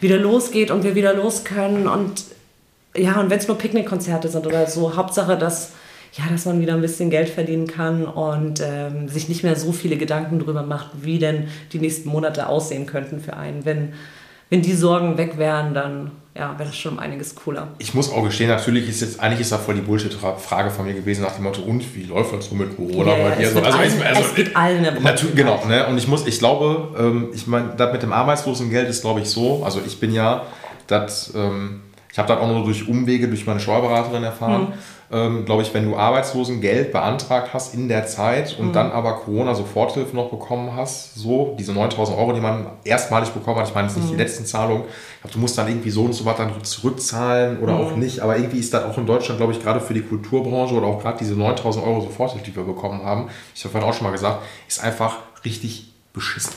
[0.00, 2.24] wieder losgeht und wir wieder los können und
[2.96, 5.72] ja, und wenn es nur Picknickkonzerte sind oder so, Hauptsache, dass
[6.16, 9.72] ja, dass man wieder ein bisschen Geld verdienen kann und ähm, sich nicht mehr so
[9.72, 13.64] viele Gedanken darüber macht, wie denn die nächsten Monate aussehen könnten für einen.
[13.64, 13.94] Wenn,
[14.50, 17.68] wenn die Sorgen weg wären, dann ja, wäre das schon um einiges cooler.
[17.78, 20.94] Ich muss auch gestehen, natürlich ist jetzt, eigentlich ist das voll die Bullshit-Frage von mir
[20.94, 23.46] gewesen nach dem Motto, und wie läuft das so mit Corona Ja, bei dir?
[23.46, 25.86] es So, geht also, allen- also, es geht allen in Natürlich, genau, ne?
[25.86, 29.28] Und ich muss, ich glaube, ähm, ich meine, das mit dem Arbeitslosengeld ist, glaube ich,
[29.28, 29.62] so.
[29.64, 30.42] Also ich bin ja,
[30.88, 34.72] das, ähm, ich habe das auch nur durch Umwege, durch meine Steuerberaterin erfahren.
[35.12, 40.16] Ähm, glaube ich, wenn du Arbeitslosengeld beantragt hast in der Zeit und dann aber Corona-Soforthilfe
[40.16, 43.94] noch bekommen hast, so diese 9000 Euro, die man erstmalig bekommen hat, ich meine, es
[43.94, 44.84] ist nicht die letzten Zahlungen,
[45.30, 48.58] du musst dann irgendwie so und so was dann zurückzahlen oder auch nicht, aber irgendwie
[48.58, 51.34] ist das auch in Deutschland, glaube ich, gerade für die Kulturbranche oder auch gerade diese
[51.34, 54.82] 9000 Euro Soforthilfe, die wir bekommen haben, ich habe vorhin auch schon mal gesagt, ist
[54.82, 56.54] einfach richtig beschissen.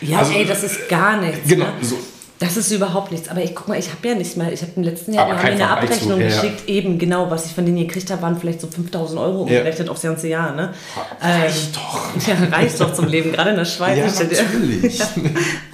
[0.00, 1.46] Ja, Also, ey, das ist gar nichts.
[1.46, 1.72] Genau, ne?
[1.82, 1.96] so.
[2.40, 3.28] Das ist überhaupt nichts.
[3.28, 5.36] Aber ich guck mal, ich habe ja nicht mal, ich habe im letzten Jahr mir
[5.38, 6.34] eine zu- Abrechnung ja, ja.
[6.40, 9.88] geschickt, eben genau, was ich von denen gekriegt habe, waren vielleicht so 5000 Euro umgerechnet
[9.90, 10.54] aufs ganze Jahr.
[10.54, 10.72] Ne?
[11.20, 12.00] Reicht doch.
[12.26, 13.98] Ja, reicht doch zum Leben, gerade in der Schweiz.
[14.18, 14.98] Ja, natürlich.
[14.98, 15.06] Ja,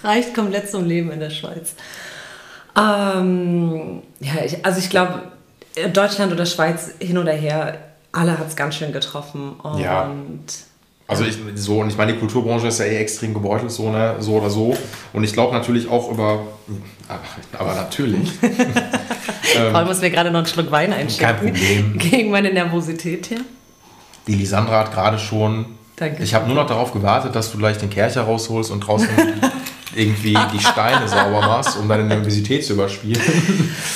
[0.03, 1.75] reicht komplett zum Leben in der Schweiz.
[2.77, 5.23] Ähm, ja, ich, also ich glaube,
[5.93, 7.79] Deutschland oder Schweiz hin oder her,
[8.13, 9.53] alle hat es ganz schön getroffen.
[9.63, 10.11] Und Ja.
[11.09, 14.17] Also ich, so, und ich meine, die Kulturbranche ist ja eh extrem gebeutelt, so, ne,
[14.19, 14.77] so oder so.
[15.13, 16.41] Und ich glaube natürlich auch über,
[17.09, 17.21] aber,
[17.59, 18.33] aber natürlich,
[19.73, 21.27] Paul muss mir gerade noch einen Schluck Wein einschenken.
[21.27, 21.99] Kein Problem.
[22.11, 23.41] Gegen meine Nervosität hier.
[24.27, 26.25] die Lisandra hat gerade schon, Danke.
[26.25, 29.09] ich habe nur noch darauf gewartet, dass du gleich den Kercher rausholst und draußen
[29.95, 33.23] irgendwie die Steine sauber machst, um deine Nervosität zu überspielen.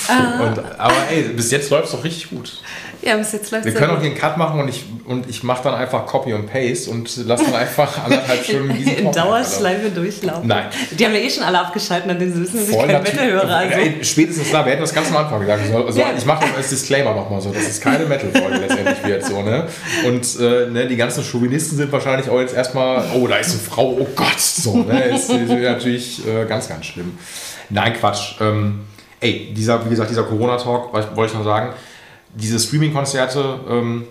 [0.09, 0.45] Ah.
[0.47, 2.63] Und, aber ey, bis jetzt läuft es doch richtig gut.
[3.03, 5.43] Ja, bis jetzt läuft Wir können auch hier einen Cut machen und ich, und ich
[5.43, 9.91] mache dann einfach Copy und Paste und lasse dann einfach anderthalb Stunden diesen in Dauerschleife
[9.91, 10.47] durchlaufen.
[10.47, 10.67] Nein.
[10.91, 13.15] Die haben ja eh schon alle abgeschaltet, nachdem sie wissen, dass ich kein natürlich.
[13.15, 13.57] Metal höre.
[13.57, 13.75] Also.
[13.79, 15.63] Ey, Spätestens da, wir hätten das ganz am Anfang gesagt.
[15.67, 16.07] So, so, Ja.
[16.17, 19.25] Ich mache das als Disclaimer nochmal so, dass es keine Metal-Folge letztendlich wird.
[19.25, 19.67] So, ne?
[20.07, 23.61] Und äh, ne, die ganzen Chauvinisten sind wahrscheinlich auch jetzt erstmal, oh, da ist eine
[23.61, 24.41] Frau, oh Gott.
[24.41, 25.05] So, ne?
[25.05, 27.19] Ist, ist natürlich äh, ganz, ganz schlimm.
[27.71, 28.35] Nein, Quatsch.
[28.41, 28.81] Ähm,
[29.21, 31.73] ey, dieser, wie gesagt, dieser Corona-Talk, wollte ich noch sagen,
[32.35, 34.05] diese Streaming-Konzerte, ähm,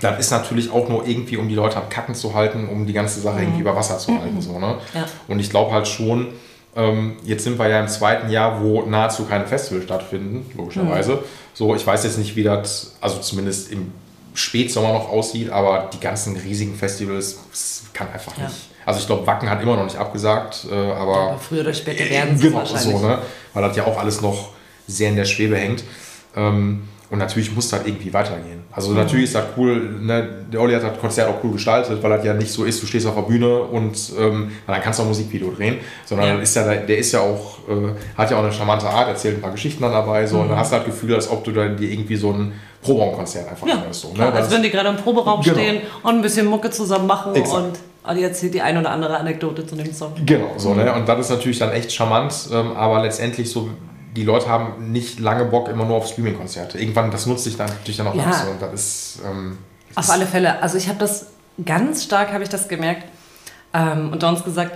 [0.00, 2.92] das ist natürlich auch nur irgendwie, um die Leute am Kacken zu halten, um die
[2.92, 4.40] ganze Sache irgendwie über Wasser zu halten.
[4.40, 4.76] So, ne?
[4.94, 5.04] Ja.
[5.28, 6.28] Und ich glaube halt schon,
[6.74, 11.22] ähm, jetzt sind wir ja im zweiten Jahr, wo nahezu keine Festivals stattfinden, logischerweise.
[11.52, 13.92] So, ich weiß jetzt nicht, wie das, also zumindest im
[14.34, 18.44] Spätsommer noch aussieht, aber die ganzen riesigen Festivals, das kann einfach Ja.
[18.44, 18.56] nicht.
[18.86, 22.08] Also ich glaube, Wacken hat immer noch nicht abgesagt, äh, aber Aber früher oder später
[22.08, 22.96] werden sie es genau, wahrscheinlich.
[22.98, 23.18] so, ne?
[23.52, 24.48] Weil das ja auch alles noch
[24.88, 25.84] sehr in der Schwebe hängt.
[26.34, 28.62] Ähm, und natürlich muss das irgendwie weitergehen.
[28.72, 28.96] Also Mhm.
[28.96, 30.28] natürlich ist das cool, ne?
[30.52, 32.86] der Olli hat das Konzert auch cool gestaltet, weil das ja nicht so ist, du
[32.86, 36.34] stehst auf der Bühne und ähm, dann kannst du auch Musikvideo drehen, sondern Ja.
[36.42, 39.42] ist ja, der ist ja auch, äh, hat ja auch eine charmante Art, erzählt ein
[39.42, 41.76] paar Geschichten dann dabei, so, und dann hast du das Gefühl, als ob du dann
[41.76, 43.70] dir irgendwie so ein Proberaumkonzert einfach Mhm.
[43.72, 44.00] Ja, hörst.
[44.00, 44.14] So, ne?
[44.14, 45.54] klar, als wenn die gerade im Proberaum Genau.
[45.56, 47.62] stehen und ein bisschen Mucke zusammen machen Exakt.
[47.62, 50.12] und Adi erzählt die ein oder andere Anekdote zu dem Song.
[50.26, 50.92] Genau, so, ne?
[50.92, 53.68] Und das ist natürlich dann echt charmant, ähm, aber letztendlich so,
[54.16, 56.78] die Leute haben nicht lange Bock immer nur auf Streaming-Konzerte.
[56.78, 58.24] Irgendwann, das nutzt sich dann natürlich dann auch Ja.
[58.24, 58.34] ab.
[58.44, 59.20] So, und das ist.
[59.24, 59.58] Ähm,
[59.94, 60.60] Auf alle Fälle.
[60.62, 61.26] Also ich habe das
[61.64, 63.04] ganz stark, habe ich das gemerkt
[63.74, 64.72] ähm, unter uns gesagt.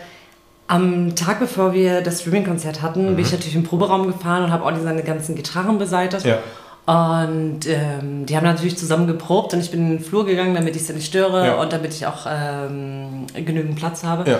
[0.68, 4.64] Am Tag bevor wir das Streaming-Konzert hatten, bin ich natürlich im Proberaum gefahren und habe
[4.64, 6.25] auch seine ganzen Gitarren beseitigt.
[6.27, 6.38] Ja.
[6.87, 10.77] Und ähm, die haben natürlich zusammen geprobt und ich bin in den Flur gegangen, damit
[10.77, 11.55] ich sie nicht störe Ja.
[11.57, 14.29] und damit ich auch ähm, genügend Platz habe.
[14.31, 14.38] Ja.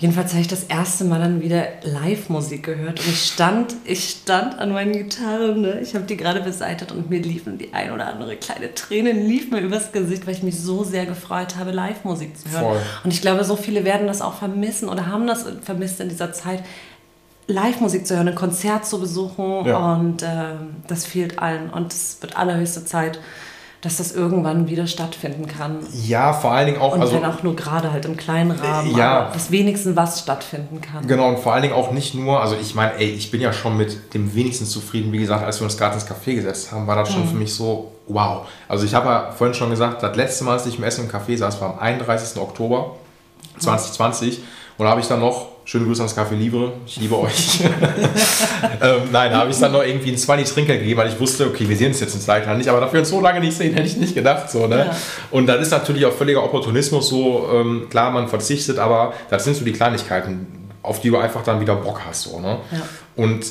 [0.00, 4.56] Jedenfalls habe ich das erste Mal dann wieder Live-Musik gehört und ich stand, ich stand
[4.60, 5.80] an meinen Gitarren, ne?
[5.80, 9.50] ich habe die gerade beseitigt und mir liefen die ein oder andere kleine Tränen lief
[9.50, 12.64] mir übers Gesicht, weil ich mich so sehr gefreut habe, Live-Musik zu hören.
[12.64, 12.80] Voll.
[13.02, 16.32] Und ich glaube, so viele werden das auch vermissen oder haben das vermisst in dieser
[16.32, 16.62] Zeit,
[17.48, 19.94] Live-Musik zu hören, ein Konzert zu besuchen Ja.
[19.94, 23.18] und ähm, das fehlt allen und es wird allerhöchste Zeit,
[23.80, 25.78] dass das irgendwann wieder stattfinden kann.
[26.04, 26.94] ja, vor allen Dingen auch.
[26.94, 29.30] Und also, wenn auch nur gerade halt im kleinen Rahmen, Ja.
[29.32, 31.06] dass wenigstens was stattfinden kann.
[31.06, 33.52] Genau, und vor allen Dingen auch nicht nur, also ich meine, ey, ich bin ja
[33.52, 35.12] schon mit dem wenigsten zufrieden.
[35.12, 37.14] Wie gesagt, als wir uns gerade ins Café gesetzt haben, war das Mhm.
[37.14, 38.48] schon für mich so, wow.
[38.66, 41.10] Also ich habe ja vorhin schon gesagt, das letzte Mal, als ich im Essen im
[41.12, 42.40] Café saß, war am 31.
[42.42, 42.96] Oktober
[43.58, 44.40] 2020.
[44.76, 47.60] Und da habe ich dann noch, schöne Grüße ans Café Livre, ich liebe euch.
[48.80, 51.46] ähm, nein, da habe ich dann noch irgendwie ein 20 Trinkgeld gegeben, weil ich wusste,
[51.46, 53.74] okay, wir sehen uns jetzt ins Leitner nicht, aber dafür uns so lange nicht sehen,
[53.74, 54.50] hätte ich nicht gedacht.
[54.50, 54.86] So, ne?
[54.86, 54.96] Ja.
[55.30, 59.56] Und dann ist natürlich auch völliger Opportunismus so, ähm, klar, man verzichtet, aber das sind
[59.56, 60.46] so die Kleinigkeiten,
[60.82, 62.22] auf die du einfach dann wieder Bock hast.
[62.22, 62.60] So, ne?
[62.72, 62.78] Ja.
[63.16, 63.44] Und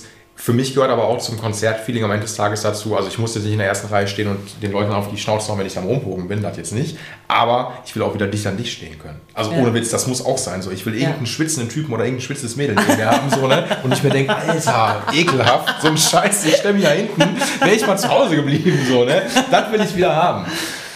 [0.47, 3.35] für mich gehört aber auch zum Konzertfeeling am Ende des Tages dazu, also ich muss
[3.35, 5.67] jetzt nicht in der ersten Reihe stehen und den Leuten auf die Schnauze hauen, wenn
[5.67, 8.71] ich am Rumpogen bin, das jetzt nicht, aber ich will auch wieder dicht an dich
[8.71, 9.19] stehen können.
[9.33, 9.57] Also Ja.
[9.57, 10.61] ohne Witz, das muss auch sein.
[10.61, 10.71] So.
[10.71, 11.01] Ich will Ja.
[11.01, 13.65] irgendeinen schwitzenden Typen oder irgendein schwitzendes Mädel neben mir haben so, ne?
[13.83, 17.19] und ich mir denke, Alter, ekelhaft, so ein Scheiß, ich stelle mich da hinten,
[17.59, 18.79] wäre ich mal zu Hause geblieben.
[18.87, 19.23] So, ne?
[19.51, 20.45] Das will ich wieder haben.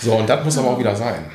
[0.02, 1.26] So, und das muss aber auch wieder sein.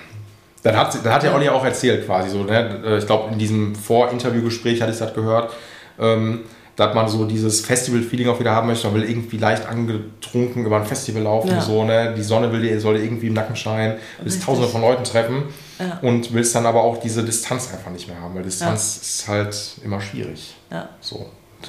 [0.63, 2.81] Dann hat, dann hat ja Olli auch erzählt quasi so, ne?
[2.83, 5.53] Äh, ich glaube in diesem Vor-Interview-Gespräch hatte ich das gehört,
[6.01, 6.45] ähm,
[6.77, 8.87] dass man so dieses Festival-Feeling auch wieder haben möchte.
[8.87, 11.61] Man will irgendwie leicht angetrunken über ein Festival laufen, ja.
[11.61, 12.15] so, ne?
[12.17, 14.45] die Sonne will dir, soll dir irgendwie im Nacken scheinen, willst Richtig.
[14.45, 15.45] tausende von Leuten treffen
[15.79, 15.99] ja.
[16.03, 19.03] und willst dann aber auch diese Distanz einfach nicht mehr haben, weil Distanz ja.
[19.03, 20.55] ist halt immer schwierig.
[20.71, 20.91] Ja.
[21.01, 21.27] So,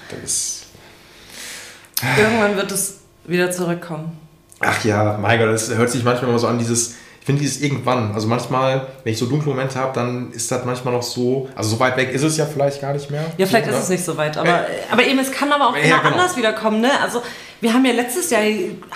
[0.10, 0.64] das ist...
[2.18, 4.20] Irgendwann wird es wieder zurückkommen.
[4.60, 6.96] Ach ja, mein Gott, das hört sich manchmal immer so an, dieses
[7.28, 8.14] finde dieses irgendwann.
[8.14, 11.50] Also manchmal, wenn ich so dunkle Momente habe, dann ist das manchmal noch so.
[11.56, 13.26] Also so weit weg ist es ja vielleicht gar nicht mehr.
[13.38, 14.38] Ja, vielleicht so, ist es nicht so weit.
[14.38, 16.14] Aber, äh, aber eben, es kann aber auch ja, genau.
[16.14, 16.80] anders wiederkommen.
[16.80, 16.90] Ne?
[17.04, 17.22] Also
[17.60, 18.44] wir haben ja letztes Jahr,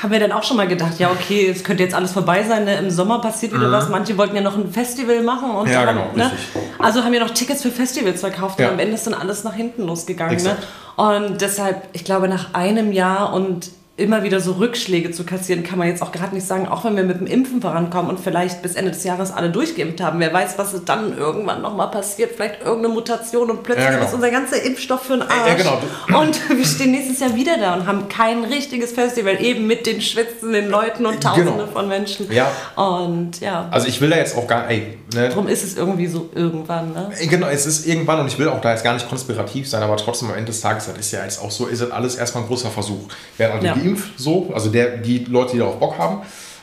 [0.02, 2.64] haben wir dann auch schon mal gedacht, ja okay, es könnte jetzt alles vorbei sein.
[2.64, 2.78] Ne?
[2.78, 3.74] Im Sommer passiert wieder mhm.
[3.74, 3.90] was.
[3.90, 5.52] Manche wollten ja noch ein Festival machen.
[5.52, 6.32] Und ja, genau, ne?
[6.80, 8.68] Also haben wir noch Tickets für Festivals verkauft ja.
[8.68, 10.42] und am Ende ist dann alles nach hinten losgegangen.
[10.42, 10.56] Ne?
[10.96, 15.78] Und deshalb, ich glaube, nach einem Jahr und immer wieder so Rückschläge zu kassieren, kann
[15.78, 18.62] man jetzt auch gerade nicht sagen, auch wenn wir mit dem Impfen vorankommen und vielleicht
[18.62, 20.20] bis Ende des Jahres alle durchgeimpft haben.
[20.20, 24.06] Wer weiß, was dann irgendwann nochmal passiert, vielleicht irgendeine Mutation und plötzlich ja, genau.
[24.06, 25.48] ist unser ganzer Impfstoff für den Arsch.
[25.48, 26.20] Ja, genau.
[26.20, 30.02] Und wir stehen nächstes Jahr wieder da und haben kein richtiges Festival, eben mit den
[30.02, 31.68] schwitzenden Leuten und Tausenden genau.
[31.68, 32.32] von Menschen.
[32.32, 32.50] Ja.
[32.76, 33.68] Und ja.
[33.72, 35.30] Also ich will da jetzt auch gar ey, ne?
[35.30, 37.10] Darum ist es irgendwie so irgendwann, ne?
[37.30, 39.98] Genau, es ist irgendwann und ich will auch da jetzt gar nicht konspirativ sein, aber
[39.98, 42.44] trotzdem am Ende des Tages, das ist ja jetzt auch so, ist das alles erstmal
[42.44, 43.08] ein großer Versuch.
[43.38, 43.74] Werden also ja.
[43.74, 46.22] geimpft, so, also der, die Leute, die darauf Bock haben.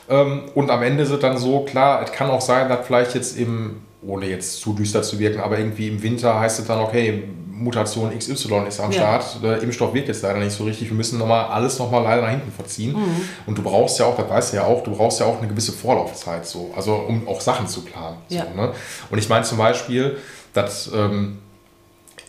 [0.09, 3.15] Ähm, und am Ende ist es dann so, klar, es kann auch sein, dass vielleicht
[3.15, 6.79] jetzt im, ohne jetzt zu düster zu wirken, aber irgendwie im Winter heißt es dann,
[6.79, 7.23] okay,
[7.59, 8.99] Mutation XY ist am ja.
[8.99, 12.21] Start, der Impfstoff wirkt jetzt leider nicht so richtig, wir müssen nochmal alles nochmal leider
[12.21, 12.93] nach hinten verziehen.
[12.93, 13.21] Mhm.
[13.45, 15.47] Und du brauchst ja auch, das weißt du ja auch, du brauchst ja auch eine
[15.47, 18.17] gewisse Vorlaufzeit, so, also um auch Sachen zu planen.
[18.29, 18.45] Ja.
[18.45, 18.71] So, ne?
[19.09, 20.17] Und ich meine zum Beispiel,
[20.53, 21.39] dass ähm,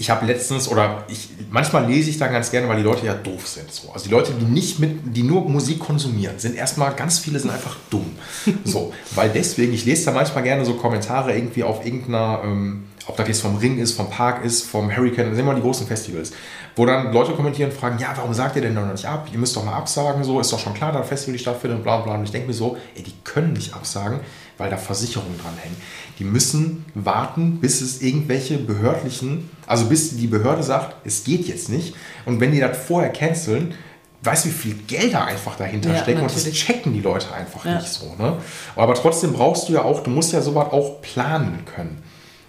[0.00, 3.12] ich habe letztens oder ich manchmal lese ich da ganz gerne, weil die Leute ja
[3.12, 3.70] doof sind.
[3.70, 3.92] So.
[3.92, 7.50] Also die Leute, die nicht mit, die nur Musik konsumieren, sind erstmal ganz viele sind
[7.50, 8.10] einfach dumm.
[8.64, 13.16] So, weil deswegen ich lese da manchmal gerne so Kommentare irgendwie auf irgendeiner, ähm, ob
[13.16, 15.84] das jetzt vom Ring ist, vom Park ist, vom Hurricane, das sind immer die großen
[15.84, 16.30] Festivals,
[16.76, 19.26] wo dann Leute kommentieren und fragen, ja, warum sagt ihr denn noch nicht ab?
[19.32, 21.78] Ihr müsst doch mal absagen, so ist doch schon klar, dass das Festival nicht stattfindet
[21.78, 22.14] und bla bla.
[22.14, 24.20] Und ich denke mir so, ey, die können nicht absagen,
[24.58, 25.76] weil da Versicherungen dranhängen.
[26.20, 31.68] Die müssen warten, bis es irgendwelche behördlichen, also bis die Behörde sagt, es geht jetzt
[31.68, 31.96] nicht.
[32.26, 33.74] Und wenn die das vorher canceln,
[34.22, 37.34] weißt du, wie viel Geld da einfach dahinter ja, stecken und das checken die Leute
[37.34, 37.74] einfach ja.
[37.74, 38.14] nicht so.
[38.18, 38.36] Ne?
[38.76, 42.02] Aber trotzdem brauchst du ja auch, du musst ja sowas auch planen können.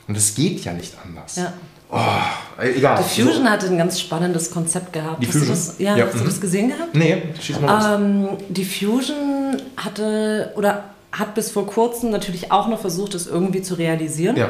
[0.08, 1.36] Und es geht ja nicht anders.
[1.38, 1.54] Ja.
[1.91, 3.04] Oh, egal.
[3.04, 3.49] Die Fusion so.
[3.49, 5.22] hatte ein ganz spannendes Konzept gehabt.
[5.22, 5.49] Die hast Fusion?
[5.49, 6.20] Du das, ja, ja, hast mhm.
[6.20, 6.95] du das gesehen gehabt?
[6.95, 12.80] Nee, schieß mal ähm, Die Fusion hatte, oder hat bis vor kurzem natürlich auch noch
[12.80, 14.38] versucht, das irgendwie zu realisieren.
[14.38, 14.49] Ja.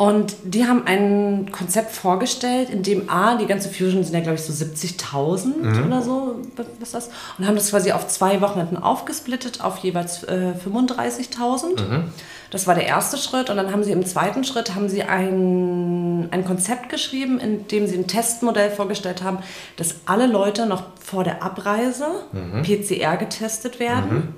[0.00, 4.36] Und die haben ein Konzept vorgestellt, in dem A, die ganze Fusion sind ja, glaube
[4.36, 5.86] ich, so 70.000 mhm.
[5.86, 6.36] oder so,
[6.78, 7.10] was das?
[7.36, 11.82] Und haben das quasi auf zwei Wochenenden aufgesplittet, auf jeweils äh, 35.000.
[11.82, 12.04] Mhm.
[12.50, 13.50] Das war der erste Schritt.
[13.50, 17.86] Und dann haben sie im zweiten Schritt haben sie ein, ein Konzept geschrieben, in dem
[17.86, 19.40] sie ein Testmodell vorgestellt haben,
[19.76, 22.62] dass alle Leute noch vor der Abreise mhm.
[22.62, 24.14] PCR getestet werden.
[24.14, 24.34] Mhm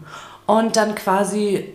[0.47, 1.73] und dann quasi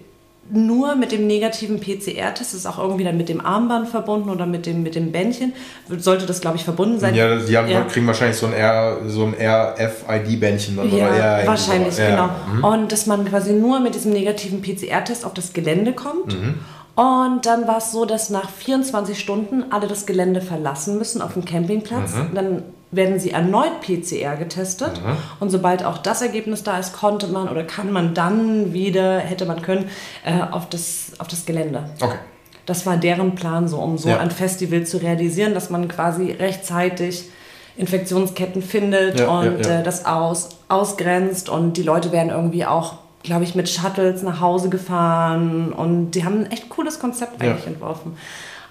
[0.49, 4.45] nur mit dem negativen PCR-Test, das ist auch irgendwie dann mit dem Armband verbunden oder
[4.45, 5.53] mit dem, mit dem Bändchen,
[5.97, 7.15] sollte das, glaube ich, verbunden sein.
[7.15, 7.81] Ja, die haben, ja.
[7.81, 10.79] kriegen wahrscheinlich so ein, R, so ein RFID-Bändchen.
[10.97, 12.29] Ja, wahrscheinlich, genau.
[12.53, 12.63] Mhm.
[12.63, 16.33] Und dass man quasi nur mit diesem negativen PCR-Test auf das Gelände kommt.
[16.33, 16.55] Mhm.
[16.95, 21.33] Und dann war es so, dass nach 24 Stunden alle das Gelände verlassen müssen auf
[21.33, 22.15] dem Campingplatz.
[22.15, 22.33] Mhm.
[22.33, 25.01] Dann werden sie erneut PCR getestet.
[25.03, 25.17] Mhm.
[25.39, 29.45] Und sobald auch das Ergebnis da ist, konnte man oder kann man dann wieder, hätte
[29.45, 29.89] man können,
[30.23, 31.89] äh, auf, das, auf das Gelände.
[31.99, 32.17] Okay.
[32.65, 34.19] Das war deren Plan, so um so ja.
[34.19, 37.29] ein Festival zu realisieren, dass man quasi rechtzeitig
[37.77, 42.95] Infektionsketten findet ja, und ja, äh, das aus, ausgrenzt und die Leute werden irgendwie auch,
[43.23, 47.67] glaube ich, mit Shuttles nach Hause gefahren und die haben ein echt cooles Konzept eigentlich
[47.67, 48.17] entworfen.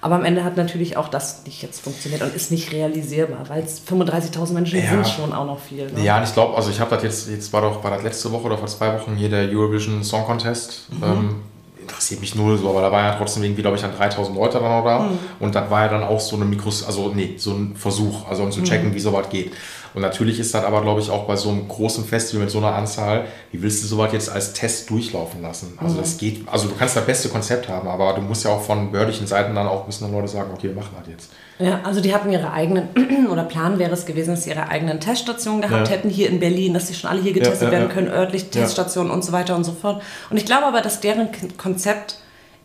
[0.01, 3.63] Aber am Ende hat natürlich auch das nicht jetzt funktioniert und ist nicht realisierbar, weil
[3.63, 4.89] 35.000 Menschen ja.
[4.89, 5.91] sind schon auch noch viel.
[5.91, 6.03] Ne?
[6.03, 8.31] Ja, und ich glaube, also ich habe das jetzt, jetzt war doch, war das letzte
[8.31, 10.87] Woche oder vor zwei Wochen hier der Eurovision Song Contest.
[10.91, 11.03] Mhm.
[11.03, 11.35] Ähm,
[11.87, 14.59] interessiert mich null so, aber da war ja trotzdem irgendwie, glaube ich, dann 3000 Leute
[14.59, 14.99] dann noch da.
[14.99, 15.19] Mhm.
[15.39, 18.43] Und das war ja dann auch so eine Mikros, also nee, so ein Versuch, also
[18.43, 18.93] um zu checken, mhm.
[18.93, 19.53] wie sowas geht.
[19.97, 22.59] Und natürlich ist das aber, glaube ich, auch bei so einem großen Festival mit so
[22.59, 25.73] einer Anzahl, wie willst du sowas jetzt als Test durchlaufen lassen?
[25.81, 26.01] Also mhm.
[26.01, 28.91] das geht, also du kannst das beste Konzept haben, aber du musst ja auch von
[28.91, 31.31] behördlichen Seiten dann auch müssen dann Leute sagen, okay, wir machen das jetzt.
[31.57, 32.89] Ja, also die hatten ihre eigenen,
[33.31, 35.95] oder Plan wäre es gewesen, dass sie ihre eigenen Teststationen gehabt ja.
[35.95, 38.51] hätten hier in Berlin, dass sie schon alle hier getestet ja, ja, werden können, örtlich
[38.51, 40.03] Teststationen und so weiter und so fort.
[40.29, 42.19] Und ich glaube aber, dass deren Konzept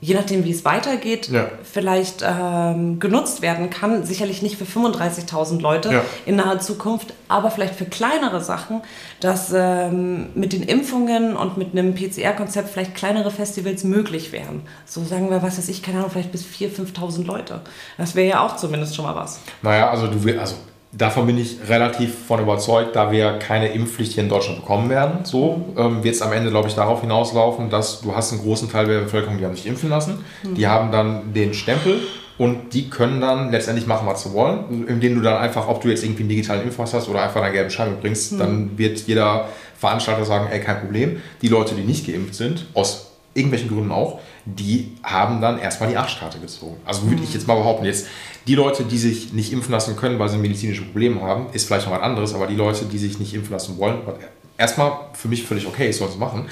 [0.04, 1.48] je nachdem, wie es weitergeht, Ja.
[1.62, 4.04] vielleicht ähm, genutzt werden kann.
[4.04, 6.02] Sicherlich nicht für 35.000 Leute Ja.
[6.26, 8.82] in naher Zukunft, aber vielleicht für kleinere Sachen,
[9.20, 14.62] dass ähm, mit den Impfungen und mit einem PCR-Konzept vielleicht kleinere Festivals möglich wären.
[14.86, 17.60] So sagen wir, was weiß ich, keine Ahnung, vielleicht bis 4.000, 5.000 Leute.
[17.96, 19.38] Das wäre ja auch zumindest schon mal was.
[19.62, 20.56] Naja, also du will, also
[20.92, 25.24] davon bin ich relativ von überzeugt, da wir keine Impfpflicht hier in Deutschland bekommen werden.
[25.24, 28.70] So ähm, wird es am Ende, glaube ich, darauf hinauslaufen, dass du hast einen großen
[28.70, 30.24] Teil der Bevölkerung, die haben sich impfen lassen.
[30.56, 32.00] Die haben dann den Stempel
[32.38, 35.88] und die können dann letztendlich machen, was sie wollen, indem du dann einfach, ob du
[35.88, 39.48] jetzt irgendwie einen digitalen Impfpass hast oder einfach deinen gelben Schein mitbringst, dann wird jeder
[39.78, 41.22] Veranstalter sagen, ey, kein Problem.
[41.40, 45.96] Die Leute, die nicht geimpft sind, aus irgendwelchen Gründen auch, die haben dann erstmal die
[45.96, 46.76] Arschkarte gezogen.
[46.84, 48.06] Also würde ich jetzt mal behaupten, jetzt
[48.46, 51.86] die Leute, die sich nicht impfen lassen können, weil sie medizinische Probleme haben, ist vielleicht
[51.86, 53.98] noch was anderes, aber die Leute, die sich nicht impfen lassen wollen,
[54.58, 56.48] erstmal für mich völlig okay ist, sollen sie machen.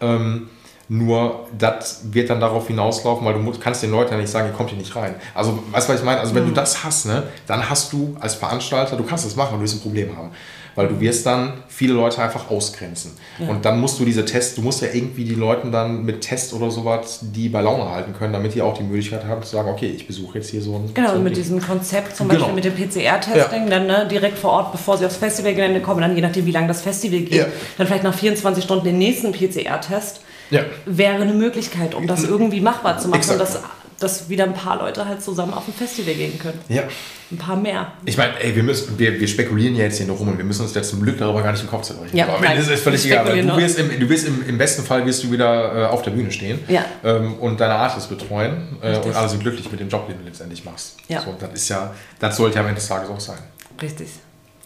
[0.00, 0.48] Ähm,
[0.88, 4.48] nur das wird dann darauf hinauslaufen, weil du musst, kannst den Leuten ja nicht sagen,
[4.48, 5.14] ihr kommt hier nicht rein.
[5.34, 6.18] Also, weißt du, was ich meine?
[6.18, 9.56] Also, wenn du das hast, ne, dann hast du als Veranstalter, du kannst das machen,
[9.56, 10.32] du wirst ein Problem haben.
[10.80, 13.12] Weil du wirst dann viele Leute einfach ausgrenzen.
[13.48, 16.52] Und dann musst du diese Tests, du musst ja irgendwie die Leuten dann mit Tests
[16.52, 19.68] oder sowas, die bei Laune halten können, damit die auch die Möglichkeit haben zu sagen,
[19.68, 20.90] okay, ich besuche jetzt hier so ein.
[20.94, 21.42] Genau, so ein mit Ding.
[21.42, 22.46] diesem Konzept, zum Genau.
[22.46, 26.14] Beispiel mit dem PCR-Testing, dann ne, direkt vor Ort, bevor sie aufs Festivalgelände kommen, dann
[26.16, 27.46] je nachdem, wie lange das Festival geht, Ja.
[27.78, 30.20] dann vielleicht nach 24 Stunden den nächsten PCR-Test,
[30.50, 30.62] Ja.
[30.86, 33.40] wäre eine Möglichkeit, um das irgendwie machbar zu machen Exakt.
[33.40, 33.60] und dass,
[34.00, 36.58] dass wieder ein paar Leute halt zusammen auf ein Festival gehen können.
[36.68, 36.82] Ja.
[37.30, 37.92] Ein paar mehr.
[38.06, 40.44] Ich meine, ey, wir, müssen, wir, wir spekulieren ja jetzt hier nur rum und wir
[40.44, 42.16] müssen uns jetzt zum Glück darüber gar nicht im Kopf zerbrechen.
[42.16, 43.40] Ja, aber nein, das ist völlig egal.
[43.40, 46.10] Du wirst, im, du wirst im, im besten Fall wirst du wieder äh, auf der
[46.10, 46.84] Bühne stehen Ja.
[47.04, 50.24] ähm, und deine Artists betreuen äh, und alle sind glücklich mit dem Job, den du
[50.24, 50.96] letztendlich machst.
[51.08, 51.20] Ja.
[51.20, 53.38] So, das ist ja, das sollte ja am Ende des Tages auch sein.
[53.80, 54.08] Richtig.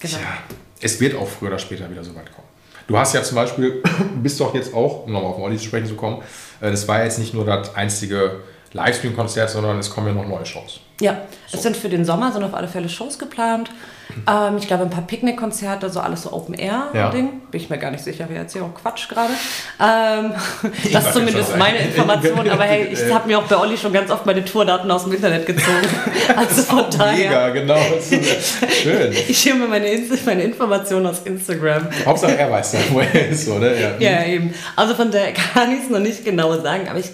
[0.00, 0.16] Genau.
[0.16, 0.26] Tja,
[0.80, 2.48] es wird auch früher oder später wieder so weit kommen.
[2.86, 3.82] Du hast ja zum Beispiel,
[4.22, 6.22] bist doch jetzt auch, um nochmal auf Molly zu sprechen zu kommen,
[6.60, 8.40] äh, das war jetzt nicht nur das einzige
[8.74, 10.80] Livestream-Konzert, sondern es kommen ja noch neue Shows.
[11.00, 11.16] Ja,
[11.52, 13.70] es sind für den Sommer sind auf alle Fälle Shows geplant.
[14.28, 17.10] Ähm, ich glaube, ein paar Picknickkonzerte, so alles so Open Ja.
[17.10, 19.32] Bin ich mir gar nicht sicher, wir erzählen auch Quatsch gerade.
[19.80, 20.32] Ähm,
[20.92, 21.78] das ist zumindest meine.
[21.84, 22.48] Information.
[22.48, 25.14] Aber hey, ich habe mir auch bei Olli schon ganz oft meine Tourdaten aus dem
[25.14, 25.88] Internet gezogen.
[26.36, 27.28] Also von daher.
[27.28, 27.80] Mega, genau.
[28.82, 29.12] Schön.
[29.12, 29.88] Ich schirme mir meine,
[30.26, 31.88] meine Informationen aus Instagram.
[32.04, 33.76] Hauptsache er weiß ja, wo er ist, oder?
[33.76, 33.98] Ja.
[33.98, 34.54] Ja, eben.
[34.76, 37.10] Also von daher kann ich es noch nicht genau sagen, aber ich,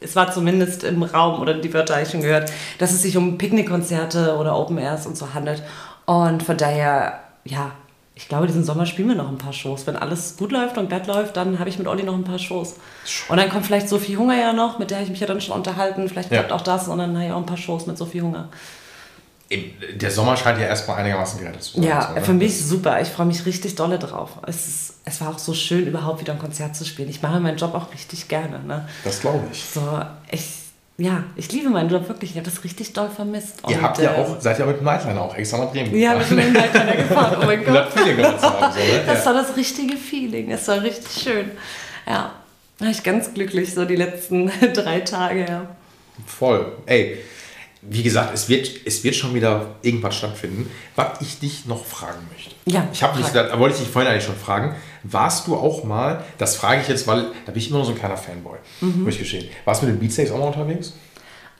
[0.00, 3.16] es war zumindest im Raum oder die Wörter habe ich schon gehört, dass es sich
[3.16, 5.62] um Picknickkonzerte oder Open Airs und so handelt.
[6.06, 7.72] Und von daher, ja,
[8.14, 9.86] ich glaube, diesen Sommer spielen wir noch ein paar Shows.
[9.86, 12.38] Wenn alles gut läuft und glatt läuft, dann habe ich mit Olli noch ein paar
[12.38, 12.74] Shows.
[13.28, 15.54] Und dann kommt vielleicht Sophie Hunger ja noch, mit der ich mich ja dann schon
[15.54, 16.08] unterhalten.
[16.08, 16.38] Vielleicht Ja.
[16.38, 18.48] klappt auch das und dann habe ich auch ein paar Shows mit Sophie Hunger.
[19.94, 21.84] Der Sommer scheint ja erstmal einigermaßen gerettet zu sein.
[21.84, 22.20] Ja, ne?
[22.20, 23.00] für mich super.
[23.00, 24.30] Ich freue mich richtig dolle drauf.
[24.46, 27.08] Es, ist, es war auch so schön, überhaupt wieder ein Konzert zu spielen.
[27.08, 28.60] Ich mache meinen Job auch richtig gerne.
[28.60, 28.88] Ne?
[29.04, 29.64] Das glaube ich.
[29.64, 30.00] So,
[30.30, 30.44] ich,
[30.98, 32.30] ja, ich liebe meinen Job wirklich.
[32.32, 33.62] Ich habe das richtig doll vermisst.
[33.68, 35.96] Ihr Und, habt ja äh, auch, seid ja mit dem Nightliner auch extra nach Bremen
[35.96, 37.38] Ja, mit dem Nightliner gefahren.
[37.40, 38.06] Oh mein das Gott.
[38.06, 38.72] Damit zu haben.
[38.72, 39.02] So, ne?
[39.06, 40.50] Das war das richtige Feeling.
[40.50, 41.50] Es war richtig schön.
[42.06, 42.32] Ja,
[42.78, 45.46] war ich ganz glücklich, so die letzten drei Tage.
[45.48, 45.66] Ja.
[46.26, 46.72] Voll.
[46.86, 47.18] Ey,
[47.82, 50.68] wie gesagt, es wird, es wird schon wieder irgendwas stattfinden.
[50.96, 52.50] Was ich dich noch fragen möchte.
[52.66, 53.32] Ja, Ich habe frag.
[53.50, 54.74] da wollte ich dich vorhin eigentlich schon fragen.
[55.04, 57.92] Warst du auch mal, das frage ich jetzt, weil da bin ich immer noch so
[57.92, 59.04] ein kleiner Fanboy, Mhm.
[59.04, 59.48] muss ich gestehen.
[59.64, 60.92] Warst du mit den Beatsteaks auch mal unterwegs?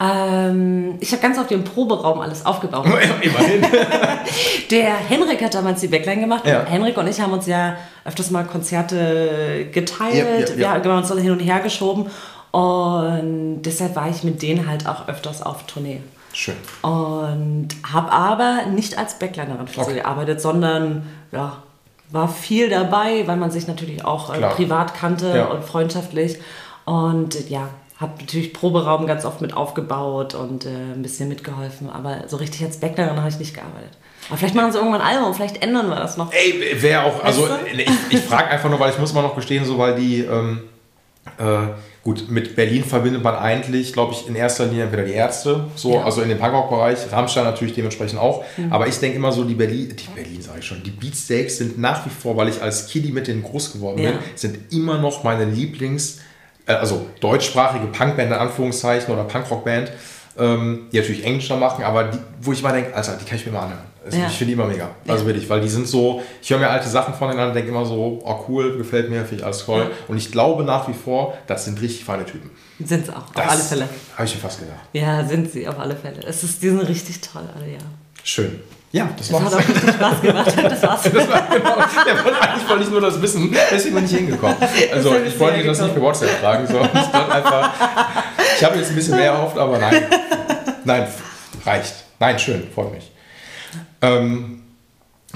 [0.01, 2.87] Ähm, ich habe ganz auf dem Proberaum alles aufgebaut.
[3.23, 3.63] Immerhin.
[4.71, 6.47] Der Henrik hat damals die Backline gemacht.
[6.47, 6.65] Ja.
[6.65, 10.15] Henrik und ich haben uns ja öfters mal Konzerte geteilt.
[10.15, 10.25] Ja,
[10.57, 10.85] ja, ja.
[10.85, 12.07] Wir haben uns dann hin und her geschoben.
[12.51, 16.01] Und deshalb war ich mit denen halt auch öfters auf Tournee.
[16.33, 16.57] Schön.
[16.83, 19.91] Und habe aber nicht als Backlinerin für Okay.
[19.91, 21.59] sie gearbeitet, sondern ja,
[22.11, 25.47] war viel dabei, weil man sich natürlich auch äh, privat kannte Ja.
[25.47, 26.39] und freundschaftlich.
[26.85, 27.69] Und ja,
[28.01, 31.91] habe natürlich Proberaum ganz oft mit aufgebaut und äh, ein bisschen mitgeholfen.
[31.91, 33.91] Aber so richtig als Backlinerin habe ich nicht gearbeitet.
[34.29, 36.33] Aber vielleicht machen sie irgendwann ein Album, vielleicht ändern wir das noch.
[36.33, 37.81] Ey, wäre auch, also Weißt du?
[37.81, 40.61] ich, ich frage einfach nur, weil ich muss mal noch gestehen, so weil die, ähm,
[41.39, 41.69] äh,
[42.05, 45.95] gut, mit Berlin verbindet man eigentlich, glaube ich, in erster Linie entweder die Ärzte, so,
[45.95, 46.05] Ja.
[46.05, 48.73] also in dem Punkrock-Bereich, Rammstein natürlich dementsprechend auch, Mhm.
[48.73, 51.79] aber ich denke immer so, die Berlin, die Berlin sage ich schon, die Beatsteaks sind
[51.79, 54.11] nach wie vor, weil ich als Kiddie mit denen groß geworden Ja.
[54.13, 56.19] bin, sind immer noch meine Lieblings-
[56.67, 59.91] äh, also deutschsprachige Punkband in Anführungszeichen oder Punkrockband,
[60.39, 63.45] ähm, die natürlich Englischer machen, aber die, wo ich mal denke, Alter, die kann ich
[63.47, 63.81] mir mal anhören.
[64.15, 64.27] Ja.
[64.27, 64.91] Ich finde die immer mega.
[65.07, 67.71] Also wirklich, weil die sind so, ich höre mir alte Sachen von denen an denke
[67.71, 69.81] immer so, oh cool, gefällt mir, finde ich alles toll.
[69.83, 69.91] Ja.
[70.09, 72.51] Und ich glaube nach wie vor, das sind richtig feine Typen.
[72.85, 73.89] Sind sie auch, Das auf alle Fälle.
[74.17, 74.79] Habe ich mir fast gedacht.
[74.93, 76.21] Ja, sind sie, auf alle Fälle.
[76.27, 77.79] Es ist, die sind richtig toll, alle, ja.
[78.23, 78.61] Schön.
[78.91, 79.55] Ja, das Das hat war's.
[79.55, 80.55] auch richtig Spaß gemacht.
[80.63, 81.03] Das war's.
[81.03, 84.57] Das war genau, wollte- eigentlich wollte ich nur das wissen, deswegen bin ich hingekommen.
[84.95, 86.03] Also ich wollte das nicht per.
[86.03, 87.71] WhatsApp fragen, sondern einfach
[88.57, 90.03] ich habe jetzt ein bisschen mehr erhofft, aber nein.
[90.85, 91.07] Nein,
[91.67, 91.93] reicht.
[92.19, 93.11] Nein, schön, freut mich.
[94.01, 94.63] Ähm,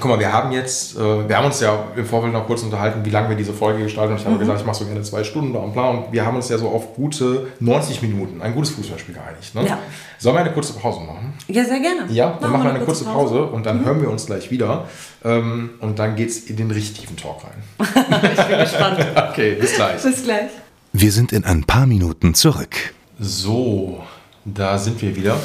[0.01, 3.05] guck mal, wir haben jetzt, äh, wir haben uns ja im Vorfeld noch kurz unterhalten,
[3.05, 4.13] wie lange wir diese Folge gestalten.
[4.13, 4.41] Und ich habe mhm.
[4.41, 5.91] gesagt, ich mache so gerne zwei Stunden und bla.
[5.91, 9.55] Und wir haben uns ja so auf gute 90 Minuten, ein gutes Fußballspiel geeinigt.
[9.55, 9.67] Ne?
[9.67, 9.79] Ja.
[10.19, 11.35] Sollen wir eine kurze Pause machen?
[11.49, 12.11] Ja, sehr gerne.
[12.11, 13.85] Ja, dann machen, machen wir eine, kurze Pause, Pause und dann mhm.
[13.85, 14.89] hören wir uns gleich wieder.
[15.25, 17.63] Ähm, und dann geht es in den richtigen Talk rein.
[18.35, 19.07] ich bin gespannt.
[19.31, 20.03] okay, bis gleich.
[20.03, 20.51] Bis gleich.
[20.93, 22.77] Wir sind in ein paar Minuten zurück.
[23.19, 24.03] So,
[24.45, 25.37] da sind wir wieder.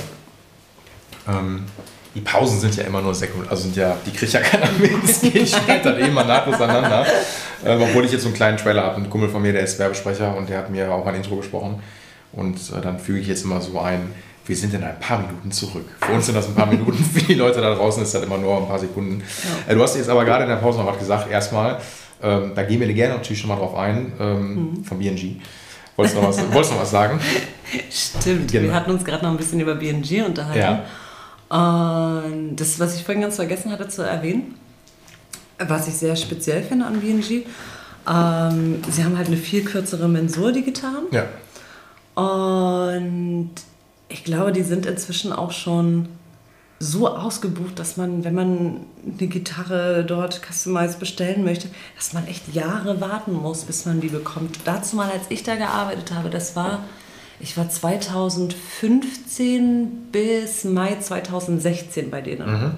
[1.28, 1.66] Ähm,
[2.18, 5.04] die Pausen sind ja immer nur sekundär, also sind ja, die kriegt ja keiner mit.
[5.04, 7.06] Es geht dann eh mal nahtlos aneinander.
[7.64, 8.98] Ähm, obwohl ich jetzt so einen kleinen Trailer habe.
[8.98, 11.80] Ein Kumpel von mir, der ist Werbesprecher und der hat mir auch ein Intro gesprochen.
[12.34, 14.12] Und äh, dann füge ich jetzt immer so ein,
[14.48, 15.86] wir sind in ein paar Minuten zurück.
[16.02, 18.40] Für uns sind das ein paar Minuten, für die Leute da draußen ist das immer
[18.40, 19.22] nur ein paar Sekunden.
[19.68, 19.74] Ja.
[19.74, 21.30] Äh, du hast jetzt aber gerade in der Pause noch was gesagt.
[21.30, 21.80] Erstmal,
[22.24, 24.84] ähm, da gehen wir gerne natürlich schon mal drauf ein, ähm, mhm.
[24.84, 25.36] vom BNG.
[25.96, 27.20] Wolltest du noch, was, wolltest noch was sagen?
[27.92, 28.66] Stimmt, genau.
[28.66, 30.60] wir hatten uns gerade noch ein bisschen über BNG unterhalten.
[30.60, 30.84] Ja.
[31.50, 34.56] Und das, was ich vorhin ganz vergessen hatte zu erwähnen,
[35.60, 37.46] was ich sehr speziell finde an BNG,
[38.08, 41.06] ähm, sie haben halt eine viel kürzere Mensur, die Gitarren.
[41.12, 41.26] Ja.
[42.22, 43.52] Und
[44.10, 46.10] ich glaube, die sind inzwischen auch schon
[46.80, 52.54] so ausgebucht, dass man, wenn man eine Gitarre dort customized bestellen möchte, dass man echt
[52.54, 54.60] Jahre warten muss, bis man die bekommt.
[54.66, 56.84] Dazu mal, als ich da gearbeitet habe, das war
[57.40, 62.50] ich war 2015 bis Mai 2016 bei denen.
[62.50, 62.72] Mhm.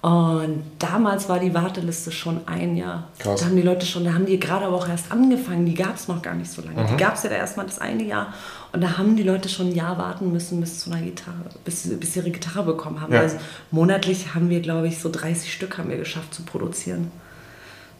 [0.00, 3.08] Und damals war die Warteliste schon ein Jahr.
[3.18, 3.40] Krass.
[3.40, 5.96] Da haben die Leute schon, da haben die gerade aber auch erst angefangen, die gab
[5.96, 6.82] es noch gar nicht so lange.
[6.82, 6.86] Mhm.
[6.86, 8.32] Die gab es ja erst mal das eine Jahr.
[8.72, 11.88] Und da haben die Leute schon ein Jahr warten müssen bis zu einer Gitarre, bis,
[11.98, 13.12] bis sie ihre Gitarre bekommen haben.
[13.12, 13.20] Ja.
[13.20, 13.38] Also
[13.72, 17.10] monatlich haben wir, glaube ich, so 30 Stück haben wir geschafft zu produzieren.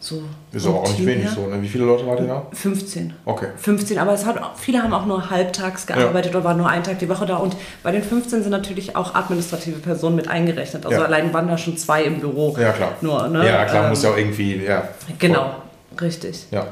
[0.01, 0.23] So
[0.53, 1.31] ist aber auch nicht wenig her.
[1.35, 1.61] so, ne?
[1.61, 2.47] Wie viele Leute wart ihr da?
[2.53, 3.13] 15.
[3.25, 3.47] Okay.
[3.57, 6.37] 15, aber es hat, viele haben auch nur halbtags gearbeitet ja.
[6.37, 7.35] oder waren nur einen Tag die Woche da.
[7.35, 10.85] Und bei den 15 sind natürlich auch administrative Personen mit eingerechnet.
[10.85, 11.05] Also ja.
[11.05, 12.55] allein waren da schon zwei im Büro.
[12.57, 12.93] Ja, klar.
[13.01, 13.45] Nur, ne?
[13.45, 14.87] Ja, klar, ähm, muss ja auch irgendwie, ja.
[15.19, 15.55] Genau,
[15.99, 16.45] richtig.
[16.51, 16.67] Ja.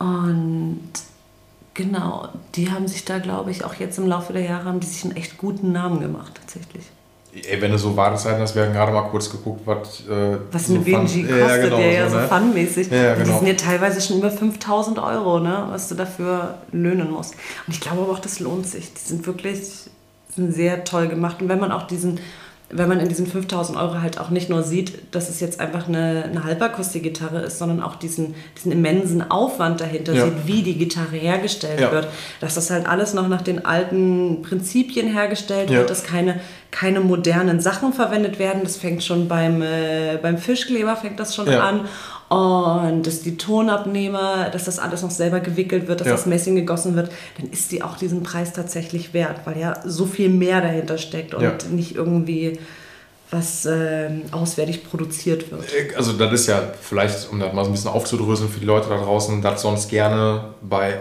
[0.00, 0.90] Und
[1.74, 4.88] genau, die haben sich da, glaube ich, auch jetzt im Laufe der Jahre, haben die
[4.88, 6.86] sich einen echt guten Namen gemacht, tatsächlich.
[7.34, 10.00] Ey, wenn du so Wartezeiten hast, wir haben gerade mal kurz geguckt, was.
[10.00, 12.28] Äh, was eine so BNG kostet, ja, genau, ja, ja so, ne?
[12.28, 12.90] funmäßig.
[12.90, 13.24] Ja, genau.
[13.24, 17.34] Die sind ja teilweise schon über 5000 Euro, ne, was du dafür löhnen musst.
[17.66, 18.92] Und ich glaube aber auch, das lohnt sich.
[18.92, 19.88] Die sind wirklich
[20.34, 21.42] sind sehr toll gemacht.
[21.42, 22.20] Und wenn man auch diesen
[22.72, 25.88] wenn man in diesen 5000 Euro halt auch nicht nur sieht, dass es jetzt einfach
[25.88, 30.24] eine, eine Halbakustikgitarre ist, sondern auch diesen, diesen immensen Aufwand dahinter ja.
[30.24, 31.92] sieht, wie die Gitarre hergestellt ja.
[31.92, 32.08] wird,
[32.40, 35.78] dass das halt alles noch nach den alten Prinzipien hergestellt ja.
[35.78, 38.62] wird, dass keine, keine modernen Sachen verwendet werden.
[38.62, 41.82] Das fängt schon beim, äh, beim Fischkleber fängt das schon an
[42.32, 46.14] und dass die Tonabnehmer, dass das alles noch selber gewickelt wird, dass ja.
[46.14, 50.06] das Messing gegossen wird, dann ist die auch diesen Preis tatsächlich wert, weil ja so
[50.06, 51.52] viel mehr dahinter steckt und ja.
[51.70, 52.58] nicht irgendwie
[53.30, 55.64] was äh, auswärtig produziert wird.
[55.74, 58.66] Äh, also das ist ja vielleicht, um das mal so ein bisschen aufzudröseln für die
[58.66, 61.00] Leute da draußen, das sonst gerne bei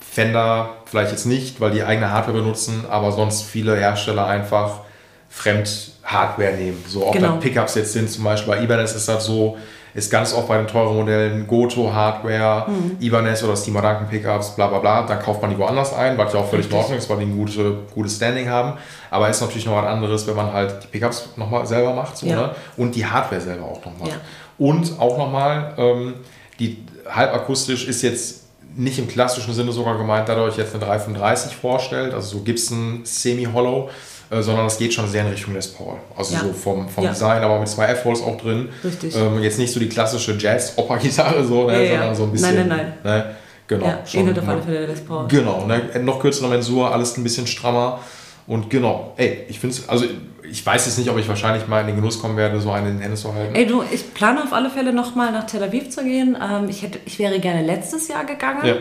[0.00, 4.80] Fender vielleicht jetzt nicht, weil die eigene Hardware benutzen, aber sonst viele Hersteller einfach
[5.28, 6.84] fremd Hardware nehmen.
[6.88, 7.36] So auch genau.
[7.36, 9.56] Pickups jetzt sind, zum Beispiel bei Ibanez ist das so,
[9.94, 12.96] ist ganz oft bei den teuren Modellen Goto Hardware, mhm.
[13.00, 15.02] Ibanez oder Steamer Duncan Pickups, bla bla bla.
[15.02, 16.72] Da kauft man die woanders ein, was ja auch völlig Richtig.
[16.72, 18.74] in Ordnung ist, weil die ein gute, gutes Standing haben.
[19.10, 22.26] Aber ist natürlich noch was anderes, wenn man halt die Pickups nochmal selber macht so,
[22.26, 22.36] ja.
[22.36, 22.50] ne?
[22.76, 24.08] und die Hardware selber auch nochmal.
[24.08, 24.14] Ja.
[24.58, 26.14] Und auch nochmal, ähm,
[26.58, 28.42] die halbakustisch ist jetzt
[28.74, 32.44] nicht im klassischen Sinne sogar gemeint, da ihr euch jetzt eine 335 vorstellt, also so
[32.44, 33.90] Gibson Semi-Hollow,
[34.32, 35.96] äh, sondern es geht schon sehr in Richtung Les Paul.
[36.16, 36.40] Also ja.
[36.40, 37.10] so vom, vom ja.
[37.10, 38.70] Design, aber mit zwei F-Rolls auch drin.
[38.82, 39.14] Richtig.
[39.14, 42.54] Ähm, jetzt nicht so die klassische Jazz-Oper-Gitarre, so, ne, sondern so ein bisschen.
[42.54, 43.18] Nein, nein, nein.
[43.18, 43.86] Ne, genau.
[43.86, 45.28] Ja, schon, ähnelt auf alle Fälle Les Paul.
[45.28, 48.00] Genau, ne, noch kürzere Mensur, alles ein bisschen strammer.
[48.46, 50.06] Und genau, ey, ich finde es, also
[50.52, 52.90] ich weiß jetzt nicht, ob ich wahrscheinlich mal in den Genuss kommen werde, so eine
[52.90, 53.54] in den Händen zu halten.
[53.54, 56.36] Ey, du, ich plane auf alle Fälle nochmal nach Tel Aviv zu gehen.
[56.40, 58.62] Ähm, ich, hätte, ich wäre gerne letztes Jahr gegangen.
[58.62, 58.74] Ja.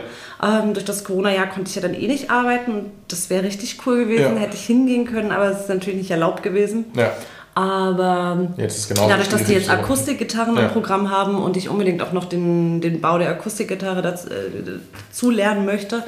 [0.44, 2.92] Ähm, durch das Corona-Jahr konnte ich ja dann eh nicht arbeiten.
[3.08, 4.42] Das wäre richtig cool gewesen, ja.
[4.42, 6.86] hätte ich hingehen können, aber es ist natürlich nicht erlaubt gewesen.
[6.94, 7.14] Ja.
[7.54, 10.64] Aber jetzt ist genau dadurch, dass die jetzt Akustikgitarren ja.
[10.64, 14.80] im Programm haben und ich unbedingt auch noch den, den Bau der Akustikgitarre dazu, äh,
[15.10, 16.04] dazu lernen möchte,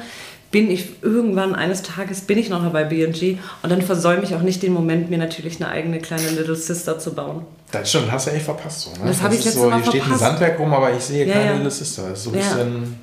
[0.54, 4.42] bin ich irgendwann eines Tages bin ich noch bei BNG und dann versäume ich auch
[4.42, 7.44] nicht den Moment, mir natürlich eine eigene kleine Little Sister zu bauen.
[7.72, 8.82] Das stimmt, hast du echt verpasst.
[8.82, 8.98] So, ne?
[9.00, 10.04] Das, das habe ich letztes so, Mal Hier verpasst.
[10.04, 11.52] steht ein Sandwerk rum, aber ich sehe ja, keine ja.
[11.54, 12.10] Little Sister.
[12.10, 12.40] Das, so ja,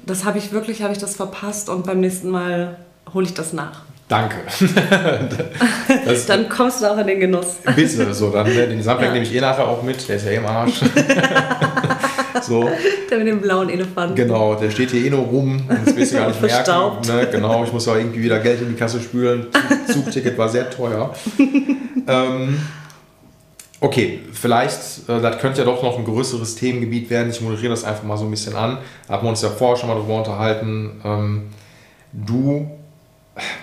[0.06, 2.78] das habe ich wirklich, habe ich das verpasst und beim nächsten Mal
[3.14, 3.82] hole ich das nach.
[4.08, 4.38] Danke.
[6.28, 7.58] dann kommst du auch in den Genuss.
[7.76, 10.32] Bitte, so, dann ne, den Sandberg nehme ich eh nachher auch mit, der ist ja
[10.32, 10.80] eh im Arsch.
[12.42, 12.70] So.
[13.10, 14.16] Der mit dem blauen Elefanten.
[14.16, 16.56] Genau, der steht hier eh nur rum und das willst du gar nicht merken.
[16.56, 17.08] Verstaubt.
[17.08, 17.28] Ne?
[17.32, 19.48] Genau, ich muss ja irgendwie wieder Geld in die Kasse spülen.
[19.88, 21.14] Zug- Zugticket war sehr teuer.
[22.08, 22.58] ähm,
[23.80, 27.30] okay, vielleicht, äh, das könnte ja doch noch ein größeres Themengebiet werden.
[27.30, 28.78] Ich moderiere das einfach mal so ein bisschen an.
[29.08, 31.02] Da haben wir uns ja vorher schon mal drüber unterhalten.
[31.04, 31.44] Ähm,
[32.14, 32.70] du,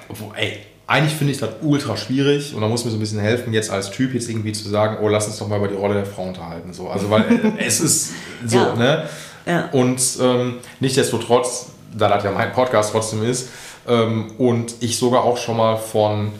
[0.08, 0.58] obwohl, ey,
[0.88, 3.70] eigentlich finde ich das ultra schwierig und da muss mir so ein bisschen helfen, jetzt
[3.70, 6.06] als Typ jetzt irgendwie zu sagen, oh, lass uns doch mal über die Rolle der
[6.06, 6.72] Frau unterhalten.
[6.72, 6.88] So.
[6.88, 7.22] Also, weil
[7.58, 8.12] äh, es ist
[8.46, 8.74] so, Ja.
[8.74, 9.04] ne?
[9.46, 9.68] Ja.
[9.72, 11.66] Und ähm, nichtsdestotrotz,
[11.96, 13.50] da das ja mein Podcast trotzdem ist,
[13.86, 16.32] ähm, und ich sogar auch schon mal von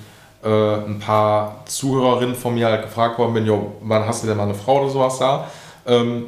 [0.42, 4.36] äh, ein paar Zuhörerinnen von mir halt gefragt worden bin, jo, wann hast du denn
[4.36, 5.48] mal eine Frau oder sowas da?
[5.86, 6.24] Ähm,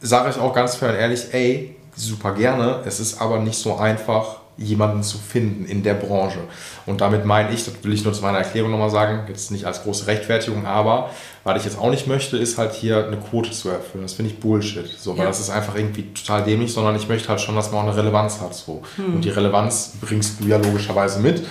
[0.00, 2.80] Sage ich auch ganz fair und ehrlich, ey, super gerne.
[2.84, 6.38] Es ist aber nicht so einfach, jemanden zu finden in der Branche.
[6.86, 9.64] Und damit meine ich, das will ich nur zu meiner Erklärung nochmal sagen, jetzt nicht
[9.64, 11.10] als große Rechtfertigung, aber
[11.42, 14.02] was ich jetzt auch nicht möchte, ist halt hier eine Quote zu erfüllen.
[14.04, 14.86] Das finde ich Bullshit.
[14.98, 15.26] So, weil Ja.
[15.26, 17.96] das ist einfach irgendwie total dämlich, sondern ich möchte halt schon, dass man auch eine
[17.96, 18.54] Relevanz hat.
[18.54, 18.82] So.
[18.96, 21.42] Und die Relevanz bringst du ja logischerweise mit.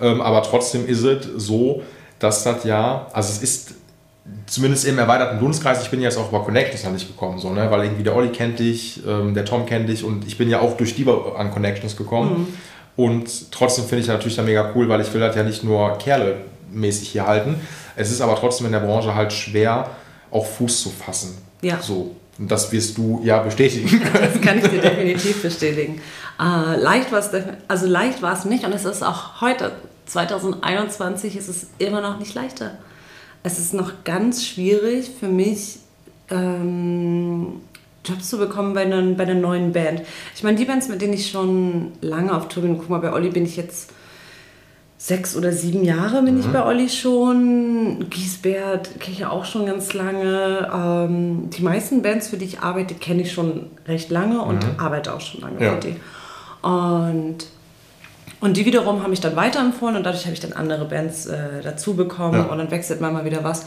[0.00, 1.82] Ähm, aber trotzdem ist es so,
[2.18, 3.74] dass das ja, also es ist
[4.46, 7.70] zumindest im erweiterten Dunstkreis, ich bin jetzt auch über Connections noch nicht gekommen, so, ne?
[7.70, 10.60] weil irgendwie der Olli kennt dich, ähm, der Tom kennt dich und ich bin ja
[10.60, 11.06] auch durch die
[11.36, 12.46] an Connections gekommen.
[12.94, 15.64] Und trotzdem finde ich das natürlich dann mega cool, weil ich will das ja nicht
[15.64, 16.36] nur Kerle
[16.70, 17.56] mäßig hier halten.
[17.96, 19.90] Es ist aber trotzdem in der Branche halt schwer,
[20.30, 21.38] auch Fuß zu fassen.
[21.62, 21.80] Ja.
[21.80, 22.16] So.
[22.38, 24.28] Und das wirst du ja bestätigen können.
[24.32, 26.00] Das kann ich dir definitiv bestätigen.
[26.40, 27.30] Äh, leicht war es,
[27.68, 29.72] also leicht war es nicht und es ist auch heute,
[30.06, 32.72] 2021, ist es immer noch nicht leichter.
[33.42, 35.78] Es ist noch ganz schwierig für mich,
[36.30, 37.60] ähm,
[38.04, 40.02] Jobs zu bekommen bei einer, bei einer neuen Band.
[40.34, 43.12] Ich meine, die Bands, mit denen ich schon lange auf Tour bin, guck mal, bei
[43.12, 43.90] Olli bin ich jetzt
[44.98, 48.06] sechs oder sieben Jahre bin ich bei Olli schon.
[48.08, 50.70] Giesbert kenne ich ja auch schon ganz lange.
[50.72, 55.12] Ähm, die meisten Bands, für die ich arbeite, kenne ich schon recht lange und arbeite
[55.14, 55.72] auch schon lange Ja.
[55.74, 55.96] für die.
[56.66, 57.38] Und,
[58.42, 61.62] und die wiederum haben mich dann weiterempfohlen und dadurch habe ich dann andere Bands äh,
[61.62, 62.42] dazu bekommen Ja.
[62.44, 63.66] und dann wechselt man mal wieder was.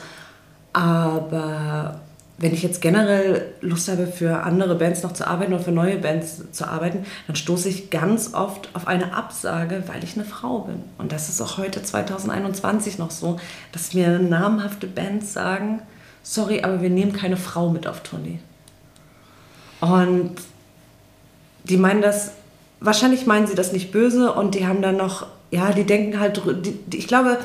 [0.73, 2.01] Aber
[2.37, 5.97] wenn ich jetzt generell Lust habe, für andere Bands noch zu arbeiten oder für neue
[5.97, 10.59] Bands zu arbeiten, dann stoße ich ganz oft auf eine Absage, weil ich eine Frau
[10.59, 10.83] bin.
[10.97, 13.39] Und das ist auch heute 2021 noch so,
[13.71, 15.81] dass mir namhafte Bands sagen,
[16.23, 18.39] sorry, aber wir nehmen keine Frau mit auf Tournee.
[19.79, 20.35] Und
[21.63, 22.31] die meinen das,
[22.79, 26.41] wahrscheinlich meinen sie das nicht böse und die haben dann noch, ja, die denken halt,
[26.65, 27.37] die, die, ich glaube,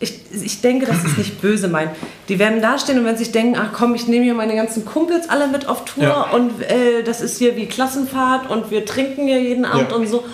[0.00, 1.90] ich, ich denke, dass sie es nicht böse meinen.
[2.28, 4.84] Die werden dastehen und wenn sie sich denken, ach komm, ich nehme hier meine ganzen
[4.84, 6.22] Kumpels alle mit auf Tour Ja.
[6.30, 9.96] und äh, das ist hier wie Klassenfahrt und wir trinken hier jeden Abend Ja.
[9.96, 10.24] und so.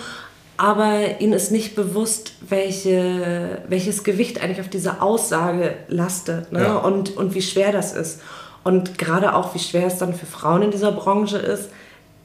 [0.57, 6.61] Aber ihnen ist nicht bewusst, welche, welches Gewicht eigentlich auf diese Aussage lastet ne?
[6.61, 6.75] Ja.
[6.77, 8.21] und, und wie schwer das ist.
[8.63, 11.69] Und gerade auch, wie schwer es dann für Frauen in dieser Branche ist,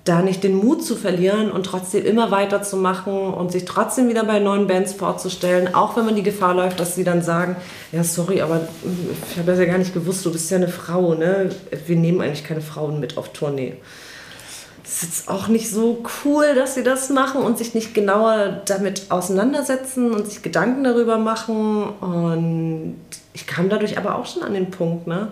[0.05, 4.39] da nicht den Mut zu verlieren und trotzdem immer weiterzumachen und sich trotzdem wieder bei
[4.39, 7.57] neuen Bands vorzustellen, auch wenn man die Gefahr läuft, dass sie dann sagen,
[7.93, 8.63] ja sorry, aber
[9.31, 11.51] ich habe das ja gar nicht gewusst, du bist ja eine Frau, ne?
[11.87, 13.75] Wir nehmen eigentlich keine Frauen mit auf Tournee.
[14.83, 18.63] Das ist jetzt auch nicht so cool, dass sie das machen und sich nicht genauer
[18.67, 21.85] damit auseinandersetzen und sich Gedanken darüber machen.
[22.01, 22.97] Und
[23.33, 25.29] ich kam dadurch aber auch schon an den Punkt, ne?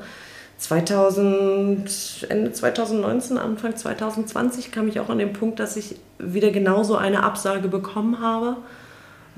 [0.58, 6.96] 2000, Ende 2019, Anfang 2020 kam ich auch an den Punkt, dass ich wieder genauso
[6.96, 8.56] eine Absage bekommen habe,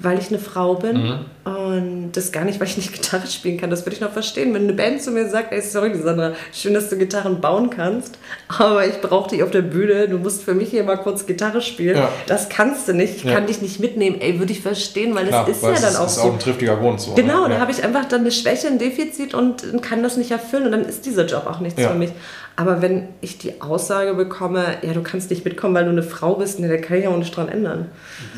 [0.03, 1.19] weil ich eine Frau bin.
[1.45, 3.71] Und das gar nicht, weil ich nicht Gitarre spielen kann.
[3.71, 4.53] Das würde ich noch verstehen.
[4.55, 8.19] Wenn eine Band zu mir sagt, ey, sorry, Sandra, schön, dass du Gitarren bauen kannst,
[8.49, 11.61] aber ich brauche dich auf der Bühne, du musst für mich hier mal kurz Gitarre
[11.61, 11.97] spielen.
[11.97, 12.09] Ja.
[12.27, 13.17] Das kannst du nicht.
[13.17, 13.35] Ich Ja.
[13.35, 14.21] kann dich nicht mitnehmen.
[14.21, 16.15] Ey, würde ich verstehen, weil Klar, es ist weil ja es dann ist, auch ist
[16.17, 16.21] so.
[16.23, 17.01] auch ein triftiger Grund.
[17.01, 17.49] So, Genau, ne?
[17.49, 17.61] da Ja.
[17.61, 20.85] habe ich einfach dann eine Schwäche, ein Defizit und kann das nicht erfüllen und dann
[20.85, 22.11] ist dieser Job auch nichts für mich.
[22.61, 26.35] Aber wenn ich die Aussage bekomme, ja, du kannst nicht mitkommen, weil du eine Frau
[26.35, 27.87] bist, ne, da kann ich auch nicht dran ändern.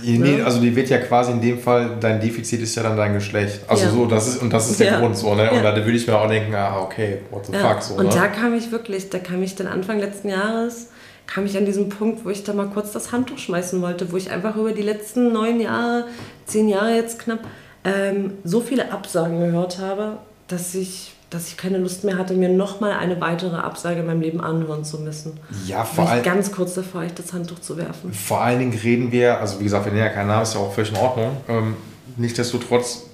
[0.05, 0.45] Nee, Ne?
[0.45, 3.63] also die wird ja quasi in dem Fall, dein Defizit ist ja dann dein Geschlecht.
[3.67, 3.91] Also Ja.
[3.91, 4.99] so, das ist, und das ist der Ja.
[5.01, 5.51] Grund so, ne?
[5.51, 5.73] Und Ja.
[5.73, 7.69] da würde ich mir auch denken, ah, okay, what the Ja.
[7.75, 8.15] fuck, so, und ne?
[8.15, 10.91] da kam ich wirklich, da kam ich dann Anfang letzten Jahres,
[11.27, 14.17] kam ich an diesen Punkt, wo ich da mal kurz das Handtuch schmeißen wollte, wo
[14.17, 16.05] ich einfach über die letzten neun Jahre,
[16.47, 17.41] zehn Jahre jetzt knapp,
[17.85, 22.49] ähm, so viele Absagen gehört habe, dass ich, dass ich keine Lust mehr hatte, mir
[22.49, 25.39] nochmal eine weitere Absage in meinem Leben anhören zu müssen.
[25.67, 26.23] Ja, vor ich allem.
[26.23, 28.13] ganz kurz davor, echt das Handtuch zu werfen.
[28.13, 30.61] Vor allen Dingen reden wir, also wie gesagt, wir nennen ja keinen Namen, ist ja
[30.61, 31.37] auch völlig in Ordnung.
[31.49, 31.77] Ähm,
[32.17, 33.05] Nichtsdestotrotz,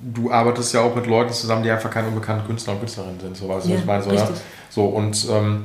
[0.00, 3.36] du arbeitest ja auch mit Leuten zusammen, die einfach keine unbekannten Künstler und Künstlerinnen sind,
[3.36, 4.02] so weißt du, Ja, was ich meine.
[4.02, 4.28] So, ne?
[4.70, 5.64] so und ähm,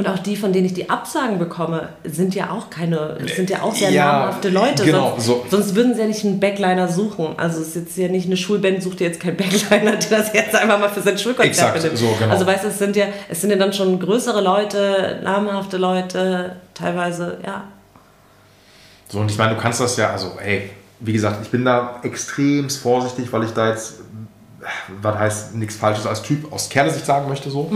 [0.00, 3.60] Und auch die, von denen ich die Absagen bekomme, sind ja auch keine, sind ja
[3.60, 4.82] auch sehr Ja, namhafte Leute.
[4.82, 5.44] genau, sonst, so.
[5.50, 7.34] sonst würden sie ja nicht einen Backliner suchen.
[7.36, 10.32] Also es ist jetzt ja nicht eine Schulband, sucht ja jetzt keinen Backliner, der das
[10.32, 11.98] jetzt einfach mal für sein Schulkonzert benimmt.
[11.98, 12.32] so, genau.
[12.32, 16.56] Also weißt du, es sind ja, es sind ja dann schon größere Leute, namhafte Leute,
[16.72, 17.64] teilweise, ja.
[19.08, 20.70] So, und ich meine, du kannst das ja, also, ey,
[21.00, 23.99] wie gesagt, ich bin da extrem vorsichtig, weil ich da jetzt,
[25.00, 27.70] was heißt, nichts Falsches als Typ aus Kerlesicht sagen möchte, so.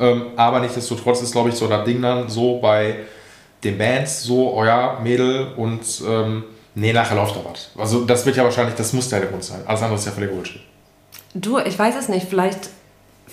[0.00, 2.96] Ähm, aber nichtsdestotrotz ist, glaube ich, so das Ding dann so bei
[3.62, 7.70] den Bands so, oh ja, Mädel und, ähm, nee, nachher läuft da was.
[7.76, 9.60] Also, das wird ja wahrscheinlich, das muss ja der Grund sein.
[9.66, 10.62] Alles andere ist ja völlig Bullshit.
[11.34, 12.70] Du, ich weiß es nicht, vielleicht,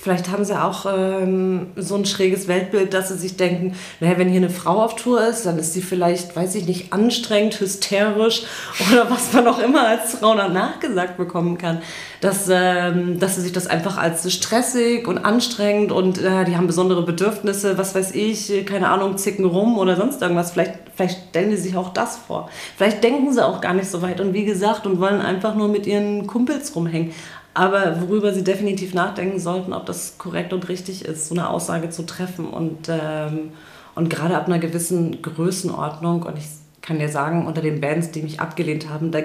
[0.07, 4.29] vielleicht haben sie auch ähm, so ein schräges Weltbild, dass sie sich denken, naja, wenn
[4.29, 8.43] hier eine Frau auf Tour ist, dann ist sie vielleicht, weiß ich nicht, anstrengend, hysterisch
[8.89, 11.79] oder was man auch immer als Frau dann nachgesagt bekommen kann.
[12.21, 16.67] Dass, ähm, dass sie sich das einfach als stressig und anstrengend und äh, die haben
[16.67, 20.51] besondere Bedürfnisse, was weiß ich, keine Ahnung, zicken rum oder sonst irgendwas.
[20.51, 22.49] Vielleicht, vielleicht stellen die sich auch das vor.
[22.77, 25.67] Vielleicht denken sie auch gar nicht so weit und wie gesagt und wollen einfach nur
[25.67, 27.11] mit ihren Kumpels rumhängen.
[27.57, 31.89] Aber worüber sie definitiv nachdenken sollten, ob das korrekt und richtig ist, so eine Aussage
[31.89, 32.45] zu treffen.
[32.45, 33.49] Und, ähm,
[33.95, 36.45] und gerade ab einer gewissen Größenordnung, und ich
[36.83, 39.21] kann dir sagen, unter den Bands, die mich abgelehnt haben, da,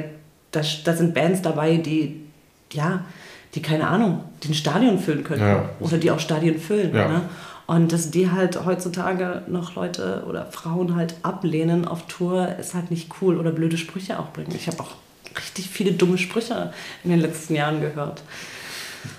[0.50, 2.22] da, da sind Bands dabei, die,
[2.72, 3.04] ja,
[3.54, 5.44] die keine Ahnung, die ein Stadion füllen könnten.
[5.44, 5.68] Ja.
[5.80, 6.94] Oder die auch Stadien füllen.
[6.94, 7.08] Ja.
[7.08, 7.20] Ne?
[7.66, 12.90] Und dass die halt heutzutage noch Leute oder Frauen halt ablehnen auf Tour, ist halt
[12.90, 13.36] nicht cool.
[13.36, 14.54] Oder blöde Sprüche auch bringen.
[14.54, 14.92] Ich habe auch
[15.38, 16.72] richtig viele dumme Sprüche
[17.04, 18.22] in den letzten Jahren gehört.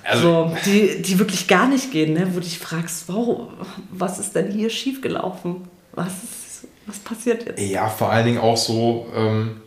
[0.04, 2.28] Also, so, die, die wirklich gar nicht gehen, ne?
[2.30, 3.50] wo du dich fragst, wow,
[3.92, 5.68] was ist denn hier schiefgelaufen?
[5.92, 7.60] Was, ist, was passiert jetzt?
[7.60, 9.62] Ja, vor allen Dingen auch so, ähm,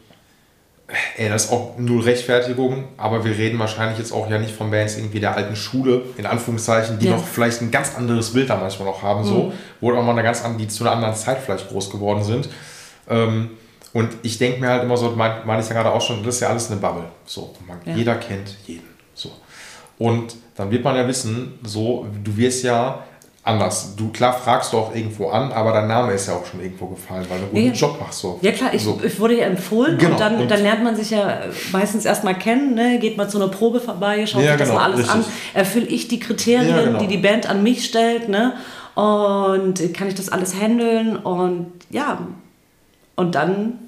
[1.16, 4.70] ey, das ist auch null Rechtfertigung, aber wir reden wahrscheinlich jetzt auch ja nicht von
[4.70, 7.16] Bands irgendwie der alten Schule, in Anführungszeichen, die Ja.
[7.16, 10.22] noch vielleicht ein ganz anderes Bild da manchmal noch haben, so, wo auch mal eine
[10.22, 12.48] ganz andere, die zu einer anderen Zeit vielleicht groß geworden sind.
[13.08, 13.50] Ähm,
[13.96, 16.36] und ich denke mir halt immer so, meine mein ich ja gerade auch schon, das
[16.36, 17.04] ist ja alles eine Bubble.
[17.24, 17.94] So, man, Ja.
[17.94, 18.84] jeder kennt jeden.
[19.14, 19.30] So.
[19.98, 23.00] Und dann wird man ja wissen, so, du wirst ja
[23.42, 23.94] anders.
[23.96, 26.86] Du klar fragst du auch irgendwo an, aber dein Name ist ja auch schon irgendwo
[26.88, 27.72] gefallen, weil du einen guten Ja.
[27.72, 28.18] Job machst.
[28.18, 28.38] So.
[28.42, 29.00] Ja klar, ich, so.
[29.02, 30.12] ich wurde ja empfohlen Genau.
[30.12, 31.38] und, dann, Und- dann lernt man sich ja
[31.72, 32.98] meistens erstmal kennen, ne?
[32.98, 35.14] geht mal zu einer Probe vorbei, schaut Ja, sich das genau, mal alles richtig.
[35.14, 35.24] an,
[35.54, 36.98] erfülle ich die Kriterien, Ja, genau.
[36.98, 38.54] die die Band an mich stellt ne?
[38.96, 42.18] und kann ich das alles handeln und ja,
[43.14, 43.78] und dann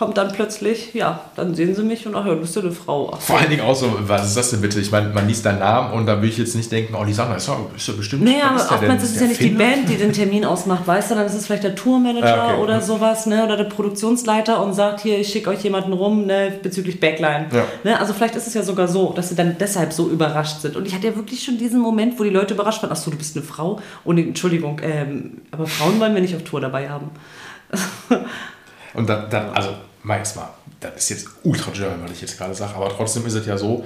[0.00, 2.72] kommt dann plötzlich, ja, dann sehen sie mich und ach ja, du bist ja eine
[2.72, 3.14] Frau.
[3.20, 4.80] Vor allen Dingen auch so, was ist das denn bitte?
[4.80, 7.18] Ich meine, man liest deinen Namen und da will ich jetzt nicht denken, oh, ist
[7.18, 8.24] ja, ist ja bestimmt.
[8.24, 9.62] Naja, aber oftmals ist es ja nicht die Finder?
[9.66, 12.62] Band, die den Termin ausmacht, weißt du, dann ist es vielleicht der Tourmanager Ah, okay.
[12.62, 16.50] oder sowas, ne, oder der Produktionsleiter und sagt, hier, ich schicke euch jemanden rum, ne,
[16.62, 17.48] bezüglich Backline.
[17.52, 17.64] Ja.
[17.84, 20.76] Ne, also vielleicht ist es ja sogar so, dass sie dann deshalb so überrascht sind.
[20.76, 23.10] Und ich hatte ja wirklich schon diesen Moment, wo die Leute überrascht waren, ach so,
[23.10, 23.78] du bist eine Frau.
[24.04, 27.10] Und Entschuldigung, ähm, aber Frauen wollen wir nicht auf Tour dabei haben.
[28.94, 29.70] Und dann, dann also,
[30.02, 33.34] meins mal, das ist jetzt ultra German, was ich jetzt gerade sage, aber trotzdem ist
[33.34, 33.84] es ja so,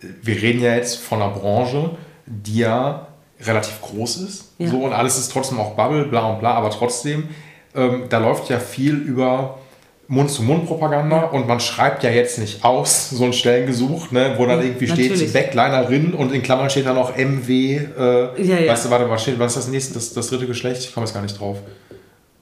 [0.00, 1.90] wir reden ja jetzt von einer Branche,
[2.26, 3.06] die ja
[3.42, 4.52] relativ groß ist.
[4.58, 4.68] Ja.
[4.68, 7.28] So, und alles ist trotzdem auch Bubble, bla und bla, aber trotzdem,
[7.74, 9.58] ähm, da läuft ja viel über
[10.08, 14.64] Mund-zu-Mund-Propaganda und man schreibt ja jetzt nicht aus, so ein Stellengesuch, ne, wo dann Ja,
[14.64, 15.16] irgendwie natürlich.
[15.16, 19.22] steht Backlinerin und in Klammern steht dann noch MW, äh, Ja, weißt du, warte, was
[19.22, 20.82] steht, was ist das nächste, das, das dritte Geschlecht?
[20.82, 21.58] Ich komme jetzt gar nicht drauf.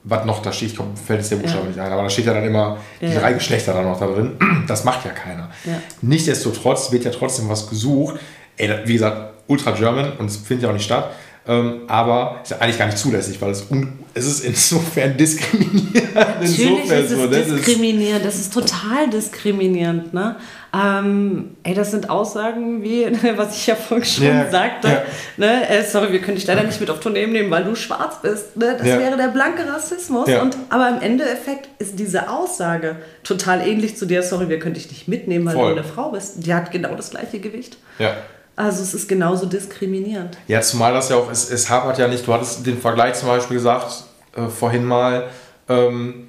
[0.03, 1.69] Was noch da steht, ich komm, fällt jetzt der Buchstabe Ja.
[1.69, 3.19] nicht ein, aber da steht ja dann immer die Ja.
[3.19, 4.31] drei Geschlechter dann noch da drin.
[4.67, 5.49] Das macht ja keiner.
[5.65, 5.73] Ja.
[6.01, 8.19] Nichtsdestotrotz wird ja trotzdem was gesucht.
[8.57, 11.09] Ey, wie gesagt, ultra German und es findet ja auch nicht statt.
[11.47, 13.65] Ähm, aber ist ja eigentlich gar nicht zulässig, weil es,
[14.13, 16.13] es ist insofern diskriminierend.
[16.13, 20.13] Natürlich insofern ist es so, das ist- diskriminierend, das ist total diskriminierend.
[20.13, 20.35] Ne?
[20.71, 23.05] Ähm, ey, das sind Aussagen wie,
[23.37, 24.87] was ich ja vorhin schon Ja, sagte.
[24.87, 25.01] ja.
[25.37, 25.67] Ne?
[25.67, 28.55] Äh, sorry, wir können dich leider nicht mit auf Tournee nehmen, weil du schwarz bist.
[28.55, 28.75] Ne?
[28.77, 28.99] Das Ja.
[28.99, 30.29] wäre der blanke Rassismus.
[30.29, 34.89] Und, aber im Endeffekt ist diese Aussage total ähnlich zu der, sorry, wir können dich
[34.89, 35.73] nicht mitnehmen, weil Voll.
[35.75, 36.45] du eine Frau bist.
[36.45, 37.77] Die hat genau das gleiche Gewicht.
[37.97, 38.13] ja.
[38.55, 40.37] Also es ist genauso diskriminierend.
[40.49, 43.29] Ja, zumal das ja auch, es, es hapert ja nicht, du hattest den Vergleich zum
[43.29, 44.03] Beispiel gesagt,
[44.35, 45.29] äh, vorhin mal,
[45.69, 46.28] ähm,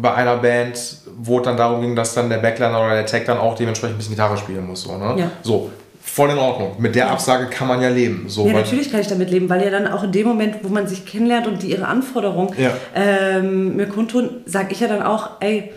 [0.00, 0.78] bei einer Band,
[1.18, 3.96] wo es dann darum ging, dass dann der Backliner oder der Tech dann auch dementsprechend
[3.96, 4.82] ein bisschen Gitarre spielen muss.
[4.82, 5.14] So, ne?
[5.18, 5.30] Ja.
[5.42, 5.70] so
[6.02, 6.74] voll in Ordnung.
[6.78, 8.24] Mit der Absage kann man ja leben.
[8.28, 10.68] So, Ja, natürlich kann ich damit leben, weil ja dann auch in dem Moment, wo
[10.68, 12.72] man sich kennenlernt und die ihre Anforderungen Ja.
[12.94, 15.72] ähm, mir kundtun, sage ich ja dann auch, ey,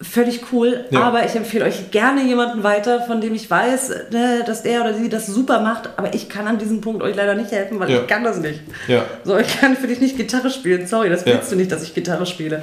[0.00, 1.00] völlig cool, Ja.
[1.02, 4.94] aber ich empfehle euch gerne jemanden weiter, von dem ich weiß, ne, dass der oder
[4.94, 7.90] sie das super macht, aber ich kann an diesem Punkt euch leider nicht helfen, weil
[7.90, 8.00] Ja.
[8.02, 8.60] ich kann das nicht.
[8.86, 9.02] Ja.
[9.24, 11.34] So, ich kann für dich nicht Gitarre spielen, sorry, das Ja.
[11.34, 12.62] willst du nicht, dass ich Gitarre spiele.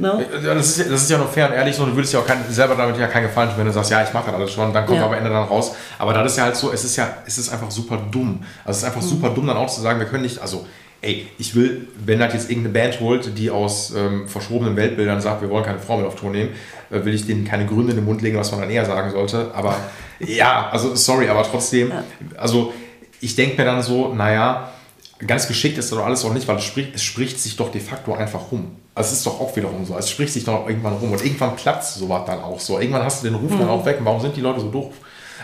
[0.00, 0.26] Ne?
[0.42, 2.26] Das, ist, ja- das ist ja nur fair und ehrlich so, du würdest ja auch
[2.26, 4.50] kein, selber damit ja keinen Gefallen tun, wenn du sagst, ja, ich mache das alles
[4.52, 5.06] schon, dann kommt Ja.
[5.06, 5.72] am Ende dann raus.
[5.98, 8.42] Aber das ist ja halt so, es ist ja, es ist einfach super dumm.
[8.64, 8.88] Also es ist Mhm.
[8.88, 10.66] einfach super dumm, dann auch zu sagen, wir können nicht, also
[11.02, 15.40] ey, ich will, wenn halt jetzt irgendeine Band holt, die aus ähm, verschobenen Weltbildern sagt,
[15.42, 16.50] wir wollen keine Frau mehr auf Tour nehmen,
[16.90, 19.10] äh, will ich denen keine Gründe in den Mund legen, was man dann eher sagen
[19.10, 19.50] sollte.
[19.54, 19.76] Aber
[20.20, 22.04] ja, also sorry, aber trotzdem, ja.
[22.36, 22.72] also
[23.20, 24.72] ich denke mir dann so, naja,
[25.26, 27.70] ganz geschickt ist das doch alles auch nicht, weil es spricht, es spricht sich doch
[27.70, 28.76] de facto einfach rum.
[29.00, 29.96] Also es ist doch auch wiederum so.
[29.96, 32.78] Es spricht sich doch irgendwann rum und irgendwann platzt sowas dann auch so.
[32.78, 33.60] Irgendwann hast du den Ruf mhm.
[33.60, 33.98] dann auch weg.
[33.98, 34.92] Und warum sind die Leute so doof?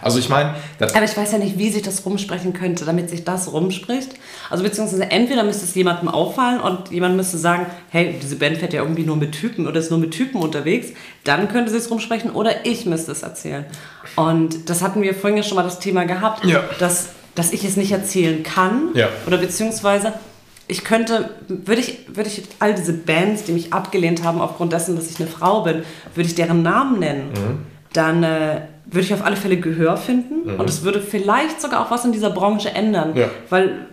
[0.03, 0.55] Also ich meine...
[0.79, 4.11] Aber ich weiß ja nicht, wie sich das rumsprechen könnte, damit sich das rumspricht.
[4.51, 8.75] Also beziehungsweise entweder müsste es jemandem auffallen und jemand müsste sagen, hey, diese Band fährt
[8.75, 10.89] ja irgendwie nur mit Typen oder ist nur mit Typen unterwegs.
[11.25, 13.65] Dann könnte sie es rumsprechen oder ich müsste es erzählen.
[14.17, 16.63] Und das hatten wir vorhin ja schon mal das Thema gehabt, ja.
[16.79, 18.91] dass, dass ich es nicht erzählen kann.
[18.93, 19.09] Ja.
[19.27, 20.13] Oder beziehungsweise
[20.69, 24.97] ich könnte, würde ich, würde ich all diese Bands, die mich abgelehnt haben aufgrund dessen,
[24.97, 25.83] dass ich eine Frau bin,
[26.15, 27.59] würde ich deren Namen nennen, mhm.
[27.93, 30.61] dann äh, würde ich auf alle Fälle Gehör finden mhm.
[30.61, 33.29] und es würde vielleicht sogar auch was in dieser Branche ändern, ja.
[33.51, 33.87] weil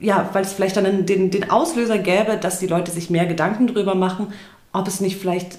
[0.00, 3.66] ja, weil es vielleicht dann den, den Auslöser gäbe, dass die Leute sich mehr Gedanken
[3.66, 4.32] darüber machen,
[4.72, 5.58] ob es nicht vielleicht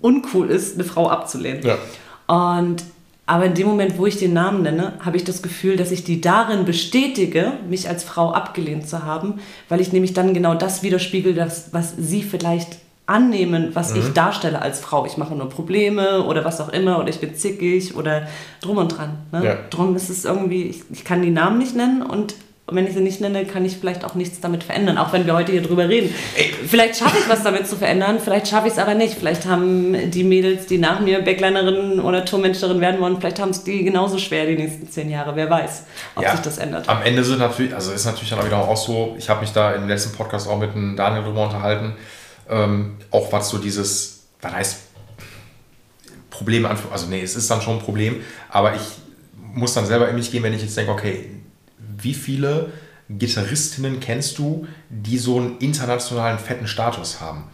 [0.00, 1.62] uncool ist, eine Frau abzulehnen.
[1.64, 1.78] Ja.
[2.26, 2.84] Und
[3.28, 6.02] aber in dem Moment, wo ich den Namen nenne, habe ich das Gefühl, dass ich
[6.02, 9.34] die darin bestätige, mich als Frau abgelehnt zu haben,
[9.68, 14.00] weil ich nämlich dann genau das widerspiegel, das, was sie vielleicht annehmen, was mhm.
[14.00, 15.04] ich darstelle als Frau.
[15.04, 18.26] Ich mache nur Probleme oder was auch immer oder ich bin zickig oder
[18.62, 19.18] drum und dran.
[19.30, 19.44] Ne?
[19.44, 19.58] Ja.
[19.68, 22.34] Drum ist es irgendwie, ich, ich kann die Namen nicht nennen und
[22.68, 25.24] und wenn ich sie nicht nenne, kann ich vielleicht auch nichts damit verändern, auch wenn
[25.24, 26.14] wir heute hier drüber reden.
[26.66, 29.14] Vielleicht schaffe ich was damit zu verändern, vielleicht schaffe ich es aber nicht.
[29.14, 33.64] Vielleicht haben die Mädels, die nach mir Backlinerin oder Tourmanagerin werden wollen, vielleicht haben es
[33.64, 35.34] die genauso schwer die nächsten zehn Jahre.
[35.34, 36.86] Wer weiß, ob ja, sich das ändert.
[36.90, 39.52] Am Ende sind natürlich, also ist natürlich dann auch wieder auch so, ich habe mich
[39.52, 41.94] da im letzten Podcast auch mit einem Daniel drüber unterhalten,
[42.50, 44.76] ähm, auch was so dieses, was heißt
[46.28, 48.16] Problem, also nee, es ist dann schon ein Problem,
[48.50, 48.82] aber ich
[49.54, 51.30] muss dann selber in mich gehen, wenn ich jetzt denke, okay,
[52.02, 52.72] wie viele
[53.08, 57.44] Gitarristinnen kennst du, die so einen internationalen fetten Status haben?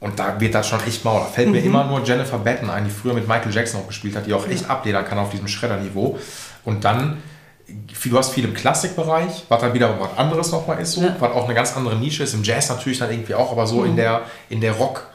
[0.00, 1.18] Und da wird das schon echt mau.
[1.18, 1.54] Da fällt mhm.
[1.54, 4.34] mir immer nur Jennifer Batten ein, die früher mit Michael Jackson auch gespielt hat, die
[4.34, 4.68] auch echt ja.
[4.68, 6.18] abledern kann auf diesem Schredderniveau.
[6.64, 7.22] Und dann,
[7.66, 11.16] du hast viel im Klassikbereich, was dann wieder was anderes nochmal ist, so, ja.
[11.18, 12.34] was auch eine ganz andere Nische ist.
[12.34, 13.86] Im Jazz natürlich dann irgendwie auch, aber so mhm.
[13.86, 15.06] in der, in der Rock-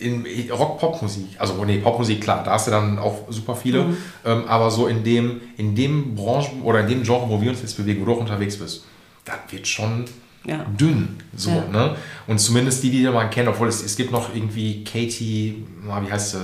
[0.00, 3.96] in Rock-Pop-Musik, also nee, Popmusik, klar, da hast du dann auch super viele, mhm.
[4.24, 7.60] ähm, aber so in dem, in dem Branchen oder in dem Genre, wo wir uns
[7.60, 8.84] jetzt bewegen, wo du auch unterwegs bist,
[9.24, 10.06] das wird schon
[10.44, 10.64] ja.
[10.78, 11.64] dünn, so, ja.
[11.70, 11.96] ne?
[12.26, 16.30] Und zumindest die, die man kennt, obwohl es, es gibt noch irgendwie Katie, wie heißt
[16.30, 16.38] sie,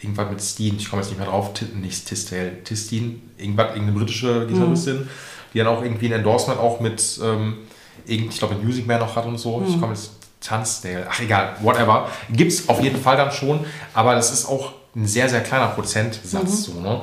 [0.00, 1.50] irgendwas mit Steen, ich komme jetzt nicht mehr drauf,
[1.80, 5.08] nicht Tistel, Tistin, irgendwas, irgendeine britische Gitarristin, mhm.
[5.52, 7.58] die dann auch irgendwie ein Endorsement auch mit, ähm,
[8.06, 9.66] ich glaube, mit Music Man noch hat und so, mhm.
[9.68, 12.08] ich komme jetzt Tunstall, ach egal, whatever.
[12.30, 13.64] Gibt es auf jeden Fall dann schon,
[13.94, 16.68] aber das ist auch ein sehr, sehr kleiner Prozentsatz.
[16.68, 16.72] Mhm.
[16.74, 17.00] So, ne?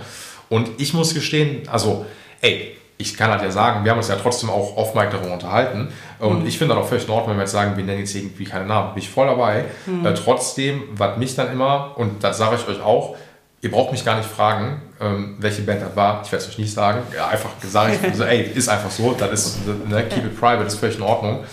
[0.49, 2.05] Und ich muss gestehen, also,
[2.41, 5.33] ey, ich kann halt ja sagen, wir haben uns ja trotzdem auch off Mic darüber
[5.33, 5.87] unterhalten.
[6.19, 6.47] Und mhm.
[6.47, 8.43] ich finde das auch völlig in Ordnung, wenn wir jetzt sagen, wir nennen jetzt irgendwie
[8.43, 8.93] keine Namen.
[8.93, 9.65] Bin ich voll dabei.
[9.85, 10.05] Mhm.
[10.05, 13.15] Äh, trotzdem, was mich dann immer, und das sage ich euch auch,
[13.61, 16.21] ihr braucht mich gar nicht fragen, ähm, welche Band das war.
[16.25, 17.01] Ich werde es euch nicht sagen.
[17.15, 19.15] Ja, einfach gesagt, so, ey, ist einfach so.
[19.17, 21.45] Das ist, ne, keep it private, ist völlig in Ordnung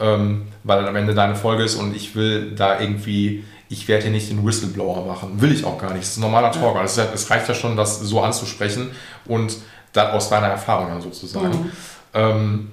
[0.00, 4.04] ähm, weil dann am Ende deine Folge ist und ich will da irgendwie, ich werde
[4.04, 5.40] hier nicht den Whistleblower machen.
[5.40, 6.02] Will ich auch gar nicht.
[6.02, 6.76] Das ist ein normaler Talk.
[6.76, 8.90] Also es reicht ja schon, das so anzusprechen
[9.26, 9.56] und
[9.92, 11.48] dann aus deiner Erfahrung sozusagen.
[11.48, 11.72] Mhm.
[12.14, 12.70] Ähm,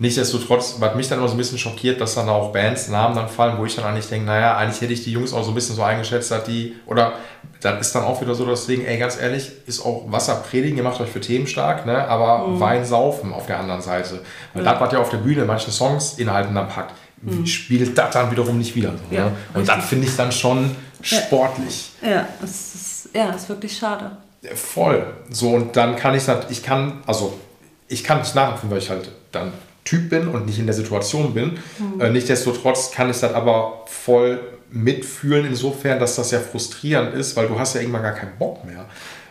[0.00, 3.28] Nichtsdestotrotz, was mich dann immer so ein bisschen schockiert, dass dann auch Bands Namen dann
[3.28, 5.54] fallen, wo ich dann eigentlich denke, naja, eigentlich hätte ich die Jungs auch so ein
[5.54, 7.12] bisschen so eingeschätzt, dass die, oder
[7.60, 10.84] das ist dann auch wieder so deswegen, ey, ganz ehrlich, ist auch Wasser predigen, ihr
[10.84, 12.08] macht euch für Themen stark, ne?
[12.08, 12.60] aber mhm.
[12.60, 14.22] Wein saufen auf der anderen Seite.
[14.54, 14.72] Weil ja.
[14.72, 17.44] das, was ja auf der Bühne in manchen Songs Inhalten dann packt, mhm.
[17.44, 18.92] spielt das dann wiederum nicht wieder.
[18.92, 19.32] So, ja, ne?
[19.52, 21.90] Und das finde ich dann schon sportlich.
[22.00, 24.12] Ja, ja, es ist, ja, ist wirklich schade.
[24.54, 25.04] Voll.
[25.28, 27.38] So, und dann kann ich, ich kann, also
[27.86, 29.52] ich kann nicht nachempfinden, weil ich halt dann
[29.84, 31.58] Typ bin und nicht in der Situation bin.
[31.78, 32.00] Mhm.
[32.00, 37.48] Äh, Nichtsdestotrotz kann ich das aber voll mitfühlen, insofern, dass das ja frustrierend ist, weil
[37.48, 38.86] du hast ja irgendwann gar keinen Bock mehr.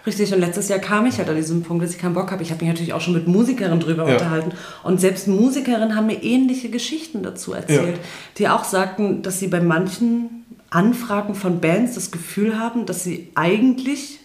[0.06, 2.42] Richtig, und letztes Jahr kam ich halt an diesem Punkt, dass ich keinen Bock habe.
[2.42, 4.14] Ich habe mich natürlich auch schon mit Musikerinnen drüber ja.
[4.14, 4.54] unterhalten.
[4.84, 8.04] Und selbst Musikerinnen haben mir ähnliche Geschichten dazu erzählt, ja.
[8.38, 13.30] die auch sagten, dass sie bei manchen Anfragen von Bands das Gefühl haben, dass sie
[13.36, 14.19] eigentlich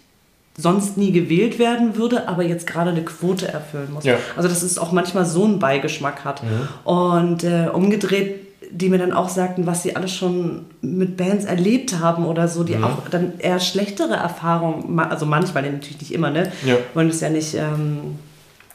[0.57, 4.05] sonst nie gewählt werden würde, aber jetzt gerade eine Quote erfüllen muss.
[4.05, 4.17] Ja.
[4.37, 6.43] Also dass es auch manchmal so einen Beigeschmack hat.
[6.43, 6.69] Mhm.
[6.85, 8.41] Und äh, umgedreht,
[8.71, 12.65] die mir dann auch sagten, was sie alles schon mit Bands erlebt haben oder so,
[12.65, 12.85] die mhm.
[12.85, 16.51] auch dann eher schlechtere Erfahrungen, also manchmal, natürlich nicht immer, ne?
[16.65, 16.77] Ja.
[16.95, 18.19] Wollen das ja nicht ähm,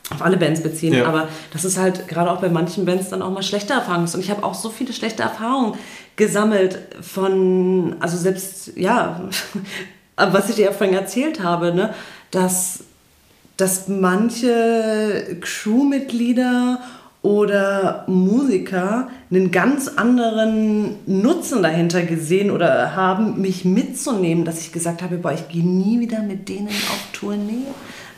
[0.09, 1.05] auf alle Bands beziehen, ja.
[1.05, 4.07] aber das ist halt gerade auch bei manchen Bands dann auch mal schlechte Erfahrungen.
[4.13, 5.73] Und ich habe auch so viele schlechte Erfahrungen
[6.15, 9.21] gesammelt von, also selbst, ja,
[10.19, 11.93] was ich dir ja vorhin erzählt habe, ne,
[12.31, 12.83] dass,
[13.57, 16.79] dass manche Crewmitglieder
[17.21, 25.01] oder Musiker einen ganz anderen Nutzen dahinter gesehen oder haben, mich mitzunehmen, dass ich gesagt
[25.01, 27.65] habe, boah, ich gehe nie wieder mit denen auf Tournee.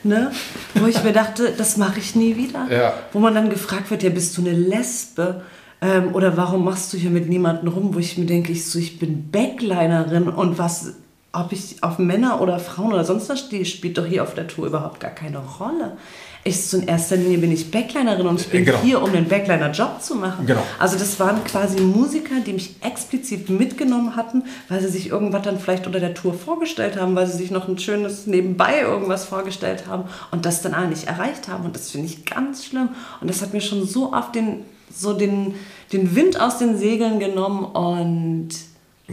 [0.04, 0.32] Ne?
[0.74, 2.66] Wo ich mir dachte, das mache ich nie wieder.
[2.70, 2.94] Ja.
[3.12, 5.42] Wo man dann gefragt wird, ja, bist du eine Lesbe?
[5.80, 7.94] Ähm, oder warum machst du hier mit niemandem rum?
[7.94, 10.94] Wo ich mir denke, ich, so, ich bin Backlinerin und was,
[11.32, 14.46] ob ich auf Männer oder Frauen oder sonst was stehe, spielt doch hier auf der
[14.48, 15.96] Tour überhaupt gar keine Rolle.
[16.44, 18.78] Ich so in erster Linie bin ich Backlinerin und ich bin Genau.
[18.82, 20.44] hier, um den Backliner-Job zu machen.
[20.44, 20.60] Genau.
[20.78, 25.60] Also das waren quasi Musiker, die mich explizit mitgenommen hatten, weil sie sich irgendwas dann
[25.60, 29.84] vielleicht unter der Tour vorgestellt haben, weil sie sich noch ein schönes nebenbei irgendwas vorgestellt
[29.86, 31.64] haben und das dann alle nicht erreicht haben.
[31.64, 32.88] Und das finde ich ganz schlimm.
[33.20, 35.54] Und das hat mir schon so oft den, so den,
[35.92, 38.48] den Wind aus den Segeln genommen und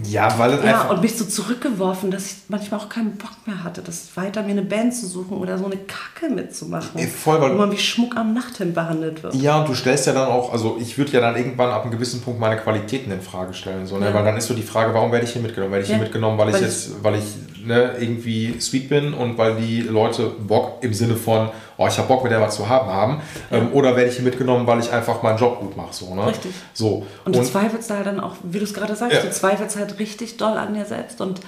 [0.06, 3.64] Ja, weil es ja, und mich so zurückgeworfen, dass ich manchmal auch keinen Bock mehr
[3.64, 6.92] hatte, das weiter mir eine Band zu suchen oder so eine Kacke mitzumachen.
[7.00, 9.36] Ey, voll, weil- wo man wie Schmuck am Nachthemd behandelt wird.
[9.36, 11.92] Ja, und du stellst ja dann auch, also ich würde ja dann irgendwann ab einem
[11.92, 13.86] gewissen Punkt meine Qualitäten in Frage stellen.
[13.88, 14.08] So, ne?
[14.08, 14.14] Ja.
[14.14, 15.72] Weil dann ist so die Frage, warum werde ich hier mitgenommen?
[15.72, 15.96] Werde ich Ja.
[15.96, 19.82] hier mitgenommen, weil ich Weil jetzt, weil ich ne, irgendwie sweet bin und weil die
[19.82, 21.50] Leute Bock im Sinne von,
[21.80, 23.22] oh, ich habe Bock mit der was zu haben haben.
[23.52, 25.94] Ähm, oder werde ich hier mitgenommen, weil ich einfach meinen Job gut mache.
[25.94, 26.28] So, ne?
[26.28, 26.52] Richtig.
[26.74, 27.06] So.
[27.26, 29.22] Und du zweifelst halt dann auch, wie du es gerade sagst, Ja.
[29.24, 31.40] du zweifelst halt richtig doll an dir selbst und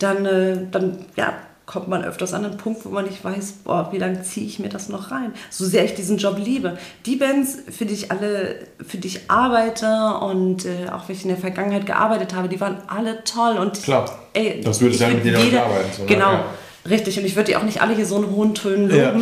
[0.00, 1.32] dann, äh, dann ja,
[1.66, 4.58] kommt man öfters an einen Punkt, wo man nicht weiß, boah, wie lange ziehe ich
[4.58, 5.34] mir das noch rein?
[5.50, 6.78] So sehr ich diesen Job liebe.
[7.04, 8.56] Die Bands, für die ich alle,
[8.86, 9.86] für die ich arbeite
[10.22, 14.06] und äh, auch ich in der Vergangenheit gearbeitet habe, die waren alle toll und Klar.
[14.32, 16.08] ey, Das würdest ich ja mit denen jeder- arbeiten, so, ne?
[16.08, 16.44] Genau, Ja.
[16.88, 17.18] richtig.
[17.18, 19.12] Und ich würde die auch nicht alle hier so in hohen Tönen Ja.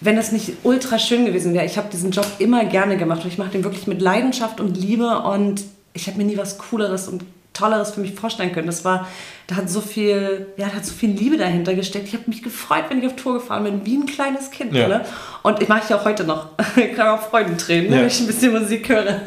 [0.00, 1.64] Wenn das nicht ultra schön gewesen wäre.
[1.64, 4.76] Ich habe diesen Job immer gerne gemacht und ich mache den wirklich mit Leidenschaft und
[4.76, 5.62] Liebe und
[5.94, 7.24] ich habe mir nie was Cooleres und
[7.54, 8.66] Tolleres für mich vorstellen können.
[8.66, 9.08] Das war,
[9.46, 12.06] da hat so viel, ja, da hat so viel Liebe dahinter gesteckt.
[12.06, 14.74] Ich habe mich gefreut, wenn ich auf Tour gefahren bin, wie ein kleines Kind.
[14.74, 14.88] Ja.
[14.88, 15.04] Ne?
[15.42, 16.50] Und ich mache ich auch heute noch.
[16.76, 18.00] ich kann auch Freudentränen, ne, Ja.
[18.02, 19.20] wenn ich ein bisschen Musik höre.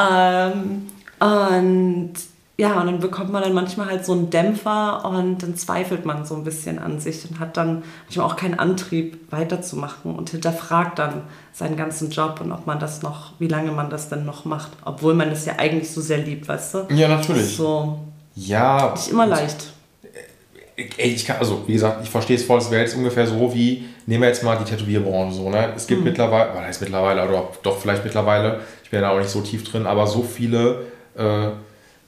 [0.00, 0.86] Ähm,
[1.20, 2.12] und
[2.60, 6.26] ja, und dann bekommt man dann manchmal halt so einen Dämpfer und dann zweifelt man
[6.26, 10.98] so ein bisschen an sich und hat dann manchmal auch keinen Antrieb weiterzumachen und hinterfragt
[10.98, 14.44] dann seinen ganzen Job und ob man das noch, wie lange man das denn noch
[14.44, 16.78] macht, obwohl man es ja eigentlich so sehr liebt, weißt du?
[16.94, 17.56] Ja, natürlich.
[17.56, 17.98] So,
[18.34, 18.92] Ja.
[18.96, 19.72] nicht immer leicht.
[20.96, 23.52] Ey, ich kann, also wie gesagt, ich verstehe es voll, es wäre jetzt ungefähr so
[23.52, 25.72] wie, nehmen wir jetzt mal die Tätowierbranche so, ne?
[25.74, 25.88] Es Mhm.
[25.88, 29.40] gibt mittlerweile, was heißt mittlerweile, oder doch vielleicht mittlerweile, ich bin da auch nicht so
[29.40, 30.86] tief drin, aber so viele
[31.16, 31.48] äh,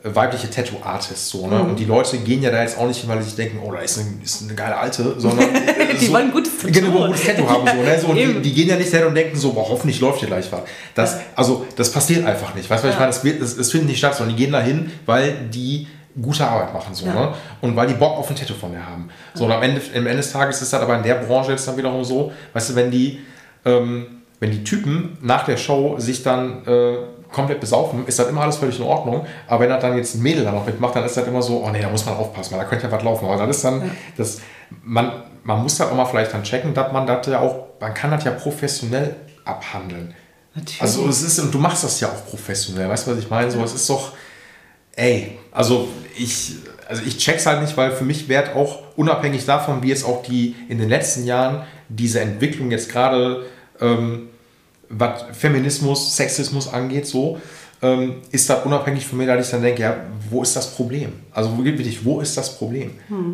[0.02, 1.56] weibliche Tattoo-Artists so, ne?
[1.56, 1.70] Mhm.
[1.70, 3.70] Und die Leute gehen ja da jetzt auch nicht hin, weil sie sich denken, oh,
[3.72, 5.46] da ist eine, ist eine geile Alte, sondern
[6.00, 6.72] Die wollen ein gutes Tattoo.
[6.72, 7.98] Genau, ein gutes Tattoo haben, so, ne?
[8.00, 10.28] So, und die, die gehen ja nicht her und denken so, boah, hoffentlich läuft hier
[10.28, 10.60] gleich was.
[10.94, 13.00] Das, also, das passiert einfach nicht, weißt du, was ich Ja.
[13.00, 13.12] meine?
[13.12, 15.86] Das, wird- das, das findet nicht statt, sondern die gehen da hin, weil die
[16.20, 17.14] gute Arbeit machen, so, Ja.
[17.14, 17.34] ne?
[17.60, 19.08] Und weil die Bock auf ein Tattoo von mir haben.
[19.34, 21.68] So, und am Ende, am Ende des Tages ist das aber in der Branche jetzt
[21.68, 23.20] dann wiederum so, weißt du, wenn die,
[23.64, 24.06] ähm,
[24.40, 26.94] wenn die Typen nach der Show sich dann äh,
[27.32, 29.26] komplett besaufen, ist das immer alles völlig in Ordnung.
[29.46, 31.64] Aber wenn das dann jetzt ein Mädel da noch mitmacht, dann ist das immer so,
[31.64, 33.26] oh nee, da muss man aufpassen, weil da könnte ja was laufen.
[33.26, 34.40] Aber das ist dann, das,
[34.82, 35.12] man,
[35.44, 38.10] man muss das auch mal vielleicht dann checken, dass man das ja auch, man kann
[38.10, 40.14] das ja professionell abhandeln.
[40.54, 40.82] Natürlich.
[40.82, 43.50] Also es ist, und du machst das ja auch professionell, weißt du, was ich meine?
[43.50, 44.12] So, es ist doch,
[44.96, 46.56] ey, also ich,
[46.88, 50.22] also ich check's halt nicht, weil für mich wäre auch unabhängig davon, wie jetzt auch
[50.22, 53.46] die in den letzten Jahren diese Entwicklung jetzt gerade,
[53.80, 54.29] ähm,
[54.90, 57.38] was Feminismus, Sexismus angeht, so,
[57.82, 59.96] ähm, ist das unabhängig von mir, dass ich dann denke, ja,
[60.28, 61.12] wo ist das Problem?
[61.32, 62.90] Also wo wirklich, wo ist das Problem?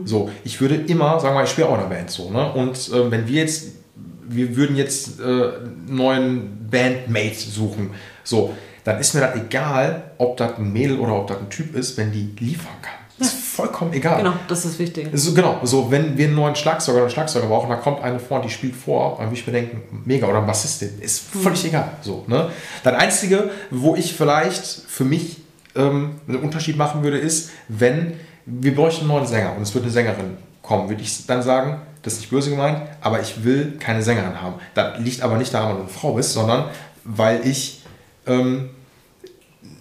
[0.06, 2.52] So, ich würde immer, sagen wir mal, ich spiele auch in einer Band so, ne?
[2.52, 3.72] Und äh, wenn wir jetzt,
[4.28, 7.90] wir würden jetzt äh, einen neuen Bandmate suchen,
[8.22, 8.54] so,
[8.84, 11.96] dann ist mir das egal, ob das ein Mädel oder ob das ein Typ ist,
[11.96, 13.05] wenn die liefern kann.
[13.18, 14.18] Das ist vollkommen egal.
[14.18, 15.08] Genau, das ist wichtig.
[15.14, 18.18] So, genau, so wenn wir einen neuen Schlagzeuger oder einen Schlagzeuger brauchen, da kommt eine
[18.18, 21.64] vor und die spielt vor, dann würde ich mir denken, mega, oder Bassistin, ist völlig
[21.64, 21.92] egal.
[22.02, 22.50] So, ne?
[22.82, 25.38] Das Einzige, wo ich vielleicht für mich
[25.74, 28.14] ähm, einen Unterschied machen würde, ist, wenn
[28.44, 31.80] wir bräuchten einen neuen Sänger und es wird eine Sängerin kommen, würde ich dann sagen,
[32.02, 34.56] das ist nicht böse gemeint, aber ich will keine Sängerin haben.
[34.74, 36.66] Das liegt aber nicht daran, weil du eine Frau bist, sondern
[37.04, 37.82] weil ich
[38.26, 38.70] ähm,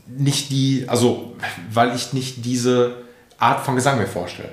[0.07, 1.35] nicht die, also
[1.71, 3.04] weil ich nicht diese
[3.37, 4.49] Art von Gesang mir vorstelle.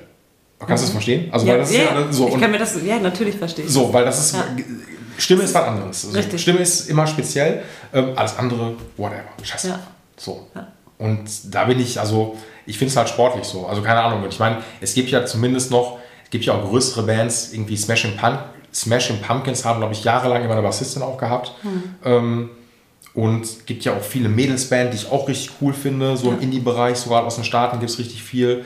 [0.59, 1.31] Kannst du das verstehen?
[1.31, 2.27] Also weil das ist ja, so.
[2.27, 3.67] ich und- kann mir das, ja, natürlich verstehen.
[3.67, 4.35] so, weil das ist.
[4.35, 4.45] Ja.
[5.17, 6.05] Stimme ist was anderes.
[6.05, 6.41] Also Richtig.
[6.41, 9.23] Stimme ist immer speziell, ähm, alles andere, whatever.
[9.43, 9.67] Scheiße.
[9.69, 9.79] Ja.
[10.17, 10.47] So.
[10.55, 10.67] Ja.
[10.97, 13.67] Und da bin ich, also, ich finde es halt sportlich so.
[13.67, 14.25] Also, keine Ahnung.
[14.27, 18.17] Ich meine, es gibt ja zumindest noch, es gibt ja auch größere Bands, irgendwie Smashing,
[18.17, 18.39] Pump,
[18.73, 21.51] Smashing Pumpkins haben, glaube ich, jahrelang immer eine Bassistin auch gehabt.
[21.61, 21.83] Hm.
[22.03, 22.49] Ähm,
[23.13, 26.39] und es gibt ja auch viele Mädelsband, die ich auch richtig cool finde, so im
[26.41, 28.65] Indie-Bereich, sogar aus den Staaten gibt es richtig viel.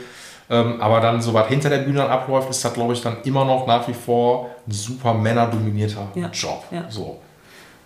[0.50, 3.18] Ähm, aber dann, so was hinter der Bühne dann abläuft, ist das, glaube ich, dann
[3.26, 6.30] immer noch nach wie vor ein super männerdominierter Ja.
[6.30, 6.64] Job.
[6.72, 6.86] Ja.
[6.90, 7.20] So.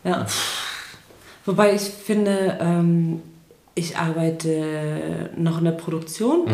[0.04, 0.28] Ja.
[1.46, 3.22] Wobei ich finde, ähm,
[3.74, 6.52] ich arbeite noch in der Produktion Mhm.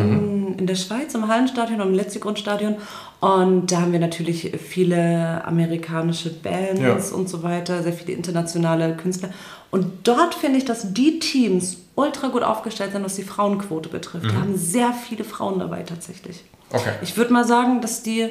[0.52, 2.76] in, in der Schweiz, im Hallenstadion, im Letzigrundstadion.
[3.20, 7.16] Und da haben wir natürlich viele amerikanische Bands Ja.
[7.16, 9.30] und so weiter, sehr viele internationale Künstler.
[9.70, 14.26] Und dort finde ich, dass die Teams ultra gut aufgestellt sind, was die Frauenquote betrifft.
[14.26, 14.28] Mhm.
[14.30, 16.44] Die haben sehr viele Frauen dabei tatsächlich.
[16.70, 16.92] Okay.
[17.02, 18.28] Ich würde mal sagen, dass die,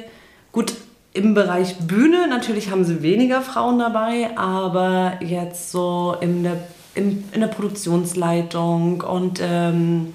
[0.52, 0.72] gut,
[1.12, 6.56] im Bereich Bühne natürlich haben sie weniger Frauen dabei, aber jetzt so in der,
[6.94, 10.12] in, in der Produktionsleitung und ähm,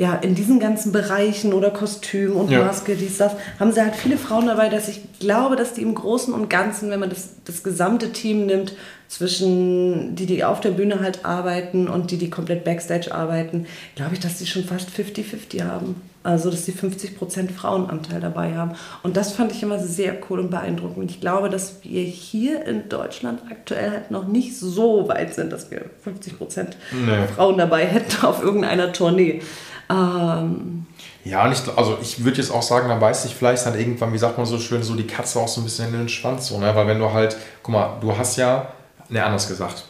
[0.00, 2.64] ja, in diesen ganzen Bereichen oder Kostüm und Ja.
[2.64, 5.94] Maske, dies, das, haben sie halt viele Frauen dabei, dass ich glaube, dass die im
[5.94, 8.72] Großen und Ganzen, wenn man das, das gesamte Team nimmt,
[9.08, 14.14] zwischen die, die auf der Bühne halt arbeiten und die, die komplett Backstage arbeiten, glaube
[14.14, 16.00] ich, dass die schon fast 50-50 haben.
[16.22, 18.72] Also, dass die 50% Frauenanteil dabei haben.
[19.02, 20.98] Und das fand ich immer sehr cool und beeindruckend.
[20.98, 25.50] Und ich glaube, dass wir hier in Deutschland aktuell halt noch nicht so weit sind,
[25.52, 27.26] dass wir 50% Nee.
[27.34, 29.42] Frauen dabei hätten auf irgendeiner Tournee.
[29.90, 30.86] Ähm,
[31.24, 34.12] Ja, und ich, also ich würde jetzt auch sagen, da beißt sich vielleicht dann irgendwann,
[34.12, 36.48] wie sagt man so schön, so die Katze auch so ein bisschen in den Schwanz.
[36.48, 36.74] So, ne?
[36.74, 38.68] Weil wenn du halt, guck mal, du hast ja,
[39.08, 39.84] ne, anders gesagt,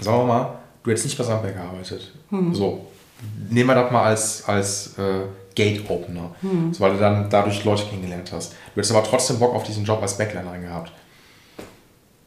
[0.00, 2.12] sagen wir mal, du hättest nicht bei Sandberg gearbeitet.
[2.52, 2.86] So,
[3.50, 5.22] nehmen wir das mal als, als äh,
[5.54, 6.30] Gate-Opener,
[6.70, 8.52] so, weil du dann dadurch Leute kennengelernt hast.
[8.52, 10.92] Du hättest aber trotzdem Bock auf diesen Job als Backliner gehabt.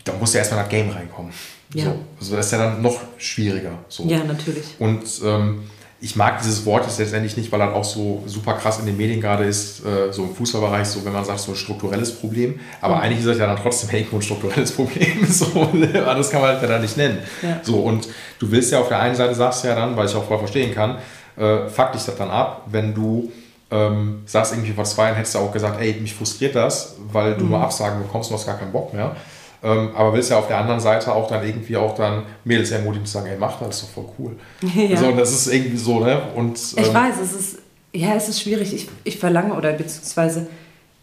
[0.03, 1.32] Da musst du erstmal nach Game reinkommen.
[1.74, 1.86] Ja.
[1.86, 1.95] So.
[2.20, 3.72] Also das ist ja dann noch schwieriger.
[3.88, 4.03] So.
[4.03, 4.76] ja, natürlich.
[4.80, 5.64] Und ähm,
[6.03, 8.98] ich mag dieses Wort jetzt letztendlich nicht, weil das auch so super krass in den
[8.98, 12.60] Medien gerade ist, äh, so im Fußballbereich, so wenn man sagt, so ein strukturelles Problem.
[12.82, 15.26] Aber eigentlich ist das ja dann trotzdem irgendwo ein strukturelles Problem.
[15.32, 16.06] So, ne?
[16.06, 17.19] Anders kann man das ja dann nicht nennen.
[17.41, 17.60] Ja.
[17.61, 18.07] So, und
[18.40, 20.40] du willst ja auf der einen Seite, sagst du ja dann, weil ich auch voll
[20.40, 20.98] verstehen kann,
[21.38, 23.32] äh, fuck dich das dann ab, wenn du
[23.69, 27.36] ähm, sagst irgendwie vor zwei Jahren, hättest du auch gesagt, ey, mich frustriert das, weil
[27.36, 29.15] du nur Absagen bekommst und hast gar keinen Bock mehr.
[29.63, 33.05] Ähm, aber willst ja auf der anderen Seite auch dann irgendwie auch dann Mädels ermutigen
[33.05, 34.35] zu sagen, ey, mach das, ist doch voll cool.
[34.89, 34.97] Ja.
[34.97, 36.21] So, und das ist irgendwie so, ne?
[36.35, 37.59] Und, Ich ähm, weiß, es ist,
[37.93, 38.73] ja, es ist schwierig.
[38.73, 40.47] Ich, ich verlange oder beziehungsweise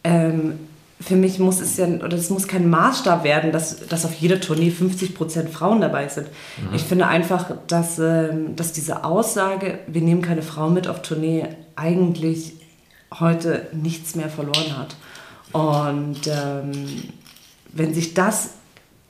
[0.02, 0.58] ähm,
[1.00, 4.40] für mich muss es ja, oder es muss kein Maßstab werden, dass, dass auf jeder
[4.40, 6.26] Tournee 50% Frauen dabei sind.
[6.74, 11.46] Ich finde einfach, dass, ähm, dass diese Aussage, wir nehmen keine Frauen mit auf Tournee,
[11.76, 12.54] eigentlich
[13.20, 14.96] heute nichts mehr verloren hat.
[15.52, 17.12] Und ähm,
[17.72, 18.50] wenn sich das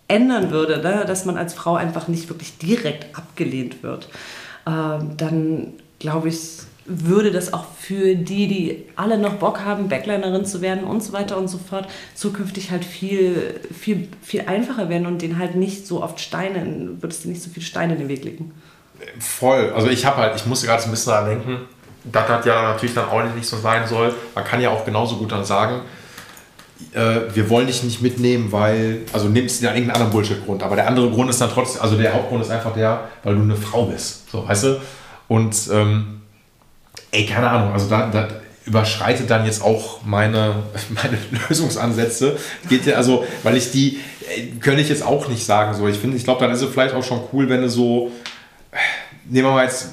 [0.08, 4.08] ändern würde, ne, dass man als Frau einfach nicht wirklich direkt abgelehnt wird,
[4.66, 6.38] ähm, dann glaube ich,
[6.86, 11.12] würde das auch für die, die alle noch Bock haben, Backlinerin zu werden und so
[11.12, 15.86] weiter und so fort, zukünftig halt viel, viel, viel einfacher werden und denen halt nicht
[15.86, 16.62] so oft Steine,
[17.00, 18.52] würde es denen nicht so viele Steine in den Weg legen.
[19.20, 19.70] Voll.
[19.74, 21.58] Also ich habe halt, ich musste gerade so ein bisschen daran denken,
[22.04, 24.14] dass das ja natürlich dann auch nicht so sein soll.
[24.34, 25.82] Man kann ja auch genauso gut dann sagen,
[26.92, 30.62] äh, wir wollen dich nicht mitnehmen, weil, also nimmst du dann irgendeinen anderen Bullshit-Grund.
[30.62, 33.42] Aber der andere Grund ist dann trotzdem, also der Hauptgrund ist einfach der, weil du
[33.42, 34.30] eine Frau bist.
[34.30, 34.80] So, weißt du?
[35.28, 36.20] Und, ähm,
[37.10, 38.28] ey, keine Ahnung, also da, da
[38.64, 41.18] überschreitet dann jetzt auch meine, meine
[41.48, 42.36] Lösungsansätze.
[42.68, 43.98] Geht ja, also, weil ich die,
[44.28, 45.74] ey, könnte ich jetzt auch nicht sagen.
[45.74, 48.10] So, ich finde, ich glaube, dann ist es vielleicht auch schon cool, wenn du so,
[49.28, 49.90] nehmen wir mal jetzt,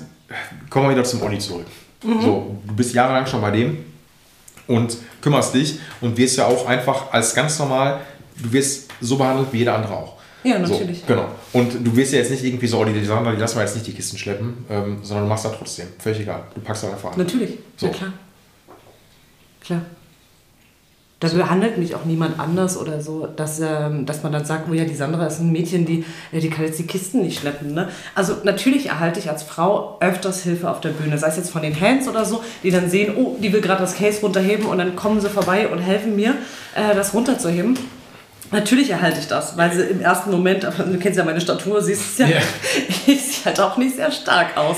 [0.69, 1.67] kommen wir wieder zum Olli zurück.
[2.03, 3.77] So, du bist jahrelang schon bei dem
[4.67, 8.01] und kümmerst dich und wirst ja auch einfach als ganz normal,
[8.43, 10.13] du wirst so behandelt wie jeder andere auch.
[10.43, 10.99] Ja, natürlich.
[10.99, 11.29] So, genau.
[11.51, 13.87] Und du wirst ja jetzt nicht irgendwie so, die sagen, die lassen wir jetzt nicht
[13.87, 15.87] die Kisten schleppen, ähm, sondern du machst das trotzdem.
[15.97, 16.43] Völlig egal.
[16.53, 17.17] Du packst da einfach an.
[17.17, 17.87] Natürlich, So.
[17.87, 18.13] ja klar.
[19.65, 19.81] Klar.
[21.25, 24.73] Da behandelt mich auch niemand anders oder so, dass, ähm, dass man dann sagt, oh
[24.73, 27.73] ja, die Sandra ist ein Mädchen, die, äh, die kann jetzt die Kisten nicht schleppen.
[27.73, 27.89] Ne?
[28.13, 31.61] Also natürlich erhalte ich als Frau öfters Hilfe auf der Bühne, sei es jetzt von
[31.61, 34.77] den Hands oder so, die dann sehen, oh, die will gerade das Case runterheben und
[34.77, 36.35] dann kommen sie vorbei und helfen mir,
[36.75, 37.77] äh, das runterzuheben.
[38.51, 41.81] Natürlich erhalte ich das, weil sie im ersten Moment, aber du kennst ja meine Statur,
[41.81, 42.37] siehst ja, Ja.
[43.07, 44.77] ich sehe halt auch nicht sehr stark aus.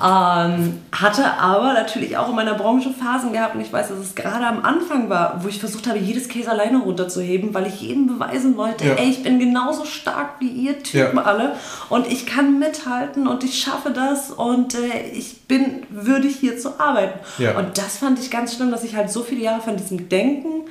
[0.00, 4.14] Ähm, hatte aber natürlich auch in meiner Branche Phasen gehabt und ich weiß, dass es
[4.14, 8.06] gerade am Anfang war, wo ich versucht habe, jedes Case alleine runterzuheben, weil ich jedem
[8.06, 8.94] beweisen wollte, Ja.
[8.94, 11.22] ey, ich bin genauso stark wie ihr Typen Ja.
[11.24, 11.56] alle
[11.88, 16.78] und ich kann mithalten und ich schaffe das und äh, ich bin würdig hier zu
[16.80, 17.18] arbeiten.
[17.38, 17.56] Ja.
[17.58, 20.62] Und das fand ich ganz schlimm, dass ich halt so viele Jahre von diesem Denken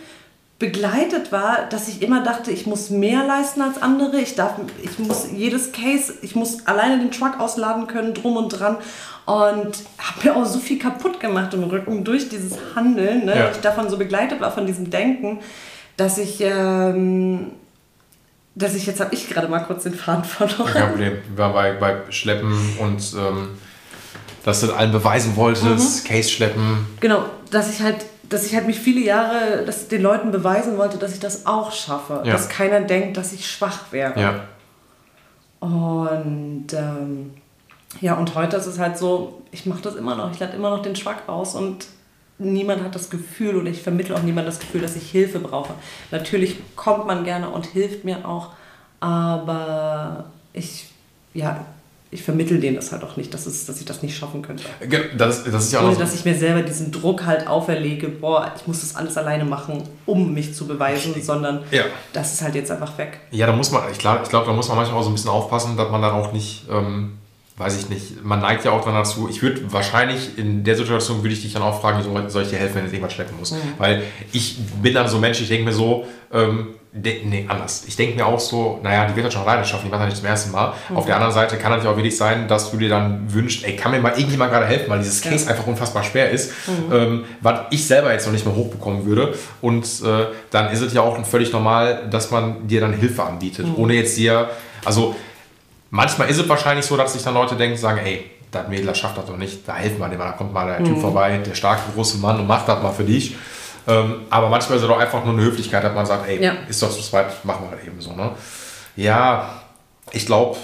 [0.61, 4.21] begleitet war, dass ich immer dachte, ich muss mehr leisten als andere.
[4.21, 8.49] Ich darf, ich muss jedes Case, ich muss alleine den Truck ausladen können, drum und
[8.49, 8.77] dran.
[9.25, 13.35] Und habe mir auch so viel kaputt gemacht im Rücken durch dieses Handeln, ne?
[13.35, 13.47] Ja.
[13.47, 15.39] dass ich davon so begleitet war, von diesem Denken,
[15.97, 17.53] dass ich, ähm,
[18.53, 20.71] dass ich, jetzt habe ich gerade mal kurz den Faden verloren.
[20.71, 21.17] Kein Problem.
[21.35, 23.49] Waren bei, bei Schleppen und ähm,
[24.45, 26.85] dass du allen beweisen wolltest, Case schleppen.
[26.99, 30.97] Genau, dass ich halt, dass ich halt mich viele Jahre, dass den Leuten beweisen wollte,
[30.97, 32.23] dass ich das auch schaffe.
[32.23, 32.31] Ja.
[32.31, 34.19] Dass keiner denkt, dass ich schwach wäre.
[34.19, 34.43] Ja.
[35.59, 37.33] Und ähm,
[37.99, 40.69] ja, und heute ist es halt so, ich mache das immer noch, ich lade immer
[40.69, 41.87] noch den Schwack aus und
[42.37, 45.73] niemand hat das Gefühl oder ich vermittle auch niemand das Gefühl, dass ich Hilfe brauche.
[46.09, 48.51] Natürlich kommt man gerne und hilft mir auch,
[49.01, 50.89] aber ich,
[51.33, 51.65] ja,
[52.13, 54.63] ich vermittle denen das halt auch nicht, dass, es, dass ich das nicht schaffen könnte.
[55.17, 58.51] Das, das ist ja auch Ohne, dass ich mir selber diesen Druck halt auferlege, boah,
[58.55, 61.83] ich muss das alles alleine machen, um mich zu beweisen, sondern Ja.
[62.11, 63.21] das ist halt jetzt einfach weg.
[63.31, 65.13] Ja, da muss man, ich glaube, ich glaub, da muss man manchmal auch so ein
[65.15, 67.13] bisschen aufpassen, dass man dann auch nicht, ähm,
[67.57, 71.23] weiß ich nicht, man neigt ja auch dann dazu, ich würde wahrscheinlich in der Situation,
[71.23, 73.37] würde ich dich dann auch fragen, soll, soll ich dir helfen, wenn jetzt irgendwas schleppen
[73.39, 73.55] muss?
[73.77, 77.83] Weil ich bin dann so Mensch, ich denke mir so, ähm, de, nee, anders.
[77.87, 80.09] Ich denke mir auch so, naja, die wird das schon alleine schaffen, die macht das
[80.09, 80.73] nicht zum ersten Mal.
[80.93, 83.75] Auf der anderen Seite kann natürlich auch wirklich sein, dass du dir dann wünschst, ey,
[83.75, 86.51] kann mir mal irgendjemand gerade helfen, weil dieses Case einfach unfassbar schwer ist,
[86.91, 89.35] ähm, was ich selber jetzt noch nicht mehr hochbekommen würde.
[89.61, 93.67] Und äh, dann ist es ja auch völlig normal, dass man dir dann Hilfe anbietet,
[93.75, 94.49] ohne jetzt dir,
[94.83, 95.15] also
[95.93, 98.97] Manchmal ist es wahrscheinlich so, dass sich dann Leute denken, sagen, ey, das Mädel, das
[98.97, 101.37] schafft das doch nicht, da helfen wir dem mal, da kommt mal der Typ vorbei,
[101.45, 103.35] der starke große Mann und macht das mal für dich.
[103.87, 106.53] Ähm, aber manchmal ist es doch einfach nur eine Höflichkeit, dass man sagt, ey, Ja.
[106.69, 108.13] ist doch zu zweit, machen wir das eben so.
[108.13, 108.31] Ne?
[108.95, 109.61] Ja,
[110.11, 110.57] ich glaube,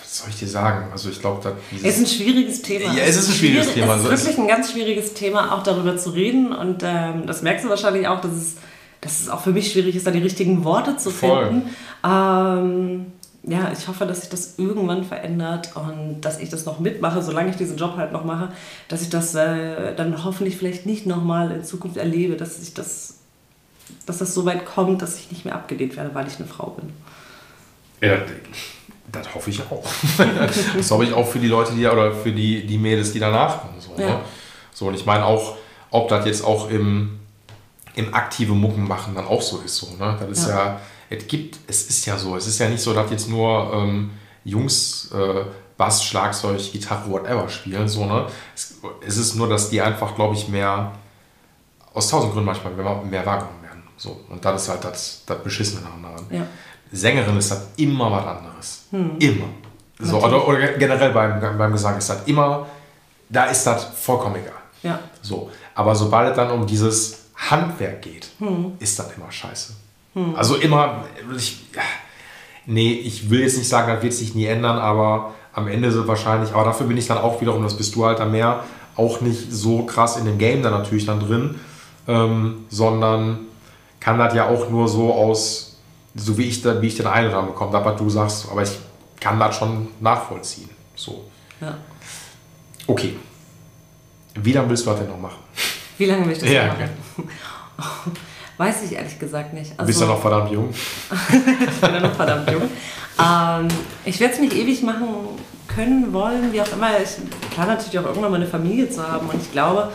[0.00, 0.86] was soll ich dir sagen?
[0.92, 2.92] Also ich glaube, Es ist ein schwieriges Thema.
[2.94, 3.94] Ja, es ist ein schwieriges Thema.
[3.96, 6.52] Es ist ist wirklich ein ganz schwieriges Thema, auch darüber zu reden.
[6.54, 8.56] Und ähm, das merkst du wahrscheinlich auch, dass es,
[9.00, 11.46] dass es auch für mich schwierig ist, da die richtigen Worte zu Voll.
[11.48, 11.76] finden.
[12.04, 13.06] Ähm,
[13.44, 17.50] ja, ich hoffe, dass sich das irgendwann verändert und dass ich das noch mitmache, solange
[17.50, 18.50] ich diesen Job halt noch mache,
[18.88, 23.18] dass ich das äh, dann hoffentlich vielleicht nicht nochmal in Zukunft erlebe, dass ich das,
[24.06, 26.70] dass das so weit kommt, dass ich nicht mehr abgelehnt werde, weil ich eine Frau
[26.70, 26.92] bin.
[28.00, 28.16] Ja,
[29.10, 29.84] das hoffe ich auch.
[30.76, 33.62] das hoffe ich auch für die Leute, die oder für die, die Mädels, die danach
[33.62, 33.80] kommen.
[33.80, 34.08] So, Ja.
[34.08, 34.20] ne?
[34.72, 35.56] so und ich meine auch,
[35.90, 37.18] ob das jetzt auch im,
[37.94, 39.76] im aktive Mucken machen dann auch so ist.
[39.76, 40.16] So, ne?
[40.20, 40.54] Das ist ja.
[40.56, 40.80] Ja.
[41.10, 44.10] Es gibt, es ist ja so, es ist ja nicht so, dass jetzt nur ähm,
[44.44, 45.44] Jungs äh,
[45.76, 47.88] Bass, Schlagzeug, Gitarre, whatever spielen.
[47.88, 48.26] So, ne?
[48.54, 50.92] es, es ist nur, dass die einfach, glaube ich, mehr
[51.94, 53.82] aus tausend Gründen manchmal mehr, mehr wahrgenommen werden.
[53.96, 54.20] So.
[54.28, 56.26] Und das ist halt das, das Beschissene daran.
[56.30, 56.46] Ja.
[56.90, 58.84] Sängerin ist das immer was anderes.
[59.18, 59.46] Immer.
[60.00, 62.66] So, oder, oder generell beim, beim Gesang ist das immer,
[63.28, 64.52] da ist das vollkommen egal.
[64.82, 64.98] Ja.
[65.22, 65.50] So.
[65.74, 68.30] Aber sobald es dann um dieses Handwerk geht,
[68.78, 69.74] ist das immer scheiße.
[70.36, 71.04] Also immer,
[71.36, 71.64] ich,
[72.66, 76.06] nee, ich will jetzt nicht sagen, das wird sich nie ändern, aber am Ende so
[76.06, 78.64] wahrscheinlich, aber dafür bin ich dann auch wiederum, das bist du halt dann mehr,
[78.96, 81.58] auch nicht so krass in dem Game dann natürlich dann drin,
[82.06, 83.40] ähm, sondern
[84.00, 85.76] kann das ja auch nur so aus,
[86.14, 88.62] so wie ich, da, wie ich den einen anderen bekomme, das, was du sagst, aber
[88.62, 88.78] ich
[89.20, 90.70] kann das schon nachvollziehen.
[90.94, 91.24] So.
[91.60, 91.76] ja.
[92.86, 93.16] Okay.
[94.34, 95.38] Wie lange willst du das denn noch machen?
[95.98, 96.90] Wie lange möchtest du Ja, machen?
[98.58, 99.72] Weiß ich ehrlich gesagt nicht.
[99.80, 100.70] Du bist ja noch verdammt jung.
[100.70, 102.62] ich bin ja noch verdammt jung.
[103.18, 103.68] Ähm,
[104.04, 105.08] ich werde es nicht ewig machen
[105.68, 106.90] können, wollen, wie auch immer.
[107.02, 107.10] Ich
[107.54, 109.28] plane natürlich auch irgendwann mal eine Familie zu haben.
[109.28, 109.90] Und ich glaube,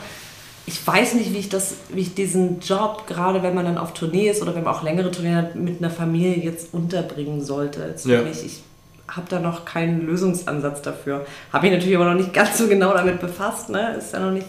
[0.65, 3.94] ich weiß nicht, wie ich, das, wie ich diesen Job, gerade wenn man dann auf
[3.94, 7.81] Tournee ist oder wenn man auch längere Tourneen hat, mit einer Familie jetzt unterbringen sollte.
[7.81, 8.19] Jetzt Ja.
[8.19, 8.64] wirklich, ich
[9.10, 11.26] habe da noch keinen Lösungsansatz dafür.
[11.52, 13.69] Habe mich natürlich aber noch nicht ganz so genau damit befasst.
[13.69, 13.95] Ne?
[13.98, 14.48] Ist ja noch nicht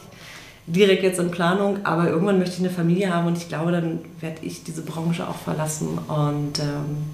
[0.67, 4.01] direkt jetzt in Planung, aber irgendwann möchte ich eine Familie haben und ich glaube, dann
[4.21, 7.05] werde ich diese Branche auch verlassen und ähm,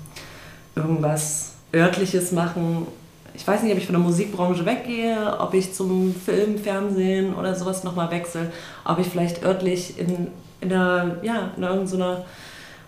[0.77, 2.87] irgendwas örtliches machen.
[3.35, 7.55] Ich weiß nicht, ob ich von der Musikbranche weggehe, ob ich zum Film, Fernsehen oder
[7.55, 8.53] sowas nochmal wechsle,
[8.85, 10.29] ob ich vielleicht örtlich in,
[10.61, 12.25] in, der, ja, in irgendeiner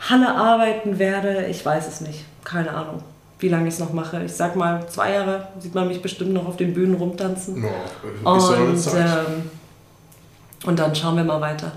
[0.01, 1.47] Halle arbeiten werde.
[1.47, 2.25] Ich weiß es nicht.
[2.45, 3.03] Keine Ahnung,
[3.39, 4.25] wie lange ich es noch mache.
[4.25, 7.65] Ich sag mal, zwei Jahre sieht man mich bestimmt noch auf den Bühnen rumtanzen.
[8.25, 9.51] Und, ähm,
[10.65, 11.73] und dann schauen wir mal weiter,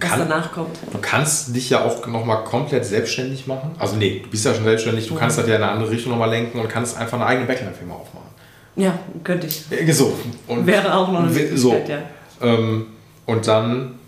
[0.00, 0.76] was kann- danach kommt.
[0.92, 3.72] Du kannst dich ja auch nochmal komplett selbstständig machen.
[3.78, 6.12] Also nee, du bist ja schon selbstständig, du kannst das ja in eine andere Richtung
[6.12, 8.28] nochmal lenken und kannst einfach eine eigene Backline-Firma aufmachen.
[8.76, 9.64] Ja, könnte ich.
[9.70, 10.14] Äh, So.
[10.48, 11.72] Und Wäre auch noch eine we- so.
[11.72, 12.02] Möglichkeit,
[12.40, 12.46] ja.
[12.48, 12.86] Ähm,
[13.26, 13.98] und dann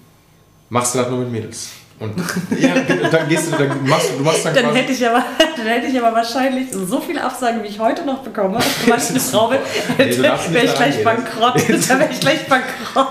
[0.70, 1.68] machst du das nur mit Mädels.
[2.00, 2.12] Und
[2.58, 2.74] ja,
[3.10, 5.22] dann gehst du, dann machst du, du machst dann, Dann hätte, ich aber,
[5.56, 9.10] dann hätte ich aber wahrscheinlich so viele Absagen, wie ich heute noch bekomme, weil ich
[9.10, 9.58] eine Frau bin,
[9.98, 11.54] Nee, du wäre ich da gleich bankrott.
[11.88, 13.06] Dann wäre ich gleich bankrott.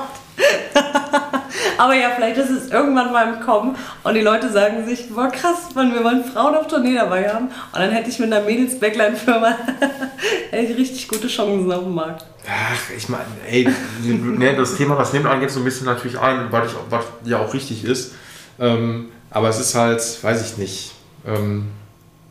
[1.78, 5.30] Aber ja, vielleicht ist es irgendwann mal im Kommen und die Leute sagen sich, boah
[5.30, 7.46] krass, Mann, wir wollen Frauen auf Tournee dabei haben.
[7.46, 9.56] Und dann hätte ich mit einer Mädels-Backline-Firma
[10.54, 12.26] richtig gute Chancen auf dem Markt.
[12.48, 13.68] Ach, ich meine, ey,
[14.04, 17.40] ne, das Thema, was Neben angeht, so ein bisschen natürlich ein, weil ich, was ja
[17.40, 18.14] auch richtig ist.
[18.60, 20.92] Ähm, aber es ist halt, weiß ich nicht,
[21.26, 21.68] ähm,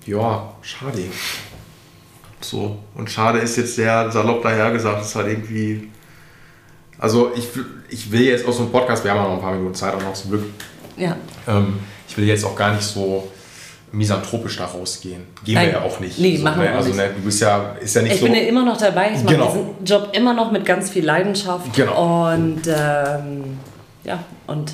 [0.07, 1.05] ja, schade.
[2.41, 5.91] So, und schade ist jetzt sehr salopp dahergesagt, ist halt irgendwie.
[6.99, 7.49] Also, ich,
[7.93, 9.95] ich will jetzt aus so einem Podcast, wir haben ja noch ein paar Minuten Zeit,
[9.95, 10.45] auch noch zum Glück.
[10.97, 11.17] Ja.
[11.47, 11.79] Ähm,
[12.09, 13.29] ich will jetzt auch gar nicht so
[13.93, 15.23] misanthropisch da rausgehen.
[15.45, 15.67] Gehen Nein.
[15.67, 16.19] wir ja auch nicht.
[16.19, 16.75] Nee, so, machen wir ne?
[16.75, 16.99] auch Also nicht.
[16.99, 18.27] ne, du bist ja, ist ja nicht Ich so.
[18.27, 19.11] bin ja immer noch dabei.
[19.15, 19.47] Ich mache Genau.
[19.49, 21.73] diesen Job immer noch mit ganz viel Leidenschaft.
[21.75, 22.31] Genau.
[22.33, 23.59] Und ähm,
[24.05, 24.73] ja, und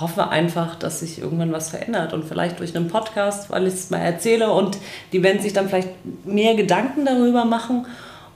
[0.00, 2.12] hoffe einfach, dass sich irgendwann was verändert.
[2.12, 4.78] Und vielleicht durch einen Podcast, weil ich es mal erzähle und
[5.12, 5.88] die werden sich dann vielleicht
[6.24, 7.86] mehr Gedanken darüber machen.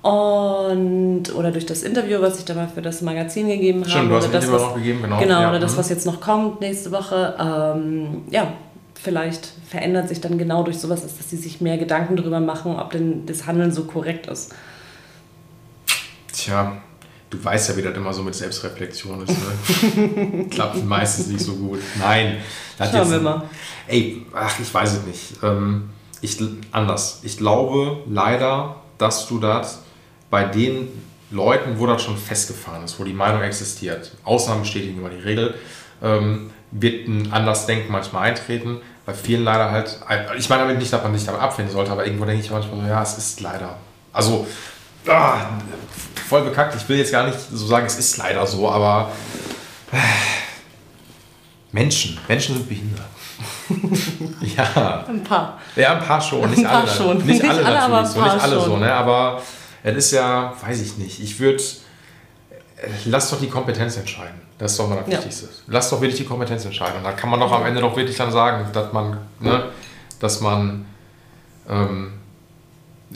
[0.05, 3.91] Und, oder durch das Interview, was ich da mal für das Magazin gegeben habe.
[3.91, 5.19] Stimmt, du hast oder das, was, noch gegeben, genau.
[5.19, 5.79] Genau, Ja, oder das, mhm.
[5.79, 7.35] was jetzt noch kommt nächste Woche.
[7.41, 8.53] Ähm, ja,
[8.95, 12.91] vielleicht verändert sich dann genau durch sowas, dass sie sich mehr Gedanken darüber machen, ob
[12.91, 14.53] denn das Handeln so korrekt ist.
[16.35, 16.77] Tja,
[17.31, 19.97] du weißt ja, wie das immer so mit Selbstreflexion ist.
[19.97, 20.47] Ne?
[20.51, 21.81] Klappt meistens nicht so gut.
[21.99, 22.37] Nein.
[22.77, 23.43] das Schauen wir mal.
[23.87, 25.43] Ey, ach, ich weiß es nicht.
[25.43, 25.89] Ähm,
[26.21, 26.39] ich,
[26.73, 27.21] anders.
[27.23, 29.84] Ich glaube leider, dass du das
[30.35, 30.89] bei den
[31.31, 35.55] Leuten, wo das schon festgefahren ist, wo die Meinung existiert, Ausnahmen bestätigen immer die Regel,
[36.03, 38.81] ähm, wird ein anderes Denken manchmal eintreten.
[39.07, 40.01] Bei vielen leider halt,
[40.37, 42.81] ich meine damit nicht, dass man sich damit abfinden sollte, aber irgendwo denke ich manchmal
[42.81, 43.77] so, ja, es ist leider.
[44.13, 44.45] Also,
[45.07, 45.37] ah,
[46.29, 46.75] voll bekackt.
[46.75, 49.13] Ich will jetzt gar nicht so sagen, es ist leider so, aber
[49.93, 49.99] äh,
[51.71, 53.07] Menschen, Menschen sind behindert.
[54.57, 55.05] ja.
[55.07, 55.61] Ein paar.
[55.77, 56.91] Ja, ein paar schon, nicht Ein paar alle.
[56.91, 57.19] schon.
[57.19, 58.81] Nicht, Nicht alle alle, aber natürlich, ein so, nicht alle so, schon.
[58.81, 58.93] ne?
[58.93, 59.41] Aber
[59.85, 61.21] es ist ja, weiß ich nicht.
[61.21, 61.63] Ich würde,
[63.05, 64.41] lass doch die Kompetenz entscheiden.
[64.59, 65.19] Das ist doch mal das Ja.
[65.19, 65.49] Wichtigste.
[65.67, 66.97] Lass doch wirklich die Kompetenz entscheiden.
[66.99, 69.65] Und da kann man doch am Ende doch wirklich dann sagen, dass man, ne,
[70.21, 70.87] dass man,
[71.69, 72.13] ähm,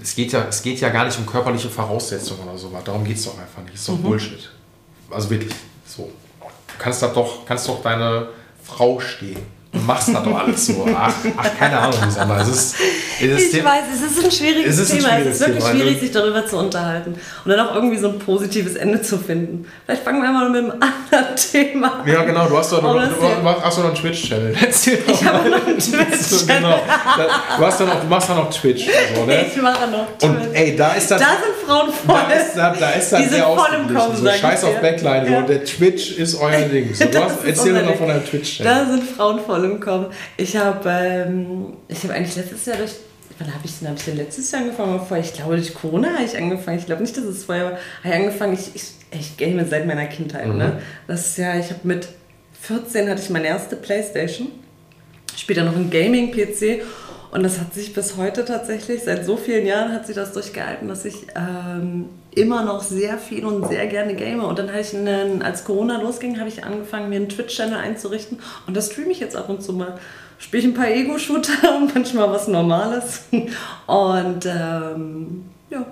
[0.01, 2.83] es geht, ja, es geht ja gar nicht um körperliche Voraussetzungen oder sowas.
[2.85, 3.75] Darum geht es doch einfach nicht.
[3.75, 4.03] Das ist doch Mhm.
[4.03, 4.51] Bullshit.
[5.11, 5.55] Also wirklich,
[5.87, 6.11] so.
[6.41, 8.29] Du kannst doch, kannst doch deine
[8.63, 9.39] Frau stehen.
[9.73, 10.87] Du machst das doch alles so.
[10.95, 12.41] Ach, ach keine Ahnung, Sandra.
[12.41, 12.75] Es ist,
[13.21, 15.09] Ich weiß, es ist ein schwieriges Es ist ein Thema.
[15.11, 16.01] schwieriges es ist wirklich Thema, schwierig, ne?
[16.01, 17.15] sich darüber zu unterhalten.
[17.45, 19.67] Und dann auch irgendwie so ein positives Ende zu finden.
[19.85, 22.09] Vielleicht fangen wir mal mit einem anderen Thema an.
[22.09, 24.55] Ja, genau, du hast doch Oh, du, hast doch noch einen Twitch-Channel.
[25.09, 26.47] Ich habe noch einen Twitch-Channel.
[26.61, 26.81] genau.
[27.59, 28.87] Du, hast dann auch, machst dann noch Twitch.
[29.15, 29.47] So, ne?
[29.47, 30.49] Ich mache noch Und Twitch.
[30.55, 31.21] ey, da ist das.
[31.21, 32.17] da sind Frauen voll.
[32.29, 33.97] da ist, da, da ist das Die sind sehr voll im ausgeglichen.
[33.97, 34.81] Kommen, so, Scheiß auf.
[34.81, 35.31] Backline.
[35.31, 35.41] Ja.
[35.41, 36.95] So, der Twitch ist euer Ding.
[36.95, 38.73] So, du hast, erzähl doch noch von deinem Twitch-Channel.
[38.75, 40.07] Da sind Frauen voll im Kommen.
[40.37, 42.93] Ich habe ähm, ich habe eigentlich letztes Jahr durch.
[43.39, 43.89] Wann habe ich denn?
[43.89, 45.01] Habe ich denn letztes Jahr angefangen?
[45.07, 46.79] Vorher, ich glaube, durch Corona habe ich angefangen.
[46.79, 47.73] Ich glaube nicht, dass es vorher war.
[47.73, 48.55] Habe ich angefangen.
[48.55, 50.49] Ich, ich, ich game seit meiner Kindheit.
[50.49, 50.83] Ne?
[51.07, 52.09] Das ist ja, ich habe mit
[52.61, 54.49] 14 hatte ich meine erste Playstation.
[55.37, 56.83] Später noch ein Gaming-PC.
[57.31, 60.89] Und das hat sich bis heute tatsächlich, seit so vielen Jahren hat sich das durchgehalten,
[60.89, 64.43] dass ich ähm, immer noch sehr viel und sehr gerne game.
[64.43, 68.39] Und dann habe ich, einen, als Corona losging, habe ich angefangen, mir einen Twitch-Channel einzurichten.
[68.67, 69.99] Und das streame ich jetzt ab und zu mal.
[70.39, 73.23] Spiele ich ein paar Ego-Shooter und manchmal was Normales.
[73.87, 75.85] Und ähm, ja,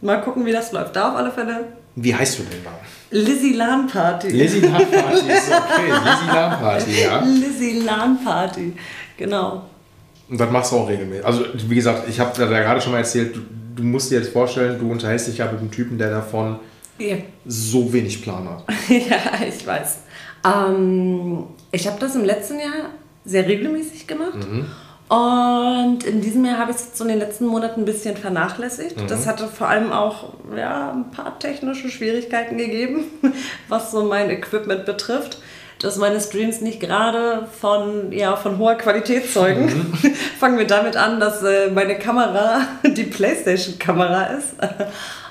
[0.00, 0.94] mal gucken, wie das läuft.
[0.94, 1.64] Da auf alle Fälle
[1.96, 2.70] Wie heißt du denn da?
[3.10, 4.28] Lizzie LAN Party.
[4.28, 5.90] Lizzie LAN Party ist okay.
[6.04, 7.24] Lizzie LAN Party, ja.
[7.24, 8.72] Lizzie LAN Party,
[9.16, 9.64] genau.
[10.28, 11.24] Und das machst du auch regelmäßig.
[11.24, 13.40] Also, wie gesagt, ich habe da gerade schon mal erzählt, du,
[13.76, 16.58] du musst dir jetzt vorstellen, du unterhältst dich ja mit einem Typen, der davon
[16.98, 17.16] Ja,
[17.46, 18.64] so wenig Plan hat.
[18.90, 20.00] ja ich weiß.
[20.44, 22.90] Ähm, ich habe das im letzten Jahr
[23.24, 24.46] sehr regelmäßig gemacht.
[25.08, 28.16] Und in diesem Jahr habe ich es jetzt so in den letzten Monaten ein bisschen
[28.16, 28.96] vernachlässigt.
[29.08, 33.04] Das hatte vor allem auch ja, ein paar technische Schwierigkeiten gegeben,
[33.68, 35.38] was so mein Equipment betrifft.
[35.80, 39.96] Dass meine Streams nicht gerade von, ja, von hoher Qualität zeugen.
[40.40, 44.56] Fangen wir damit an, dass äh, meine Kamera die PlayStation-Kamera ist.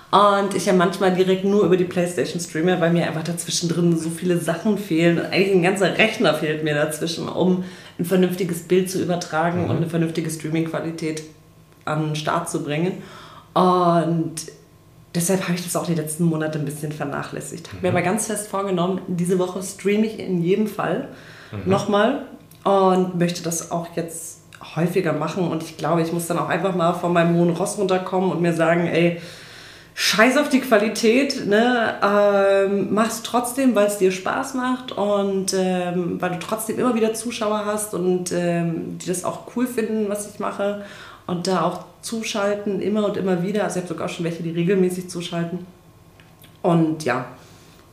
[0.10, 3.98] Und ich ja manchmal direkt nur über die Playstation streame, weil mir einfach dazwischen drin
[3.98, 5.20] so viele Sachen fehlen.
[5.20, 7.66] Eigentlich ein ganzer Rechner fehlt mir dazwischen, um
[8.00, 11.24] ein vernünftiges Bild zu übertragen und eine vernünftige Streaming-Qualität
[11.84, 13.04] an den Start zu bringen.
[13.54, 14.36] Und
[15.14, 17.70] deshalb habe ich das auch die letzten Monate ein bisschen vernachlässigt.
[17.70, 21.10] Habe mir aber ganz fest vorgenommen, diese Woche streame ich in jedem Fall
[21.66, 22.24] nochmal
[22.64, 24.42] und möchte das auch jetzt
[24.76, 25.50] häufiger machen.
[25.50, 28.42] Und ich glaube, ich muss dann auch einfach mal von meinem hohen Ross runterkommen und
[28.42, 29.20] mir sagen, ey,
[30.00, 31.96] Scheiß auf die Qualität, ne?
[32.04, 37.16] Ähm, mach's trotzdem, weil es dir Spaß macht und ähm, weil du trotzdem immer wieder
[37.16, 40.86] Zuschauer hast und ähm, die das auch cool finden, was ich mache
[41.26, 43.64] und da auch zuschalten, immer und immer wieder.
[43.64, 45.66] Also ich habe sogar schon welche, die regelmäßig zuschalten.
[46.62, 47.26] Und ja,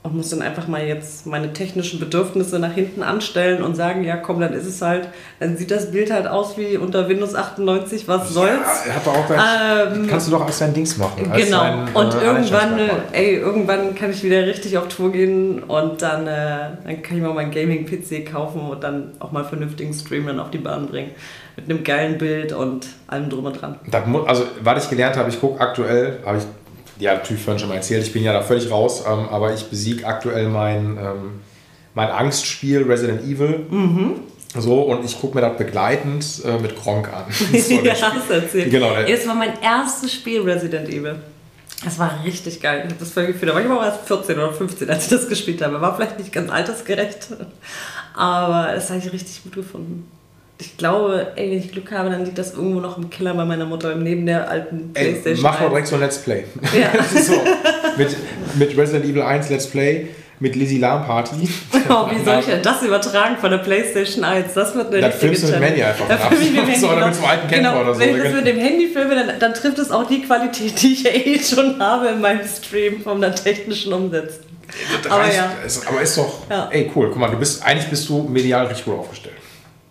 [0.04, 4.18] und muss dann einfach mal jetzt meine technischen Bedürfnisse nach hinten anstellen und sagen, ja
[4.18, 5.08] komm, dann ist es halt,
[5.40, 8.50] dann sieht das Bild halt aus wie unter Windows 98, was soll's.
[8.86, 11.30] Ja, doch auch dein, kannst du doch als dein Dings machen.
[11.32, 11.58] Als Genau.
[11.58, 16.02] dein, und äh, irgendwann, äh, ey, irgendwann kann ich wieder richtig auf Tour gehen und
[16.02, 20.26] dann, äh, dann kann ich mal meinen Gaming-PC kaufen und dann auch mal vernünftigen Stream
[20.26, 21.12] dann auf die Bahn bringen.
[21.56, 23.78] Mit einem geilen Bild und allem drum und dran.
[24.26, 26.44] Also, was ich gelernt habe, ich gucke aktuell, habe ich
[26.98, 29.64] ja natürlich vorhin schon mal erzählt, ich bin ja da völlig raus, ähm, aber ich
[29.64, 31.40] besiege aktuell mein, ähm,
[31.94, 33.66] mein Angstspiel Resident Evil.
[34.56, 37.24] So, und ich gucke mir das begleitend äh, mit Gronk an.
[37.58, 38.70] So, ja, hast erzählt.
[38.70, 38.90] Genau.
[39.06, 41.16] Das war mein erstes Spiel Resident Evil.
[41.84, 42.84] Das war richtig geil.
[42.84, 43.50] Ich habe das voll gefühlt.
[43.50, 45.80] Da war ich aber erst 14 oder 15, als ich das gespielt habe.
[45.80, 47.28] War vielleicht nicht ganz altersgerecht,
[48.14, 50.08] aber das habe ich richtig gut gefunden.
[50.66, 53.44] Ich glaube, ey, wenn ich Glück habe, dann liegt das irgendwo noch im Keller bei
[53.44, 55.42] meiner Mutter, neben der alten Ey, Playstation.
[55.42, 55.68] mach 1.
[55.70, 56.44] direkt so ein Let's Play.
[56.78, 56.90] Ja.
[57.20, 57.34] so,
[57.96, 58.16] mit,
[58.56, 60.08] mit Resident Evil 1 Let's Play,
[60.40, 61.48] mit Lizzie Lam Party.
[61.86, 64.54] Oh, wie soll ich denn das übertragen von der Playstation 1?
[64.54, 65.62] Das wird eine richtige filmst du mit dem.
[65.64, 66.32] Handy einfach Da ab.
[66.32, 67.80] ich mit dem Handy, So, oder mit einem alten Camper genau.
[67.82, 68.00] oder so.
[68.00, 70.92] Wenn ich das mit dem Handy filme, dann, dann trifft es auch die Qualität, die
[70.94, 74.44] ich ja eh schon habe in meinem Stream von der technischen Umsetzung.
[75.02, 75.52] Das Aber reicht- ja.
[75.66, 76.68] ist, aber ist doch, Ja.
[76.72, 79.34] ey cool, guck mal, du bist, eigentlich bist du medial richtig gut aufgestellt.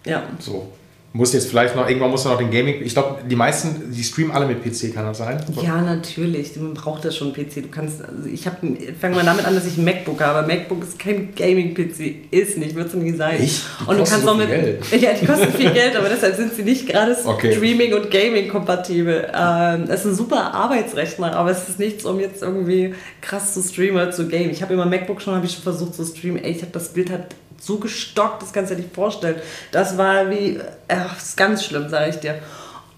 [0.05, 0.23] Ja.
[0.39, 0.71] So.
[1.15, 4.31] Muss jetzt vielleicht noch, irgendwann muss noch den Gaming, ich glaube, die meisten, die streamen
[4.31, 5.39] alle mit PC, kann das sein?
[5.61, 6.55] Ja, natürlich.
[6.55, 7.61] Man braucht das schon PC.
[7.61, 8.57] Du kannst, also ich habe,
[8.99, 10.47] fange mal damit an, dass ich ein MacBook habe.
[10.47, 13.39] MacBook ist kein Gaming-PC, ist nicht, wird es nie sein.
[13.39, 13.61] Echt?
[13.81, 14.85] Die Und du kannst so auch mit, viel Geld.
[15.01, 17.53] ja, die kosten viel Geld, aber deshalb sind sie nicht gerade Okay.
[17.53, 19.31] Streaming und Gaming kompatibel.
[19.39, 23.61] Ähm, es ist ein super Arbeitsrechner, aber es ist nichts, um jetzt irgendwie krass zu
[23.61, 24.49] streamen oder zu game.
[24.49, 26.43] Ich habe immer MacBook schon, habe ich schon versucht zu streamen.
[26.43, 27.27] Ey, ich habe das Bild halt
[27.59, 29.35] so gestockt, das kannst du dir nicht vorstellen.
[29.71, 32.39] Das war wie, äh, das ist ganz schlimm, sage ich dir.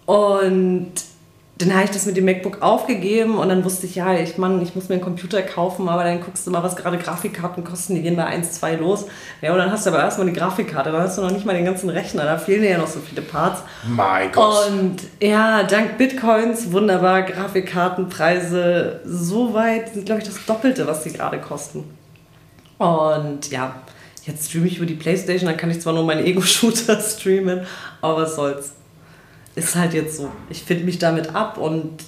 [0.06, 0.94] Und
[1.58, 4.62] dann habe ich das mit dem MacBook aufgegeben und dann wusste ich, ja, ich, Mann,
[4.62, 7.96] ich muss mir einen Computer kaufen, aber dann guckst du mal, was gerade Grafikkarten kosten,
[7.96, 9.06] die gehen bei 1, 2 los.
[9.42, 11.56] Ja, und dann hast du aber erstmal eine Grafikkarte, dann hast du noch nicht mal
[11.56, 13.62] den ganzen Rechner, da fehlen dir ja noch so viele Parts.
[13.88, 14.68] Mein Gott.
[14.68, 21.14] Und ja, dank Bitcoins, wunderbar, Grafikkartenpreise so weit, sind glaube ich das Doppelte, was sie
[21.14, 21.86] gerade kosten.
[22.78, 23.76] Und ja,
[24.26, 27.66] jetzt streame ich über die Playstation, dann kann ich zwar nur meinen Ego-Shooter streamen,
[28.02, 28.74] aber was soll's.
[29.56, 30.32] Ist halt jetzt so.
[30.50, 32.04] Ich finde mich damit ab und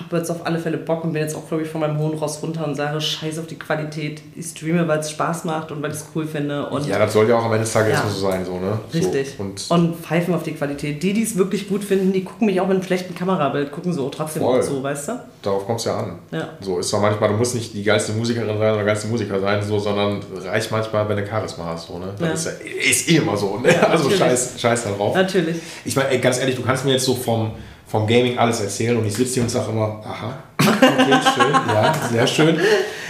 [0.00, 2.14] habe jetzt auf alle Fälle Bock und bin jetzt auch, glaube ich, von meinem hohen
[2.18, 4.22] Ross runter und sage, scheiß auf die Qualität.
[4.34, 6.66] Ich streame, weil es Spaß macht und weil ich es cool finde.
[6.68, 8.04] Und Ja, das soll ja auch am Ende des Tages Ja.
[8.08, 8.78] so sein, so, ne?
[8.92, 9.34] Richtig.
[9.36, 9.42] So.
[9.44, 11.02] Und Und pfeifen auf die Qualität.
[11.02, 13.92] Die, die es wirklich gut finden, die gucken mich auch mit einem schlechten Kamerabild, gucken
[13.92, 14.60] so trotzdem Voll.
[14.60, 15.12] auch zu, weißt du?
[15.42, 16.18] darauf kommt es ja an.
[16.30, 16.48] Ja.
[16.60, 19.38] So ist doch manchmal, du musst nicht die geilste Musikerin sein oder der geilste Musiker
[19.40, 21.86] sein, so, sondern reicht manchmal, wenn du Charisma hast.
[21.88, 22.06] So, ne?
[22.18, 22.50] Das Ja.
[22.52, 23.58] ist, ja, ist eh immer so.
[23.58, 23.68] Ne?
[23.90, 25.14] also scheiß, scheiß da drauf.
[25.14, 25.56] Natürlich.
[25.84, 27.52] Ich meine, ganz ehrlich, du kannst mir jetzt so vom,
[27.94, 31.94] vom Gaming alles erzählen und ich sitze hier und sage immer, aha, okay, schön, ja,
[32.10, 32.58] sehr schön.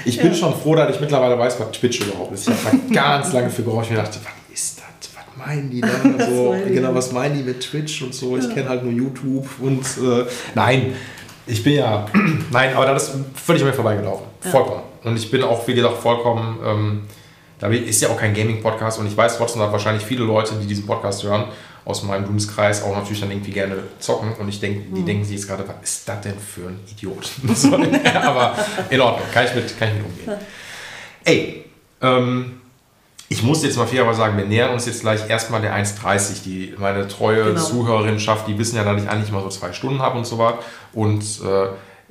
[0.05, 2.47] Ich bin schon froh, dass ich mittlerweile weiß, was Twitch überhaupt ist.
[2.47, 3.87] Ich habe da ganz lange für gebraucht.
[3.87, 5.09] Ich mir dachte, was ist das?
[5.15, 5.89] Was meinen die da?
[6.29, 8.37] So, genau, was meinen die mit Twitch und so?
[8.37, 10.93] Ich kenne halt nur YouTube und äh, nein,
[11.47, 12.05] ich bin ja,
[12.53, 14.27] nein, aber das ist völlig an mir vorbeigelaufen.
[14.41, 14.83] Vollkommen.
[15.03, 17.03] Und ich bin auch, wie gesagt, vollkommen, ähm,
[17.65, 20.67] da ist ja auch kein Gaming-Podcast und ich weiß trotzdem, dass wahrscheinlich viele Leute, die
[20.67, 21.45] diesen Podcast hören,
[21.87, 25.37] aus meinem Dunstkreis auch natürlich dann irgendwie gerne zocken und ich denke, die denken sich
[25.37, 27.31] jetzt gerade, was ist das denn für ein Idiot?
[27.55, 28.55] So, aber
[28.91, 30.47] in Ordnung, kann ich mit, kann ich mit umgehen.
[31.25, 31.65] Ey,
[32.03, 32.61] ähm,
[33.31, 36.43] ich muss jetzt mal fairerweise sagen, wir nähern uns jetzt gleich erstmal der 1,30.
[36.45, 37.61] Die meine treue Genau.
[37.61, 40.55] Zuhörerinnenschaft, die wissen ja, dass ich eigentlich mal so zwei Stunden habe und so was.
[40.93, 41.69] Und äh,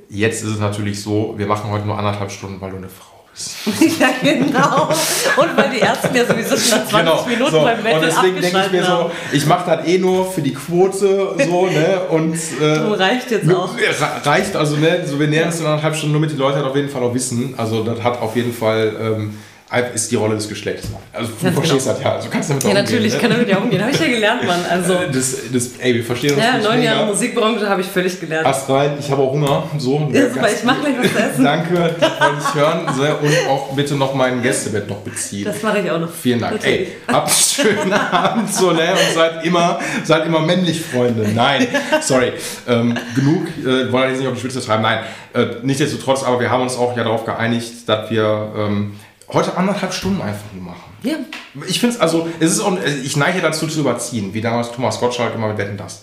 [0.08, 3.13] jetzt ist es natürlich so, wir machen heute nur anderthalb Stunden, weil du eine Frau.
[4.00, 4.88] ja, genau.
[5.36, 7.62] Und weil die Ersten ja sowieso schon nach 20 Minuten so.
[7.62, 9.10] beim Metal Und deswegen denke ich mir so, haben.
[9.32, 12.00] ich mache das eh nur für die Quote, so, ne?
[12.10, 13.70] Und äh, Du reicht jetzt auch.
[13.76, 16.58] re- Reicht, also ne, so wir nähern uns in anderthalb Stunden, nur mit die Leute
[16.58, 17.54] halt auf jeden Fall auch wissen.
[17.56, 19.38] Also das hat auf jeden Fall, ähm,
[19.94, 20.88] ist die Rolle des Geschlechts.
[21.12, 21.94] Also du Ganz verstehst genau.
[21.96, 23.18] das ja, also kannst damit Ja, umgehen, natürlich, ne?
[23.18, 23.80] kann damit ja umgehen.
[23.82, 24.60] Habe ich ja gelernt, Mann.
[24.70, 26.82] Also, Das, das, ey, wir verstehen uns ja, neun.
[26.82, 28.46] Jahre Musikbranche habe ich völlig gelernt.
[28.46, 29.64] Ast rein, ich habe auch Hunger.
[29.78, 31.44] So, Ja, super, ich mach gleich was zu essen.
[31.44, 33.18] Danke, das wollte ich hören.
[33.22, 35.46] Und auch bitte noch mein Gästebett noch beziehen.
[35.46, 36.12] Das mache ich auch noch.
[36.12, 36.54] Vielen Dank.
[36.54, 36.88] Natürlich.
[36.88, 37.36] Ey, habt einen
[37.74, 38.92] schönen Abend so, ne?
[38.92, 41.26] Und seid immer, seid immer männlich, Freunde.
[41.34, 41.66] Nein,
[42.00, 42.32] sorry.
[42.68, 44.82] Ähm, genug, äh, wollen jetzt nicht auf die Spitze treiben.
[44.82, 45.00] Nein,
[45.34, 48.94] äh, nichtsdestotrotz, aber wir haben uns auch ja darauf geeinigt, dass wir ähm,
[49.32, 50.92] heute anderthalb Stunden einfach nur machen.
[51.02, 51.16] Ja,
[51.66, 54.98] Ich finde es, also, es ist, auch- ich neige dazu zu überziehen, wie damals Thomas
[55.00, 56.02] Gottschalk immer mit Wetten das.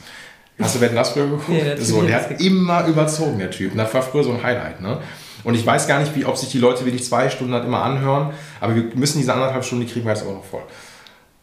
[0.60, 1.49] Hast du Wetten das früher geguckt?
[1.49, 3.72] Natürlich so, der hat immer überzogen, der Typ.
[3.72, 4.99] Und Das war früher so ein Highlight, ne?
[5.43, 7.81] Und ich weiß gar nicht, wie, ob sich die Leute wirklich zwei Stunden halt immer
[7.81, 10.61] anhören, aber wir müssen diese anderthalb Stunden, die kriegen wir jetzt aber noch voll.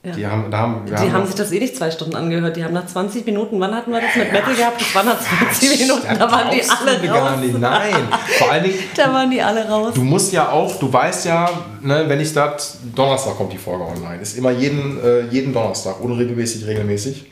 [0.08, 0.14] Ja.
[0.14, 2.56] Die haben, da haben, die haben sich das eh nicht zwei Stunden angehört.
[2.56, 4.80] Die haben nach 20 Minuten, wann hatten wir das mit Metal gehabt?
[4.80, 7.40] Das waren nach 20 Minuten, da waren die alle mir gar raus.
[7.40, 7.58] nicht.
[7.58, 8.08] Nein,
[8.38, 9.94] vor allen Dingen, Da waren die alle raus.
[9.94, 13.84] Du musst ja auch, du weißt ja, ne, wenn ich das, Donnerstag kommt die Folge
[13.84, 14.20] online.
[14.20, 17.26] Ist immer jeden, äh, jeden Donnerstag, unregelmäßig, regelmäßig.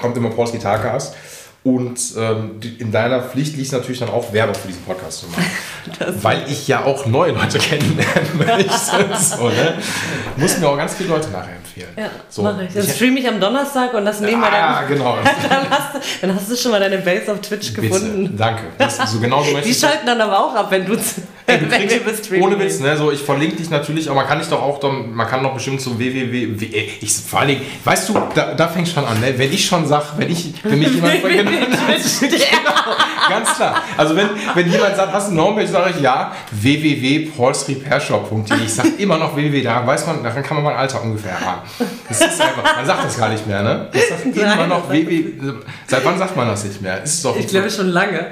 [0.00, 1.14] Kommt immer Pauls Gitarcast.
[1.62, 5.44] Und ähm, in deiner Pflicht liegt natürlich dann auch Werbung für diesen Podcast zu machen.
[6.22, 8.70] Weil ich ja auch neue Leute kennenlernen möchte.
[9.18, 9.74] so, ne?
[10.36, 11.90] Muss mir auch ganz viele Leute nachher empfehlen.
[11.98, 12.72] Ja, so, mache ich.
[12.72, 14.88] Dann ich streame ich am Donnerstag und das nehmen wir ah, dann.
[14.88, 15.18] genau.
[15.50, 18.36] Dann hast, du, dann hast du schon mal deine Base auf Twitch Bitte, gefunden.
[18.38, 18.62] danke.
[18.78, 20.96] Das, so genau so Die schalten dann aber auch ab, wenn du,
[21.52, 22.42] Ey, du wenn kriegst, wir bestreamen.
[22.44, 25.12] ohne Witz, ne, so ich verlinke dich natürlich, aber man kann dich doch auch, dann-
[25.12, 28.68] man kann doch bestimmt so www, ey, ich, vor allen Dingen, weißt du, da, da
[28.68, 29.34] fängt schon an, ne?
[29.36, 31.22] wenn ich schon sag, wenn ich, wenn mich jemand hat,
[33.28, 38.56] ganz klar, also wenn, wenn jemand sagt, hast du eine Homepage, sage ich ja, www.paulsrepairshop.de,
[38.64, 41.60] ich sag immer noch www, da weiß man, daran kann man mein Alter ungefähr erahnen.
[42.08, 43.88] Das ist einfach, man sagt das gar nicht mehr, ne?
[43.92, 45.24] Ich sag immer noch das sagt www,
[45.86, 47.02] seit wann sagt man das nicht mehr?
[47.02, 48.26] Ist doch Ich glaube schon lange.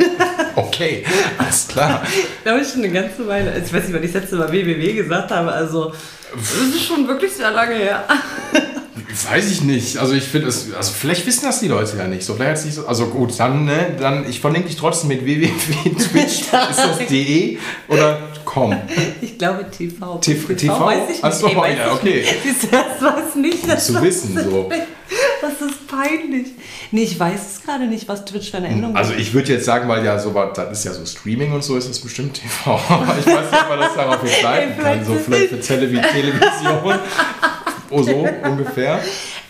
[0.56, 1.04] okay,
[1.38, 2.02] alles klar.
[2.54, 3.62] Glaube ich schon eine ganze Weile.
[3.64, 5.52] Ich weiß nicht, wann ich das letzte Mal www gesagt habe.
[5.52, 5.92] Also,
[6.34, 8.04] das ist schon wirklich sehr lange her.
[9.30, 9.98] Weiß ich nicht.
[9.98, 12.24] Also ich finde es, also vielleicht wissen das die Leute ja nicht.
[12.24, 15.24] So, vielleicht hat's nicht so, also gut, dann, ne, dann, ich verlinke dich trotzdem mit
[15.24, 16.40] www.twitch,
[16.70, 18.76] ist das de oder com?
[19.20, 20.18] Ich glaube TV.
[20.18, 20.54] TV?
[20.54, 20.86] TV?
[20.86, 21.24] weiß ich nicht.
[21.24, 22.24] Ach so, Ey, weiß ja, okay.
[22.42, 23.68] du, Das weiß nicht.
[23.68, 24.68] Das Zu wissen, so.
[25.40, 26.48] Das ist peinlich.
[26.90, 29.64] Nee, ich weiß es gerade nicht, was Twitch für eine Endung Also ich würde jetzt
[29.64, 32.34] sagen, weil ja so was, das ist ja so Streaming und so, ist das bestimmt
[32.40, 32.80] TV.
[32.88, 35.04] Aber ich weiß nicht, ob man das darauf jetzt leiten kann.
[35.04, 36.98] So vielleicht für Televi Television.
[37.90, 39.00] Oh, so ungefähr.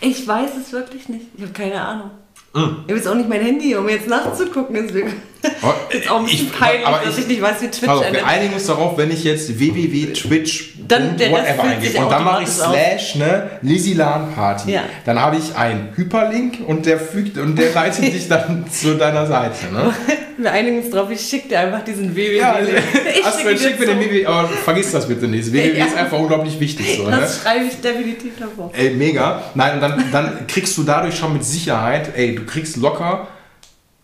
[0.01, 1.27] Ich weiß es wirklich nicht.
[1.35, 2.11] Ich habe keine Ahnung.
[2.55, 2.59] Mm.
[2.59, 4.75] Ich habe jetzt auch nicht mein Handy, um jetzt nachzugucken.
[4.87, 5.07] Deswegen
[5.89, 8.03] ist auch ein bisschen Ich- peinlich, aber dass ich- ich nicht weiß, wie Twitch Also,
[8.11, 12.49] wir einigen uns darauf, wenn ich jetzt www.twitch Dann whatever eingebe und dann mache ich
[12.49, 14.71] slash ne, Lizzy LAN Party.
[14.71, 14.83] Ja.
[15.05, 19.25] Dann habe ich einen Hyperlink und der fügt und der leitet dich dann zu deiner
[19.27, 19.65] Seite.
[19.73, 19.93] Ne?
[20.37, 22.37] Wir einigen uns drauf, ich schicke dir einfach diesen www.
[22.37, 22.57] Ja,
[23.17, 25.51] ich Astrid, schick mir den www, aber vergiss das bitte nicht.
[25.51, 25.85] Www Ja.
[25.85, 26.97] ist einfach unglaublich wichtig.
[26.97, 27.17] So, ne?
[27.21, 28.71] Das schreibe ich definitiv davor.
[28.73, 29.43] Ey, mega.
[29.53, 33.27] Nein, und dann, dann kriegst du dadurch schon mit Sicherheit, ey, du kriegst locker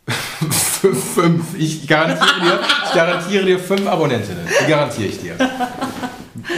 [1.14, 4.46] fünf, ich garantiere dir, ich garantiere dir fünf Abonnentinnen.
[4.62, 5.36] Die garantiere ich dir.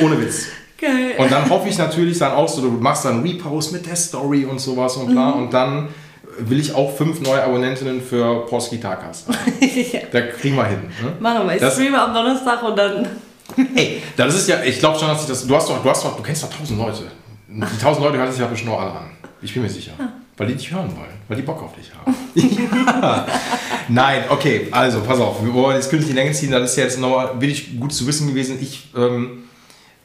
[0.01, 0.47] Ohne Witz.
[0.79, 1.13] Geil.
[1.17, 4.45] Und dann hoffe ich natürlich dann auch so, du machst dann Repost mit der Story
[4.45, 5.31] und sowas und bla.
[5.31, 5.89] Und dann
[6.39, 9.27] will ich auch fünf neue Abonnentinnen für Post Gitarcast.
[9.59, 9.99] ja.
[10.11, 10.79] Da kriegen wir hin.
[11.01, 11.13] Ne?
[11.19, 11.55] Machen wir.
[11.55, 13.07] Ich Das- streame am Donnerstag und dann.
[13.75, 15.45] Ey, das ist ja, ich glaube schon, dass ich das.
[15.45, 17.03] Du hast doch, du hast doch, du kennst doch tausend Leute.
[17.47, 19.11] Die tausend Leute hören sich ja bestimmt noch alle an.
[19.41, 19.91] Ich bin mir sicher.
[20.37, 22.15] Weil die dich hören wollen, weil die Bock auf dich haben.
[22.33, 23.25] ja.
[23.89, 26.99] Nein, okay, also pass auf, wir wollen jetzt künstlich die Länge ziehen, das ist jetzt
[26.99, 28.57] noch wirklich gut zu wissen gewesen.
[28.59, 29.43] Ich, ähm,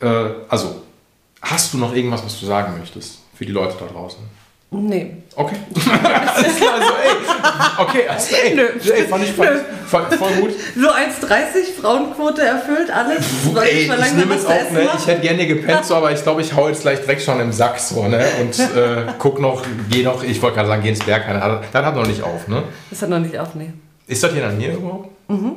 [0.01, 0.07] äh,
[0.49, 0.83] also,
[1.41, 4.19] hast du noch irgendwas, was du sagen möchtest für die Leute da draußen?
[4.71, 5.17] Nee.
[5.35, 5.57] Okay.
[5.85, 8.69] Alles klar, also, ey, okay, also, ey, Nö.
[8.93, 10.51] ey fand ich voll, voll, voll gut.
[10.77, 13.25] So 1,30 Frauenquote erfüllt, alles.
[13.63, 16.43] Ey, ich verlangen, nehme zu auch, ne, ich hätte gerne gepennt, so, aber ich glaube,
[16.43, 18.23] ich hau jetzt gleich direkt schon im Sack so, ne?
[18.41, 21.25] Und äh, guck noch, geh noch, ich wollte gerade sagen, geh ins Berg,
[21.73, 22.65] dann hat noch nicht auf, ne?
[22.91, 23.73] Das hat noch nicht auf, nee.
[24.07, 25.09] Ist das hier dann hier überhaupt?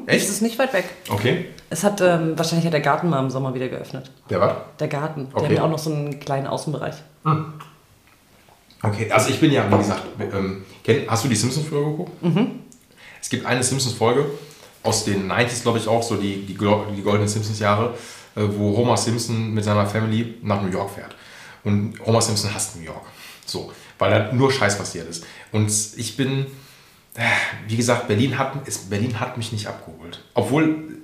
[0.05, 0.29] Es Echt?
[0.29, 0.85] ist nicht weit weg.
[1.09, 1.45] Okay.
[1.69, 4.11] Es hat, ähm, wahrscheinlich hat der Garten mal im Sommer wieder geöffnet.
[4.29, 4.53] Der was?
[4.79, 5.29] Der Garten.
[5.33, 5.45] Okay.
[5.45, 6.95] haben ja auch noch so einen kleinen Außenbereich.
[8.83, 12.23] Okay, also ich bin ja, wie gesagt, ähm, kenn, hast du die Simpsons früher geguckt?
[12.23, 12.61] Mhm.
[13.21, 14.25] Es gibt eine Simpsons-Folge
[14.83, 17.93] aus den 90s, glaube ich auch, so die, die, die goldenen Simpsons-Jahre,
[18.35, 21.15] äh, wo Homer Simpson mit seiner Family nach New York fährt.
[21.63, 23.05] Und Homer Simpson hasst New York.
[23.45, 25.25] So, weil da nur Scheiß passiert ist.
[25.51, 26.47] Und ich bin,
[27.13, 27.21] äh,
[27.67, 30.23] wie gesagt, Berlin hat, es, Berlin hat mich nicht abgeholt.
[30.33, 30.97] Obwohl,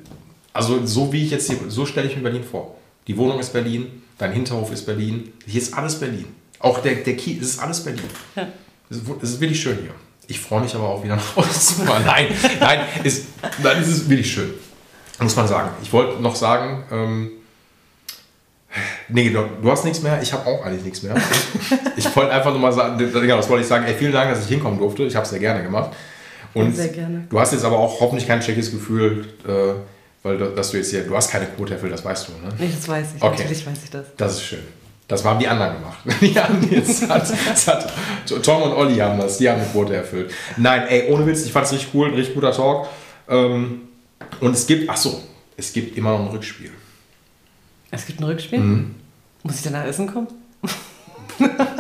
[0.54, 2.76] also so wie ich jetzt hier, so stelle ich mir Berlin vor.
[3.06, 6.26] Die Wohnung ist Berlin, dein Hinterhof ist Berlin, hier ist alles Berlin.
[6.60, 8.04] Auch der, der Kiel, es ist alles Berlin.
[8.36, 8.48] Ja.
[8.90, 9.92] Es ist, es ist wirklich schön hier.
[10.28, 12.04] Ich freue mich aber auch wieder nach Hause zu fahren.
[12.06, 12.28] Nein,
[12.60, 13.26] nein, ist,
[13.62, 14.54] nein, es ist wirklich schön.
[15.20, 15.70] Muss man sagen.
[15.82, 17.32] Ich wollte noch sagen, ähm,
[19.10, 21.16] nee, du, du hast nichts mehr, ich habe auch eigentlich nichts mehr.
[21.96, 24.44] Ich wollte einfach nur mal sagen, genau, das wollte ich sagen, ey, vielen Dank, dass
[24.44, 25.04] ich hinkommen durfte.
[25.04, 25.92] Ich habe es sehr gerne gemacht.
[26.54, 27.26] Und Sehr gerne.
[27.30, 29.74] du hast jetzt aber auch hoffentlich kein schlechtes Gefühl, äh,
[30.24, 32.54] weil du- dass du jetzt hier, du hast keine Quote erfüllt, das weißt du, ne?
[32.58, 33.22] Nee, das weiß ich.
[33.22, 33.42] Okay.
[33.42, 34.06] Natürlich weiß ich das.
[34.18, 34.64] Das ist schön.
[35.08, 36.00] Das haben die anderen gemacht.
[36.22, 37.32] Die haben jetzt hat,
[37.68, 37.94] hat,
[38.44, 40.34] Tom und Olli haben das, die haben eine Quote erfüllt.
[40.58, 42.88] Nein, ey, ohne Witz, ich fand es richtig cool, ein richtig guter Talk.
[43.30, 43.84] Ähm,
[44.42, 45.22] und es gibt, ach so,
[45.56, 46.72] es gibt immer noch ein Rückspiel.
[47.90, 48.60] Es gibt ein Rückspiel.
[48.60, 48.96] Mhm.
[49.44, 50.28] Muss ich denn nach Essen kommen?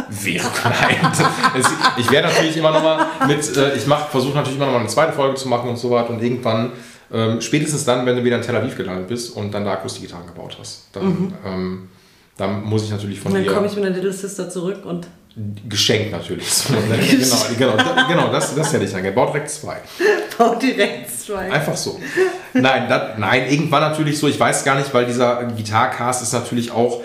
[0.09, 1.11] Wäre nein.
[1.57, 1.67] Es,
[1.97, 4.87] ich werde natürlich immer noch mal mit, äh, ich versuche natürlich immer noch mal eine
[4.87, 6.71] zweite Folge zu machen und so weiter und irgendwann,
[7.11, 10.27] ähm, spätestens dann, wenn du wieder in Tel Aviv gelandet bist und dann da Akustikgitarren
[10.27, 11.89] gebaut hast, dann, ähm,
[12.37, 13.53] dann muss ich natürlich von Und dann dir...
[13.53, 15.07] komme ich mit der Little Sister zurück und
[15.69, 16.47] Geschenkt natürlich.
[17.57, 19.13] Genau, genau, genau, das, das hätte ich dann.
[19.13, 19.77] Baut direkt zwei.
[20.37, 21.51] bau direkt zwei.
[21.51, 21.99] Einfach so.
[22.53, 26.71] Nein, das, nein, irgendwann natürlich so, ich weiß gar nicht, weil dieser Gitarcast ist natürlich
[26.71, 27.01] auch,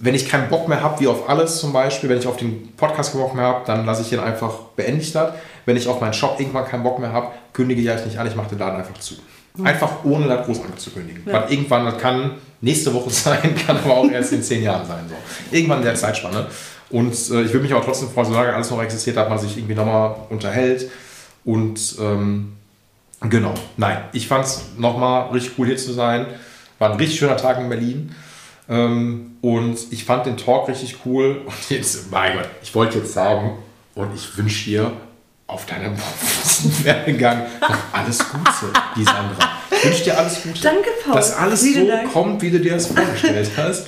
[0.00, 2.72] wenn ich keinen Bock mehr habe, wie auf alles zum Beispiel, wenn ich auf den
[2.76, 5.36] Podcast keinen Bock mehr habe, dann lasse ich ihn einfach beendigt hat.
[5.64, 8.34] Wenn ich auf meinen Shop irgendwann keinen Bock mehr habe, kündige ich nicht an, ich
[8.34, 9.14] mache den Laden einfach zu.
[9.56, 9.66] Mhm.
[9.66, 11.22] Einfach ohne das groß anzukündigen.
[11.26, 11.32] Ja.
[11.32, 15.04] Weil irgendwann, das kann nächste Woche sein, kann aber auch erst in zehn Jahren sein.
[15.08, 15.14] So.
[15.56, 16.46] Irgendwann in der Zeitspanne.
[16.90, 19.56] Und äh, ich würde mich aber trotzdem freuen, solange alles noch existiert, dass man sich
[19.56, 20.90] irgendwie nochmal unterhält.
[21.44, 22.52] Und ähm,
[23.28, 26.26] genau, nein, ich fand es nochmal richtig cool hier zu sein.
[26.78, 28.14] War ein richtig schöner Tag in Berlin.
[28.68, 31.42] Ähm, und ich fand den Talk richtig cool.
[31.44, 33.58] Und jetzt, mein Gott, ich wollte jetzt sagen,
[33.94, 34.92] und ich wünsche dir
[35.50, 35.94] auf deinem
[36.84, 39.50] Werdegang noch alles Gute, die Sandra.
[39.70, 40.60] Ich wünsche dir alles Gute.
[40.62, 41.14] Danke, Paul.
[41.14, 42.12] Dass alles Vielen so Dank.
[42.12, 43.86] kommt, wie du dir das vorgestellt hast.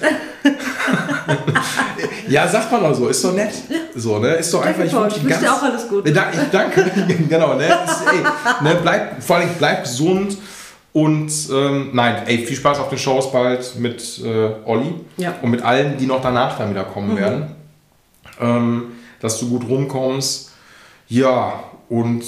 [2.28, 3.52] ja, sagt man auch so, ist doch nett.
[3.94, 4.34] So, ne?
[4.34, 5.08] Ist doch danke, einfach, Paul.
[5.08, 6.12] ich wünsche dir auch alles Gute.
[6.12, 6.84] Da, ich danke,
[7.28, 7.66] genau, ne?
[7.66, 8.78] Ist, ey, ne?
[8.82, 10.36] Bleib, vor allem bleib gesund
[10.92, 15.34] und ähm, nein, ey, viel Spaß auf den Shows bald mit äh, Olli ja.
[15.42, 17.18] und mit allen, die noch danach dann wieder kommen mhm.
[17.18, 17.46] werden.
[18.40, 18.84] Ähm,
[19.20, 20.51] dass du gut rumkommst.
[21.12, 22.24] Ja, und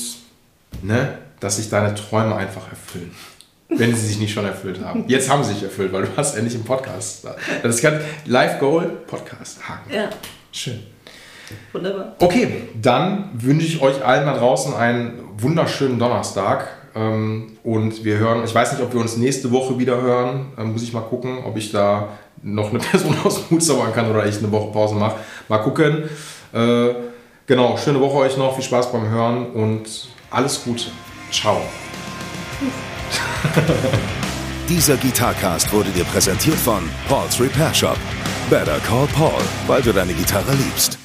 [0.83, 3.13] ne, dass sich deine Träume einfach erfüllen.
[3.71, 5.05] Wenn sie sich nicht schon erfüllt haben.
[5.09, 7.27] Jetzt haben sie sich erfüllt, weil du hast endlich im Podcast.
[7.63, 9.67] Das ist ganz Live Goal Podcast.
[9.67, 9.91] Haken.
[9.91, 10.11] Ja.
[10.53, 10.81] Schön.
[11.73, 12.15] Wunderbar.
[12.19, 16.69] Okay, dann wünsche ich euch allen da draußen einen wunderschönen Donnerstag.
[16.95, 20.53] Ähm, und wir hören, ich weiß nicht, ob wir uns nächste Woche wieder hören.
[20.59, 22.11] Ähm, muss ich mal gucken, ob ich da
[22.43, 25.17] noch eine Person aus dem Hut zaubern kann oder ich eine Woche Pause mache.
[25.49, 26.03] Mal gucken.
[26.53, 27.14] Äh,
[27.47, 28.55] genau, schöne Woche euch noch.
[28.55, 30.87] Viel Spaß beim Hören und alles Gute.
[31.31, 31.61] Ciao.
[34.69, 37.99] Dieser Gitarcast wurde dir präsentiert von Paul's Repair Shop.
[38.49, 40.99] Better call Paul, weil du deine Gitarre liebst.